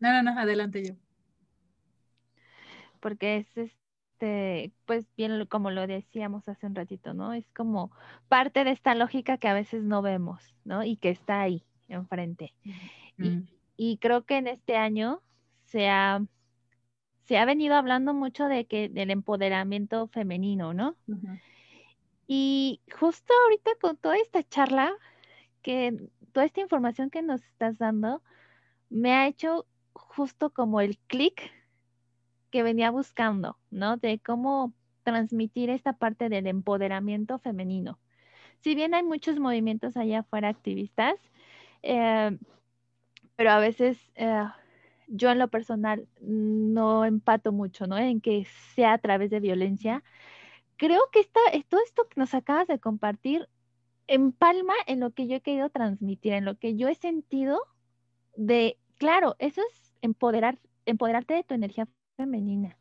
No, 0.03 0.13
no, 0.13 0.21
no, 0.25 0.41
adelante 0.41 0.85
yo. 0.85 0.95
Porque 2.99 3.37
es 3.37 3.57
este, 3.57 4.73
pues 4.85 5.07
bien 5.17 5.47
como 5.47 5.71
lo 5.71 5.87
decíamos 5.87 6.49
hace 6.49 6.67
un 6.67 6.75
ratito, 6.75 7.15
¿no? 7.15 7.33
Es 7.33 7.49
como 7.53 7.93
parte 8.27 8.65
de 8.65 8.73
esta 8.73 8.97
lógica 8.97 9.39
que 9.39 9.47
a 9.47 9.55
veces 9.55 9.85
no 9.85 10.03
vemos, 10.03 10.57
¿no? 10.65 10.83
Y 10.83 10.97
que 10.97 11.11
está 11.11 11.41
ahí, 11.43 11.63
enfrente. 11.87 12.53
Y, 13.17 13.45
y, 13.77 13.99
creo 13.99 14.25
que 14.27 14.39
en 14.39 14.49
este 14.49 14.77
año 14.77 15.23
se 15.67 15.89
ha, 15.89 16.21
se 17.23 17.39
ha 17.39 17.45
venido 17.45 17.77
hablando 17.77 18.13
mucho 18.13 18.47
de 18.47 18.65
que 18.65 18.89
del 18.89 19.13
empoderamiento 19.13 20.09
femenino, 20.09 20.75
¿no? 20.75 20.97
Y 22.27 22.81
justo 22.91 23.33
ahorita 23.45 23.71
con 23.81 23.97
toda 23.97 24.17
esta 24.17 24.43
charla, 24.43 24.93
que 25.63 26.09
toda 26.33 26.45
esta 26.45 26.61
información 26.61 27.09
que 27.09 27.23
nos 27.23 27.45
estás 27.45 27.79
dando, 27.79 28.21
me 28.91 29.13
ha 29.13 29.29
hecho 29.29 29.65
justo 30.15 30.51
como 30.51 30.81
el 30.81 30.99
clic 31.07 31.51
que 32.51 32.63
venía 32.63 32.91
buscando, 32.91 33.59
¿no? 33.71 33.97
De 33.97 34.19
cómo 34.19 34.75
transmitir 35.03 35.71
esta 35.71 35.95
parte 35.95 36.29
del 36.29 36.47
empoderamiento 36.47 37.39
femenino. 37.39 37.99
Si 38.61 38.75
bien 38.75 38.95
hay 38.95 39.03
muchos 39.03 39.39
movimientos 39.41 39.97
allá 39.97 40.21
afuera 40.21 40.49
activistas, 40.49 41.15
eh, 41.83 42.39
pero 43.37 43.51
a 43.51 43.59
veces 43.59 43.99
eh, 44.15 44.45
yo 45.09 45.31
en 45.31 45.39
lo 45.39 45.49
personal 45.49 46.07
no 46.21 47.05
empato 47.05 47.53
mucho, 47.53 47.87
¿no? 47.87 47.99
En 47.99 48.21
que 48.21 48.47
sea 48.75 48.93
a 48.93 48.99
través 48.99 49.31
de 49.31 49.41
violencia. 49.41 50.05
Creo 50.77 51.01
que 51.11 51.21
esta, 51.21 51.41
todo 51.69 51.81
esto 51.85 52.07
que 52.09 52.21
nos 52.21 52.35
acabas 52.35 52.69
de 52.69 52.79
compartir 52.79 53.49
empalma 54.07 54.75
en 54.87 55.01
lo 55.01 55.11
que 55.13 55.27
yo 55.27 55.37
he 55.37 55.41
querido 55.41 55.71
transmitir, 55.71 56.35
en 56.35 56.45
lo 56.45 56.57
que 56.57 56.77
yo 56.77 56.89
he 56.89 56.95
sentido 56.95 57.63
de, 58.37 58.79
claro, 58.99 59.37
eso 59.39 59.63
es 59.63 59.92
empoderar, 60.03 60.59
empoderarte 60.85 61.35
de 61.35 61.45
tu 61.45 61.55
energía 61.55 61.89
femenina 62.17 62.77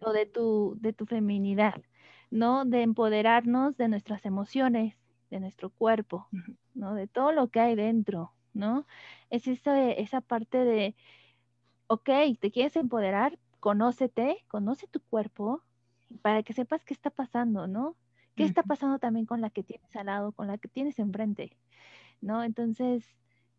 o 0.00 0.12
de 0.12 0.26
tu, 0.26 0.76
de 0.80 0.92
tu 0.92 1.06
feminidad, 1.06 1.82
¿no? 2.30 2.64
De 2.64 2.82
empoderarnos 2.82 3.76
de 3.76 3.88
nuestras 3.88 4.26
emociones, 4.26 4.96
de 5.30 5.40
nuestro 5.40 5.70
cuerpo, 5.70 6.28
¿no? 6.74 6.94
De 6.94 7.06
todo 7.06 7.32
lo 7.32 7.48
que 7.48 7.60
hay 7.60 7.74
dentro, 7.74 8.34
¿no? 8.52 8.86
Es 9.30 9.48
esa, 9.48 9.90
esa 9.92 10.20
parte 10.20 10.58
de, 10.58 10.94
ok, 11.86 12.10
te 12.38 12.50
quieres 12.50 12.76
empoderar, 12.76 13.38
conócete, 13.60 14.44
conoce 14.48 14.86
tu 14.88 15.00
cuerpo 15.00 15.62
para 16.20 16.42
que 16.42 16.52
sepas 16.52 16.84
qué 16.84 16.92
está 16.94 17.10
pasando, 17.10 17.66
¿no? 17.66 17.96
¿Qué 18.34 18.44
está 18.44 18.62
pasando 18.62 18.98
también 18.98 19.26
con 19.26 19.40
la 19.40 19.50
que 19.50 19.62
tienes 19.62 19.94
al 19.96 20.06
lado, 20.06 20.32
con 20.32 20.46
la 20.46 20.58
que 20.58 20.68
tienes 20.68 20.98
enfrente? 20.98 21.56
¿No? 22.20 22.42
Entonces, 22.44 23.04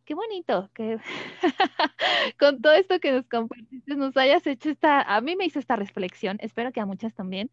qué 0.06 0.16
bonito 0.16 0.70
que 0.74 0.98
con 2.40 2.62
todo 2.62 2.74
esto 2.74 3.00
que 3.00 3.12
nos 3.12 3.28
compartiste 3.28 3.96
nos 3.96 4.16
hayas 4.18 4.46
hecho 4.48 4.70
esta, 4.70 5.02
a 5.02 5.22
mí 5.22 5.36
me 5.36 5.46
hizo 5.46 5.60
esta 5.60 5.76
reflexión, 5.76 6.38
espero 6.42 6.72
que 6.72 6.80
a 6.82 6.86
muchas 6.86 7.14
también, 7.14 7.52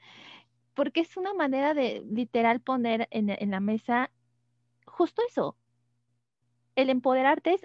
porque 0.74 1.00
es 1.00 1.16
una 1.16 1.34
manera 1.34 1.74
de 1.74 2.04
literal 2.10 2.60
poner 2.62 3.08
en, 3.12 3.30
en 3.30 3.50
la 3.50 3.60
mesa 3.60 4.12
justo 4.86 5.22
eso. 5.28 5.58
El 6.74 6.90
empoderarte 6.90 7.52
es 7.54 7.62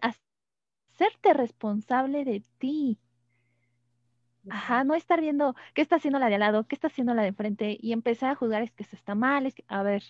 hacerte 0.93 1.33
responsable 1.33 2.23
de 2.23 2.43
ti, 2.59 2.99
Ajá, 4.49 4.83
no 4.83 4.93
estar 4.95 5.21
viendo 5.21 5.55
qué 5.73 5.81
está 5.81 5.95
haciendo 5.97 6.19
la 6.19 6.27
de 6.29 6.35
al 6.35 6.39
lado, 6.41 6.67
qué 6.67 6.75
está 6.75 6.87
haciendo 6.87 7.13
la 7.15 7.23
de 7.23 7.29
enfrente 7.29 7.77
y 7.81 7.93
empezar 7.93 8.31
a 8.31 8.35
juzgar 8.35 8.61
es 8.61 8.71
que 8.71 8.83
eso 8.83 8.95
está 8.95 9.15
mal, 9.15 9.45
es 9.45 9.55
que, 9.55 9.65
a 9.67 9.81
ver, 9.83 10.03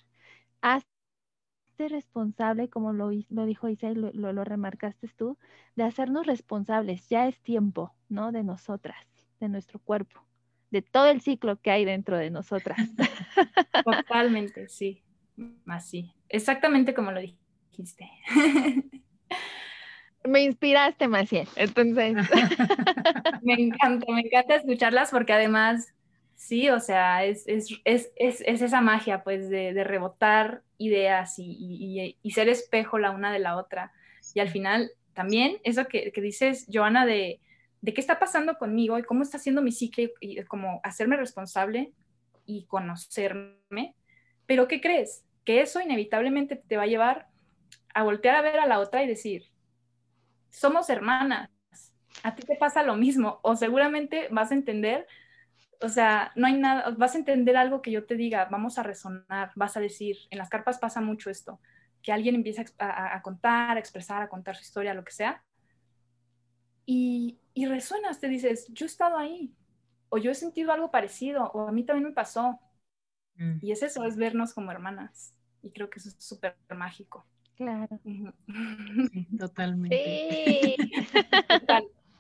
responsable, 1.78 2.70
como 2.70 2.94
lo, 2.94 3.12
lo 3.30 3.46
dijo 3.46 3.70
Isabel, 3.70 4.12
lo, 4.14 4.34
lo, 4.34 4.44
remarcaste 4.44 5.10
tú, 5.16 5.38
de 5.76 5.84
hacernos 5.84 6.26
responsables, 6.26 7.08
ya 7.10 7.28
es 7.28 7.40
tiempo, 7.42 7.94
¿no? 8.10 8.32
De 8.32 8.44
nosotras, 8.44 8.98
de 9.40 9.50
nuestro 9.50 9.80
cuerpo, 9.80 10.22
de 10.72 10.82
todo 10.82 11.08
el 11.08 11.22
ciclo 11.22 11.60
que 11.62 11.72
hay 11.72 11.86
dentro 11.86 12.18
de 12.18 12.30
nosotras. 12.30 12.78
Totalmente, 13.86 14.68
sí, 14.70 15.04
así, 15.68 16.14
exactamente 16.30 16.94
como 16.94 17.12
lo 17.12 17.20
dijiste. 17.20 18.10
me 20.28 20.44
inspiraste, 20.44 21.08
Maciel. 21.08 21.48
Entonces. 21.56 22.16
me 23.42 23.54
encanta, 23.54 24.12
me 24.12 24.22
encanta 24.22 24.56
escucharlas 24.56 25.12
porque 25.12 25.34
además, 25.34 25.94
sí, 26.36 26.70
o 26.70 26.80
sea, 26.80 27.26
es, 27.26 27.48
es, 27.48 27.82
es, 27.86 28.12
es 28.16 28.62
esa 28.62 28.82
magia, 28.82 29.24
pues, 29.24 29.50
de, 29.50 29.74
de 29.74 29.84
rebotar 29.84 30.64
ideas 30.78 31.36
y, 31.38 32.18
y, 32.22 32.32
ser 32.32 32.50
espejo 32.50 32.98
la 33.00 33.12
una 33.12 33.32
de 33.32 33.40
la 33.40 33.58
otra. 33.58 33.92
Y 34.34 34.40
al 34.40 34.50
final, 34.50 34.92
también, 35.14 35.58
eso 35.64 35.88
que, 35.88 36.12
que 36.12 36.22
dices, 36.22 36.68
Joana, 36.72 37.06
de, 37.06 37.40
de, 37.82 37.94
qué 37.94 38.02
está 38.02 38.20
pasando 38.20 38.58
conmigo 38.58 38.98
y 38.98 39.04
cómo 39.04 39.24
está 39.24 39.38
haciendo 39.38 39.62
mi 39.62 39.72
ciclo 39.72 40.06
y 40.20 40.44
como 40.44 40.82
hacerme 40.84 41.18
responsable 41.18 41.94
y 42.46 42.66
conocerme. 42.66 43.96
Pero, 44.46 44.68
¿qué 44.68 44.82
crees? 44.82 45.24
Que 45.44 45.62
eso 45.62 45.82
inevitablemente 45.82 46.56
te 46.56 46.78
va 46.78 46.84
a 46.84 46.88
llevar 46.88 47.28
a 47.94 48.04
voltear 48.04 48.36
a 48.36 48.42
ver 48.42 48.60
a 48.60 48.68
la 48.68 48.80
otra 48.80 49.04
y 49.04 49.08
decir, 49.08 49.46
somos 50.50 50.90
hermanas, 50.90 51.50
a 52.24 52.36
ti 52.36 52.44
te 52.44 52.56
pasa 52.58 52.84
lo 52.84 52.96
mismo, 52.96 53.40
o 53.42 53.56
seguramente 53.56 54.28
vas 54.32 54.52
a 54.52 54.56
entender, 54.56 55.08
o 55.82 55.90
sea, 55.90 56.32
no 56.36 56.48
hay 56.48 56.58
nada, 56.58 56.92
vas 56.92 57.16
a 57.16 57.18
entender 57.18 57.58
algo 57.58 57.82
que 57.82 57.92
yo 57.92 58.06
te 58.06 58.16
diga, 58.16 58.46
vamos 58.46 58.78
a 58.78 58.84
resonar, 58.84 59.52
vas 59.56 59.78
a 59.78 59.80
decir, 59.80 60.18
en 60.30 60.38
las 60.38 60.50
carpas 60.50 60.80
pasa 60.80 61.02
mucho 61.02 61.30
esto, 61.30 61.60
que 62.02 62.12
alguien 62.12 62.36
empieza 62.36 62.64
a, 62.78 63.22
contar, 63.22 63.78
a 63.78 63.80
expresar, 63.80 64.22
a 64.22 64.30
contar 64.30 64.56
su 64.56 64.64
historia, 64.64 64.94
lo 64.94 65.04
que 65.04 65.12
sea, 65.12 65.44
y, 66.86 67.40
y 67.54 67.66
resuenas, 67.66 68.20
te 68.20 68.28
dices, 68.28 68.68
yo 68.70 68.86
he 68.86 68.88
estado 68.88 69.18
ahí, 69.18 69.54
o 70.10 70.18
yo 70.18 70.32
he 70.32 70.36
sentido 70.36 70.72
algo 70.72 70.92
parecido, 70.92 71.52
o 71.54 71.68
a 71.68 71.72
mí 71.72 71.84
también 71.84 72.10
me 72.10 72.14
pasó. 72.14 72.60
Mm. 73.36 73.58
Y 73.62 73.72
es 73.72 73.84
eso, 73.84 74.04
es 74.06 74.18
vernos 74.18 74.54
como 74.54 74.72
hermanas. 74.72 75.34
Y 75.62 75.72
creo 75.72 75.90
que 75.90 76.00
eso 76.00 76.10
es 76.10 76.16
súper 76.20 76.56
mágico. 76.76 77.26
Claro. 77.56 78.00
totalmente. 79.38 79.96
Sí. 80.76 80.76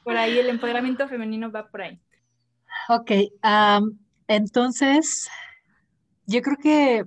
por 0.04 0.16
ahí 0.18 0.38
el 0.38 0.50
empoderamiento 0.50 1.08
femenino 1.08 1.52
va 1.52 1.68
por 1.68 1.82
ahí. 1.82 2.00
Ok, 2.90 3.12
entonces 4.28 5.30
yo 6.26 6.41
creo 6.41 6.57
que 6.57 7.06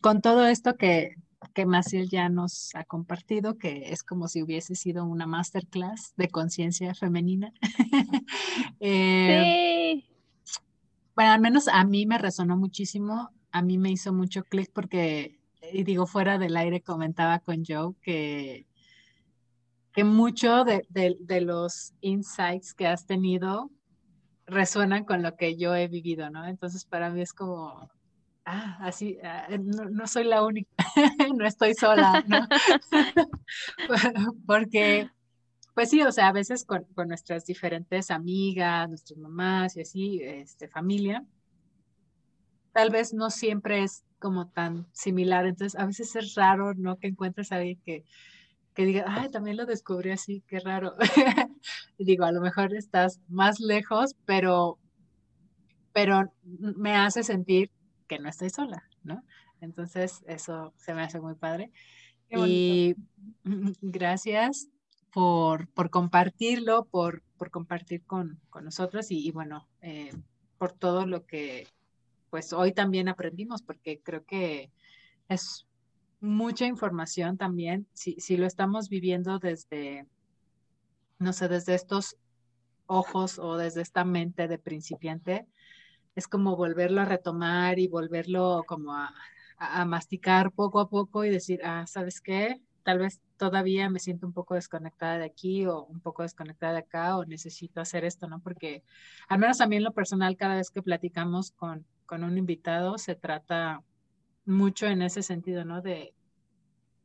con 0.00 0.20
todo 0.20 0.46
esto 0.46 0.76
que, 0.76 1.16
que 1.52 1.66
Maciel 1.66 2.08
ya 2.08 2.28
nos 2.28 2.74
ha 2.74 2.84
compartido, 2.84 3.58
que 3.58 3.92
es 3.92 4.02
como 4.02 4.28
si 4.28 4.42
hubiese 4.42 4.74
sido 4.74 5.04
una 5.04 5.26
masterclass 5.26 6.12
de 6.16 6.28
conciencia 6.28 6.94
femenina. 6.94 7.52
Eh, 8.80 10.02
sí. 10.44 10.60
Bueno, 11.16 11.32
al 11.32 11.40
menos 11.40 11.68
a 11.68 11.84
mí 11.84 12.06
me 12.06 12.18
resonó 12.18 12.56
muchísimo, 12.56 13.30
a 13.50 13.62
mí 13.62 13.78
me 13.78 13.90
hizo 13.90 14.12
mucho 14.12 14.44
clic 14.44 14.70
porque 14.72 15.38
y 15.72 15.84
digo, 15.84 16.06
fuera 16.06 16.38
del 16.38 16.56
aire 16.56 16.80
comentaba 16.82 17.38
con 17.38 17.64
Joe 17.66 17.94
que, 18.02 18.66
que 19.92 20.04
mucho 20.04 20.64
de, 20.64 21.40
los 21.40 21.94
insights 22.00 22.74
que 22.74 22.86
has 22.86 23.06
tenido 23.06 23.70
resuenan 24.46 25.04
con 25.04 25.22
lo 25.22 25.36
que 25.36 25.56
yo 25.56 25.74
he 25.74 25.88
vivido, 25.88 26.30
¿no? 26.30 26.46
Entonces 26.46 26.84
para 26.84 27.10
mí 27.10 27.20
es 27.22 27.32
como, 27.32 27.90
ah, 28.44 28.78
así, 28.80 29.18
ah, 29.22 29.48
no, 29.58 30.06
soy 30.06 30.24
la 30.24 30.44
única, 30.44 30.70
no 31.36 31.46
estoy 31.46 31.74
sola, 31.74 32.24
¿no? 32.26 32.46
Porque, 34.46 35.10
pues 35.74 35.90
sí, 35.90 36.02
o 36.02 36.12
sea, 36.12 36.28
a 36.28 36.32
veces 36.32 36.64
con, 36.64 36.84
con, 36.94 37.08
nuestras 37.08 37.46
diferentes 37.46 38.10
amigas, 38.10 38.88
nuestras 38.88 39.18
mamás 39.18 39.76
y 39.76 39.80
así, 39.82 40.20
este, 40.22 40.68
familia, 40.68 41.24
tal 42.72 42.90
vez 42.90 43.14
no 43.14 43.30
siempre 43.30 43.82
es 43.82 44.04
como 44.18 44.48
tan 44.48 44.86
similar. 44.92 45.46
Entonces, 45.46 45.78
a 45.78 45.86
veces 45.86 46.14
es 46.16 46.34
raro, 46.34 46.74
¿no? 46.74 46.98
Que 46.98 47.08
encuentres 47.08 47.52
a 47.52 47.56
alguien 47.56 47.80
que, 47.84 48.04
que 48.74 48.84
diga, 48.84 49.04
ay, 49.06 49.30
también 49.30 49.56
lo 49.56 49.66
descubrí 49.66 50.10
así, 50.10 50.42
qué 50.46 50.60
raro. 50.60 50.96
digo, 51.98 52.24
a 52.24 52.32
lo 52.32 52.40
mejor 52.40 52.74
estás 52.74 53.20
más 53.28 53.60
lejos, 53.60 54.16
pero, 54.26 54.78
pero 55.92 56.32
me 56.42 56.96
hace 56.96 57.22
sentir 57.22 57.70
que 58.08 58.18
no 58.18 58.28
estoy 58.28 58.50
sola, 58.50 58.82
¿no? 59.02 59.22
Entonces, 59.60 60.24
eso 60.26 60.74
se 60.76 60.92
me 60.92 61.02
hace 61.02 61.20
muy 61.20 61.34
padre. 61.34 61.70
Y 62.30 62.96
gracias 63.80 64.68
por, 65.12 65.68
por 65.68 65.90
compartirlo, 65.90 66.84
por, 66.86 67.22
por 67.38 67.50
compartir 67.50 68.02
con, 68.04 68.40
con 68.50 68.64
nosotros 68.64 69.06
y, 69.10 69.30
bueno, 69.30 69.68
eh, 69.80 70.12
por 70.58 70.72
todo 70.72 71.06
lo 71.06 71.26
que 71.26 71.68
pues 72.30 72.52
hoy 72.52 72.72
también 72.72 73.08
aprendimos, 73.08 73.62
porque 73.62 74.00
creo 74.02 74.24
que 74.24 74.72
es 75.28 75.68
mucha 76.24 76.66
información 76.66 77.36
también, 77.36 77.86
si, 77.92 78.16
si 78.18 78.36
lo 78.36 78.46
estamos 78.46 78.88
viviendo 78.88 79.38
desde, 79.38 80.06
no 81.18 81.32
sé, 81.32 81.48
desde 81.48 81.74
estos 81.74 82.16
ojos 82.86 83.38
o 83.38 83.56
desde 83.56 83.82
esta 83.82 84.04
mente 84.04 84.48
de 84.48 84.58
principiante, 84.58 85.46
es 86.14 86.26
como 86.26 86.56
volverlo 86.56 87.02
a 87.02 87.04
retomar 87.04 87.78
y 87.78 87.88
volverlo 87.88 88.64
como 88.66 88.92
a, 88.94 89.12
masticar 89.86 90.50
poco 90.50 90.80
a 90.80 90.90
poco 90.90 91.24
y 91.24 91.30
decir, 91.30 91.60
ah, 91.64 91.86
¿sabes 91.86 92.20
qué? 92.20 92.60
Tal 92.82 92.98
vez 92.98 93.20
todavía 93.36 93.88
me 93.88 93.98
siento 93.98 94.26
un 94.26 94.32
poco 94.32 94.54
desconectada 94.54 95.18
de 95.18 95.24
aquí 95.24 95.64
o 95.64 95.84
un 95.84 96.00
poco 96.00 96.22
desconectada 96.22 96.72
de 96.72 96.78
acá 96.80 97.16
o 97.16 97.24
necesito 97.24 97.80
hacer 97.80 98.04
esto, 98.04 98.26
¿no? 98.28 98.40
Porque 98.40 98.82
al 99.28 99.38
menos 99.38 99.60
a 99.60 99.66
mí 99.66 99.76
en 99.76 99.84
lo 99.84 99.92
personal, 99.92 100.36
cada 100.36 100.56
vez 100.56 100.70
que 100.70 100.82
platicamos 100.82 101.52
con, 101.52 101.86
con 102.04 102.24
un 102.24 102.36
invitado, 102.36 102.98
se 102.98 103.14
trata 103.14 103.82
mucho 104.46 104.86
en 104.86 105.02
ese 105.02 105.22
sentido, 105.22 105.64
¿no? 105.64 105.80
De, 105.80 106.14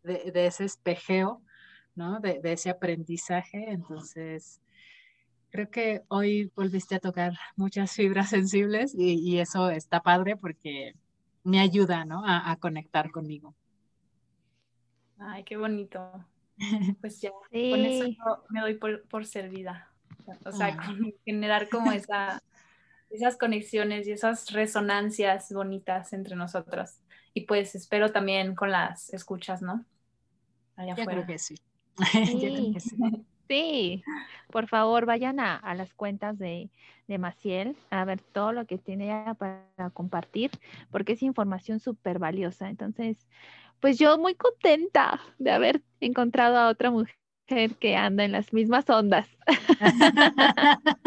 de, 0.03 0.31
de 0.31 0.45
ese 0.47 0.65
espejeo, 0.65 1.41
¿no? 1.95 2.19
De, 2.19 2.39
de, 2.39 2.53
ese 2.53 2.69
aprendizaje. 2.69 3.71
Entonces, 3.71 4.61
creo 5.49 5.69
que 5.69 6.01
hoy 6.07 6.51
volviste 6.55 6.95
a 6.95 6.99
tocar 6.99 7.33
muchas 7.55 7.91
fibras 7.91 8.29
sensibles 8.29 8.93
y, 8.95 9.13
y 9.19 9.39
eso 9.39 9.69
está 9.69 10.01
padre 10.01 10.35
porque 10.35 10.93
me 11.43 11.59
ayuda, 11.59 12.05
¿no? 12.05 12.25
A, 12.25 12.51
a 12.51 12.55
conectar 12.57 13.11
conmigo. 13.11 13.55
Ay, 15.17 15.43
qué 15.43 15.57
bonito. 15.57 16.25
Pues 17.01 17.21
ya, 17.21 17.31
con 17.51 17.79
eso 17.79 18.45
me 18.49 18.61
doy 18.61 18.75
por, 18.75 19.03
por 19.07 19.25
servida. 19.25 19.91
O 20.45 20.51
sea, 20.51 20.77
generar 21.25 21.69
como 21.69 21.91
esa, 21.91 22.41
esas 23.09 23.37
conexiones 23.37 24.07
y 24.07 24.11
esas 24.11 24.51
resonancias 24.51 25.51
bonitas 25.51 26.13
entre 26.13 26.35
nosotras. 26.35 27.01
Y 27.33 27.41
pues 27.41 27.75
espero 27.75 28.11
también 28.11 28.55
con 28.55 28.71
las 28.71 29.13
escuchas, 29.13 29.61
¿no? 29.61 29.85
Allá 30.75 30.95
Yo 30.95 31.05
creo 31.05 31.25
que 31.25 31.37
sí. 31.37 31.55
Sí. 32.25 32.75
sí. 33.47 34.03
por 34.51 34.67
favor, 34.67 35.05
vayan 35.05 35.39
a, 35.39 35.55
a 35.55 35.75
las 35.75 35.93
cuentas 35.93 36.37
de, 36.37 36.69
de, 37.07 37.17
Maciel 37.17 37.75
a 37.89 38.05
ver 38.05 38.21
todo 38.21 38.53
lo 38.53 38.65
que 38.65 38.77
tiene 38.77 39.25
para 39.37 39.89
compartir, 39.93 40.51
porque 40.91 41.13
es 41.13 41.23
información 41.23 41.79
súper 41.79 42.19
valiosa. 42.19 42.69
Entonces, 42.69 43.27
pues 43.79 43.97
yo 43.97 44.17
muy 44.17 44.35
contenta 44.35 45.19
de 45.37 45.51
haber 45.51 45.81
encontrado 45.99 46.57
a 46.57 46.69
otra 46.69 46.91
mujer 46.91 47.15
que 47.79 47.95
anda 47.95 48.23
en 48.23 48.31
las 48.31 48.53
mismas 48.53 48.89
ondas. 48.89 49.27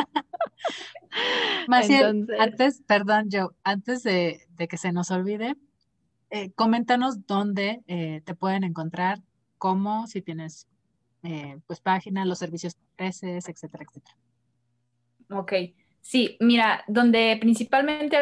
Maciel, 1.69 2.27
antes, 2.39 2.82
perdón, 2.86 3.31
yo, 3.31 3.53
antes 3.62 4.03
de, 4.03 4.40
que 4.69 4.77
se 4.77 4.93
nos 4.93 5.11
olvide, 5.11 5.57
eh, 6.32 6.50
coméntanos 6.54 7.26
dónde 7.26 7.82
eh, 7.86 8.22
te 8.24 8.34
pueden 8.34 8.64
encontrar, 8.64 9.20
cómo, 9.59 10.06
si 10.09 10.22
tienes 10.22 10.66
eh, 11.22 11.59
pues 11.68 11.80
página, 11.80 12.24
los 12.24 12.38
servicios 12.38 12.76
que 12.96 13.06
etcétera, 13.06 13.84
etcétera. 13.84 14.16
Ok, 15.30 15.52
sí, 16.00 16.36
mira, 16.40 16.82
donde 16.88 17.36
principalmente 17.40 18.16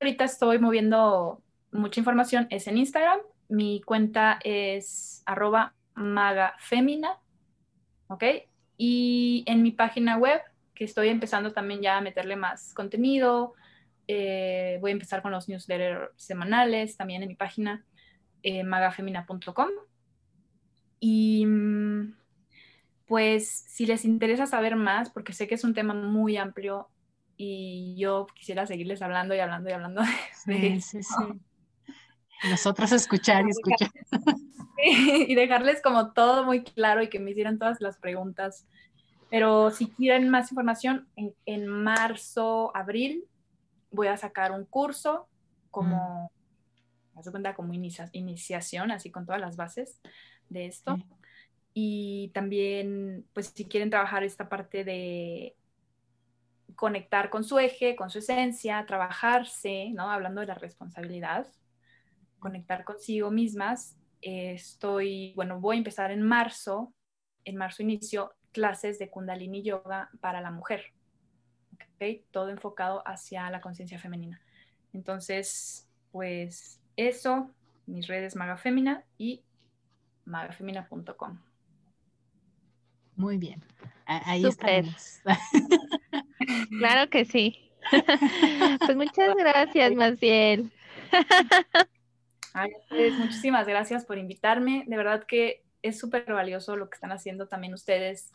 ahorita 0.00 0.24
estoy 0.24 0.58
moviendo 0.58 1.40
mucha 1.70 1.98
información 1.98 2.46
es 2.50 2.66
en 2.66 2.76
Instagram 2.76 3.20
mi 3.52 3.82
cuenta 3.82 4.38
es 4.42 5.22
arroba 5.26 5.74
magafemina, 5.94 7.18
¿ok? 8.08 8.24
Y 8.78 9.44
en 9.46 9.62
mi 9.62 9.72
página 9.72 10.16
web, 10.16 10.40
que 10.74 10.84
estoy 10.84 11.08
empezando 11.08 11.52
también 11.52 11.82
ya 11.82 11.98
a 11.98 12.00
meterle 12.00 12.34
más 12.34 12.72
contenido, 12.72 13.52
eh, 14.08 14.78
voy 14.80 14.90
a 14.90 14.92
empezar 14.92 15.22
con 15.22 15.32
los 15.32 15.48
newsletters 15.48 16.10
semanales 16.16 16.96
también 16.96 17.22
en 17.22 17.28
mi 17.28 17.34
página, 17.34 17.84
eh, 18.42 18.64
magafemina.com. 18.64 19.68
Y 21.00 21.46
mm, 21.46 22.14
pues 23.06 23.64
si 23.68 23.86
les 23.86 24.04
interesa 24.04 24.46
saber 24.46 24.76
más, 24.76 25.10
porque 25.10 25.32
sé 25.32 25.46
que 25.48 25.54
es 25.54 25.64
un 25.64 25.74
tema 25.74 25.94
muy 25.94 26.36
amplio 26.36 26.88
y 27.36 27.96
yo 27.96 28.26
quisiera 28.34 28.66
seguirles 28.66 29.02
hablando 29.02 29.34
y 29.34 29.40
hablando 29.40 29.68
y 29.68 29.72
hablando 29.72 30.02
de, 30.02 30.80
sí, 30.80 30.80
sí, 30.80 31.02
sí. 31.02 31.40
Nosotros 32.50 32.92
escuchar 32.92 33.44
y 33.46 33.50
escuchar. 33.50 33.90
y 35.28 35.34
dejarles 35.34 35.80
como 35.82 36.12
todo 36.12 36.44
muy 36.44 36.64
claro 36.64 37.02
y 37.02 37.08
que 37.08 37.20
me 37.20 37.30
hicieran 37.30 37.58
todas 37.58 37.80
las 37.80 37.98
preguntas. 37.98 38.66
Pero 39.30 39.70
si 39.70 39.88
quieren 39.88 40.28
más 40.28 40.50
información, 40.50 41.08
en, 41.46 41.66
marzo, 41.66 42.70
abril, 42.76 43.24
voy 43.92 44.08
a 44.08 44.16
sacar 44.16 44.52
un 44.52 44.64
curso 44.64 45.28
como, 45.70 46.30
mm. 47.14 47.30
cuenta, 47.30 47.54
como 47.54 47.72
iniciación, 47.72 48.90
así 48.90 49.10
con 49.10 49.26
todas 49.26 49.40
las 49.40 49.56
bases 49.56 50.00
de 50.48 50.66
esto. 50.66 50.98
Y 51.74 52.30
también, 52.34 53.26
pues 53.32 53.52
si 53.54 53.64
quieren 53.66 53.90
trabajar 53.90 54.24
esta 54.24 54.48
parte 54.48 54.84
de 54.84 55.56
conectar 56.74 57.30
con 57.30 57.44
su 57.44 57.58
eje, 57.58 57.96
con 57.96 58.10
su 58.10 58.18
esencia, 58.18 58.84
trabajarse, 58.86 59.90
¿no? 59.90 60.10
Hablando 60.10 60.40
de 60.40 60.48
la 60.48 60.54
responsabilidad, 60.54 61.46
conectar 62.38 62.84
consigo 62.84 63.30
mismas. 63.30 63.96
estoy, 64.20 65.32
bueno, 65.34 65.60
voy 65.60 65.76
a 65.76 65.78
empezar 65.78 66.10
en 66.10 66.22
marzo, 66.22 66.92
en 67.44 67.56
marzo 67.56 67.82
inicio 67.82 68.34
clases 68.52 68.98
de 68.98 69.10
Kundalini 69.10 69.62
Yoga 69.62 70.10
para 70.20 70.40
la 70.40 70.50
mujer. 70.50 70.92
¿Okay? 72.02 72.24
Todo 72.32 72.48
enfocado 72.48 73.02
hacia 73.06 73.48
la 73.50 73.60
conciencia 73.60 73.98
femenina. 73.98 74.40
Entonces, 74.92 75.88
pues 76.10 76.80
eso, 76.96 77.48
mis 77.86 78.08
redes 78.08 78.34
Magafemina 78.34 79.04
y 79.18 79.42
magafemina.com. 80.24 81.38
Muy 83.14 83.36
bien. 83.38 83.62
Ahí 84.04 84.44
estamos. 84.44 85.20
claro 86.78 87.08
que 87.08 87.24
sí. 87.24 87.70
pues 88.86 88.96
muchas 88.96 89.34
gracias, 89.36 89.92
Maciel. 89.92 90.72
Ay, 92.52 92.70
pues, 92.88 93.12
muchísimas 93.14 93.66
gracias 93.66 94.04
por 94.04 94.18
invitarme. 94.18 94.84
De 94.88 94.96
verdad 94.96 95.24
que 95.24 95.62
es 95.82 95.98
súper 95.98 96.24
valioso 96.32 96.76
lo 96.76 96.90
que 96.90 96.94
están 96.94 97.12
haciendo 97.12 97.46
también 97.46 97.74
ustedes, 97.74 98.32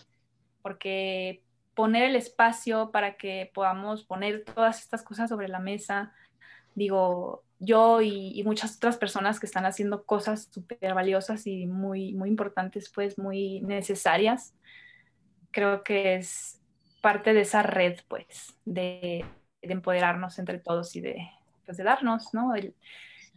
porque 0.62 1.44
poner 1.78 2.06
el 2.06 2.16
espacio 2.16 2.90
para 2.90 3.18
que 3.18 3.52
podamos 3.54 4.04
poner 4.04 4.44
todas 4.44 4.80
estas 4.80 5.04
cosas 5.04 5.30
sobre 5.30 5.48
la 5.48 5.60
mesa, 5.60 6.12
digo, 6.74 7.44
yo 7.60 8.02
y, 8.02 8.42
muchas 8.44 8.78
otras 8.78 8.98
personas 8.98 9.40
que 9.40 9.46
están 9.46 9.68
haciendo 9.68 10.04
cosas 10.04 10.50
súper 10.52 10.96
valiosas 10.96 11.46
y 11.46 11.68
muy, 11.68 12.16
muy 12.16 12.30
importantes, 12.30 12.90
pues 12.90 13.20
muy 13.20 13.62
necesarias, 13.62 14.56
creo 15.52 15.84
que 15.84 16.16
es 16.16 16.60
parte 17.04 17.36
de 17.36 17.42
esa 17.42 17.62
red, 17.62 18.00
pues, 18.08 18.58
de, 18.66 19.24
de 19.62 19.74
empoderarnos 19.74 20.40
entre 20.40 20.58
todos 20.58 20.96
y 20.96 21.02
de, 21.02 21.30
pues, 21.66 21.78
de 21.78 21.84
darnos, 21.84 22.34
¿no? 22.34 22.56
El, 22.56 22.74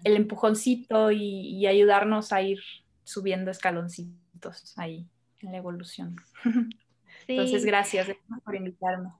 el 0.02 0.16
empujoncito 0.16 1.10
y, 1.10 1.66
ayudarnos 1.66 2.32
a 2.32 2.40
ir 2.40 2.60
subiendo 3.04 3.50
escaloncitos 3.50 4.78
ahí 4.78 5.06
en 5.40 5.52
la 5.52 5.58
evolución. 5.58 6.16
Entonces, 7.30 7.64
gracias 7.64 8.08
por 8.44 8.54
invitarme. 8.54 9.10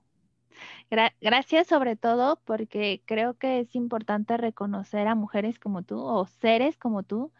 gracias 1.21 1.67
sobre 1.67 1.95
todo 1.95 2.41
porque 2.45 3.01
creo 3.05 3.35
que 3.35 3.59
es 3.59 3.75
importante 3.75 4.37
reconocer 4.37 5.07
a 5.07 5.15
mujeres 5.15 5.59
como 5.59 5.83
tú 5.83 5.99
o 5.99 6.25
seres 6.25 6.77
como 6.77 7.03
tú 7.03 7.31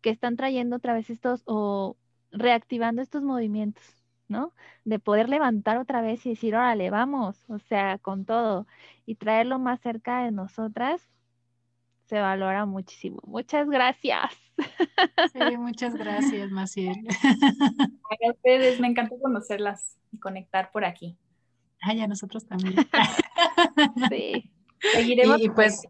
que 0.00 0.10
están 0.10 0.36
trayendo 0.36 0.76
otra 0.76 0.94
vez 0.94 1.10
estos 1.10 1.42
o 1.46 1.96
reactivando 2.32 3.02
estos 3.02 3.22
movimientos, 3.22 3.84
¿no? 4.28 4.52
De 4.84 4.98
poder 4.98 5.28
levantar 5.28 5.78
otra 5.78 6.00
vez 6.02 6.24
y 6.26 6.30
decir, 6.30 6.54
órale, 6.54 6.90
vamos, 6.90 7.44
o 7.48 7.58
sea, 7.58 7.98
con 7.98 8.24
todo 8.24 8.66
y 9.04 9.16
traerlo 9.16 9.58
más 9.58 9.80
cerca 9.80 10.24
de 10.24 10.32
nosotras 10.32 11.08
se 12.06 12.20
valora 12.20 12.66
muchísimo. 12.66 13.20
Muchas 13.26 13.68
gracias. 13.68 14.32
Sí, 15.32 15.56
muchas 15.58 15.94
gracias, 15.94 16.50
Maciel. 16.50 16.96
A 18.26 18.30
ustedes, 18.30 18.80
me 18.80 18.88
encantó 18.88 19.18
conocerlas 19.20 19.98
y 20.12 20.18
conectar 20.18 20.70
por 20.72 20.84
aquí. 20.84 21.18
Ay, 21.82 22.00
a 22.00 22.06
nosotros 22.06 22.46
también. 22.46 22.74
Sí. 24.10 24.50
Seguiremos. 24.92 25.40
Y, 25.40 25.50
pues, 25.50 25.82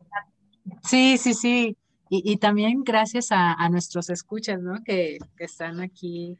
sí, 0.83 1.19
sí, 1.19 1.35
sí. 1.35 1.77
Y, 2.09 2.37
también 2.37 2.83
gracias 2.85 3.29
a, 3.31 3.69
nuestros 3.69 4.11
escuchas, 4.11 4.61
¿no? 4.61 4.83
Que, 4.85 5.19
que 5.37 5.45
están 5.45 5.81
aquí 5.81 6.39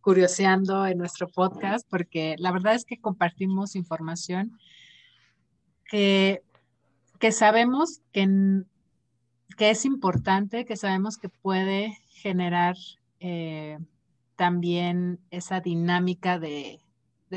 curioseando 0.00 0.86
en 0.86 0.98
nuestro 0.98 1.28
podcast, 1.28 1.86
porque 1.88 2.34
la 2.38 2.52
verdad 2.52 2.74
es 2.74 2.84
que 2.84 3.00
compartimos 3.00 3.76
información 3.76 4.58
que, 5.90 6.42
que 7.18 7.32
sabemos 7.32 8.00
que 8.12 8.64
que 9.56 9.70
es 9.70 9.84
importante, 9.84 10.64
que 10.64 10.76
sabemos 10.76 11.18
que 11.18 11.28
puede 11.28 11.98
generar 12.08 12.76
eh, 13.20 13.78
también 14.36 15.20
esa 15.30 15.60
dinámica 15.60 16.38
de, 16.38 16.80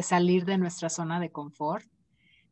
salir 0.01 0.45
de 0.45 0.57
nuestra 0.57 0.89
zona 0.89 1.19
de 1.19 1.31
confort 1.31 1.85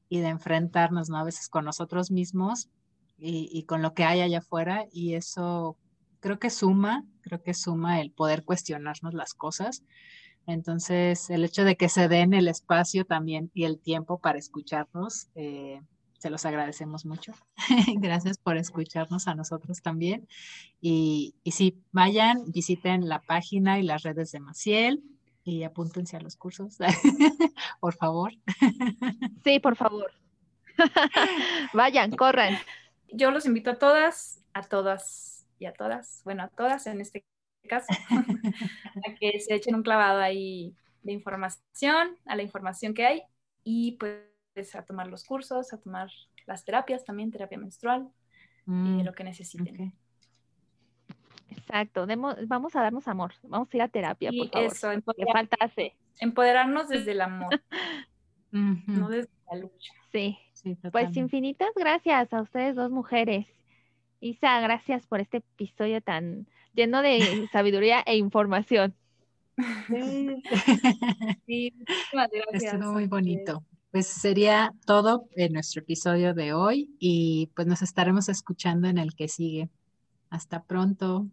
y 0.09 0.19
de 0.19 0.27
enfrentarnos 0.27 1.09
¿no? 1.09 1.17
a 1.17 1.23
veces 1.23 1.47
con 1.47 1.65
nosotros 1.65 2.11
mismos 2.11 2.69
y, 3.17 3.63
con 3.63 3.81
lo 3.81 3.93
que 3.93 4.03
hay 4.03 4.19
allá 4.19 4.39
afuera 4.39 4.87
y 4.91 5.13
eso 5.13 5.77
creo 6.19 6.39
que 6.39 6.49
suma, 6.49 7.05
creo 7.21 7.41
que 7.43 7.53
suma 7.53 8.01
el 8.01 8.11
poder 8.11 8.43
cuestionarnos 8.43 9.13
las 9.13 9.33
cosas. 9.33 9.83
Entonces, 10.47 11.29
el 11.29 11.45
hecho 11.45 11.63
de 11.63 11.77
que 11.77 11.87
se 11.87 12.07
den 12.07 12.33
el 12.33 12.47
espacio 12.47 13.05
también 13.05 13.51
y 13.53 13.65
el 13.65 13.79
tiempo 13.79 14.19
para 14.19 14.39
escucharnos, 14.39 15.29
eh, 15.35 15.81
se 16.21 16.29
los 16.29 16.45
agradecemos 16.45 17.03
mucho. 17.03 17.33
Gracias 17.97 18.37
por 18.37 18.55
escucharnos 18.55 19.27
a 19.27 19.33
nosotros 19.33 19.81
también. 19.81 20.27
Y, 20.79 21.33
y 21.43 21.51
sí, 21.51 21.81
vayan, 21.91 22.51
visiten 22.51 23.09
la 23.09 23.23
página 23.23 23.79
y 23.79 23.83
las 23.83 24.03
redes 24.03 24.31
de 24.31 24.39
Maciel 24.39 25.03
y 25.43 25.63
apúntense 25.63 26.17
a 26.17 26.21
los 26.21 26.35
cursos, 26.35 26.77
por 27.79 27.95
favor. 27.95 28.33
Sí, 29.43 29.59
por 29.59 29.75
favor. 29.75 30.11
vayan, 31.73 32.11
corran. 32.11 32.55
Yo 33.11 33.31
los 33.31 33.47
invito 33.47 33.71
a 33.71 33.79
todas, 33.79 34.43
a 34.53 34.61
todas 34.61 35.47
y 35.57 35.65
a 35.65 35.73
todas, 35.73 36.21
bueno, 36.23 36.43
a 36.43 36.49
todas 36.49 36.85
en 36.85 37.01
este 37.01 37.25
caso, 37.67 37.87
a 38.11 39.15
que 39.19 39.39
se 39.39 39.55
echen 39.55 39.73
un 39.73 39.81
clavado 39.81 40.19
ahí 40.19 40.75
de 41.01 41.13
información, 41.13 42.15
a 42.27 42.35
la 42.35 42.43
información 42.43 42.93
que 42.93 43.07
hay 43.07 43.23
y 43.63 43.93
pues 43.93 44.30
a 44.73 44.81
tomar 44.83 45.07
los 45.07 45.23
cursos, 45.23 45.73
a 45.73 45.77
tomar 45.77 46.09
las 46.45 46.65
terapias 46.65 47.05
también, 47.05 47.31
terapia 47.31 47.57
menstrual, 47.57 48.09
y 48.67 48.71
mm, 48.71 49.01
lo 49.01 49.13
que 49.13 49.23
necesiten. 49.23 49.93
Exacto, 51.49 52.05
vamos 52.47 52.75
a 52.75 52.81
darnos 52.81 53.07
amor, 53.07 53.33
vamos 53.43 53.69
a 53.71 53.77
ir 53.77 53.83
a 53.83 53.87
terapia, 53.87 54.31
por 54.31 54.49
favor. 54.49 54.71
Eso, 54.71 54.87
falta 55.31 55.57
hace. 55.59 55.95
Empoderarnos 56.19 56.89
desde 56.89 57.11
el 57.11 57.21
amor, 57.21 57.61
no 58.51 59.09
desde 59.09 59.31
la 59.49 59.57
lucha. 59.57 59.93
Sí, 60.11 60.37
pues 60.91 61.15
infinitas 61.15 61.69
gracias 61.75 62.33
a 62.33 62.41
ustedes 62.41 62.75
dos 62.75 62.91
mujeres. 62.91 63.47
Isa, 64.19 64.59
gracias 64.61 65.07
por 65.07 65.19
este 65.19 65.37
episodio 65.37 66.01
tan 66.01 66.47
lleno 66.73 67.01
de 67.01 67.19
sabiduría 67.51 68.03
e 68.05 68.17
información. 68.17 68.93
Sí, 69.87 70.43
sí 71.45 71.73
gracias. 72.11 72.73
Estuvo 72.73 72.93
muy 72.93 73.07
bonito. 73.07 73.63
Pues 73.91 74.07
sería 74.07 74.73
todo 74.85 75.27
en 75.35 75.53
nuestro 75.53 75.81
episodio 75.81 76.33
de 76.33 76.53
hoy 76.53 76.95
y 76.97 77.51
pues 77.55 77.67
nos 77.67 77.81
estaremos 77.81 78.29
escuchando 78.29 78.87
en 78.87 78.97
el 78.97 79.13
que 79.15 79.27
sigue. 79.27 79.69
Hasta 80.29 80.63
pronto. 80.63 81.27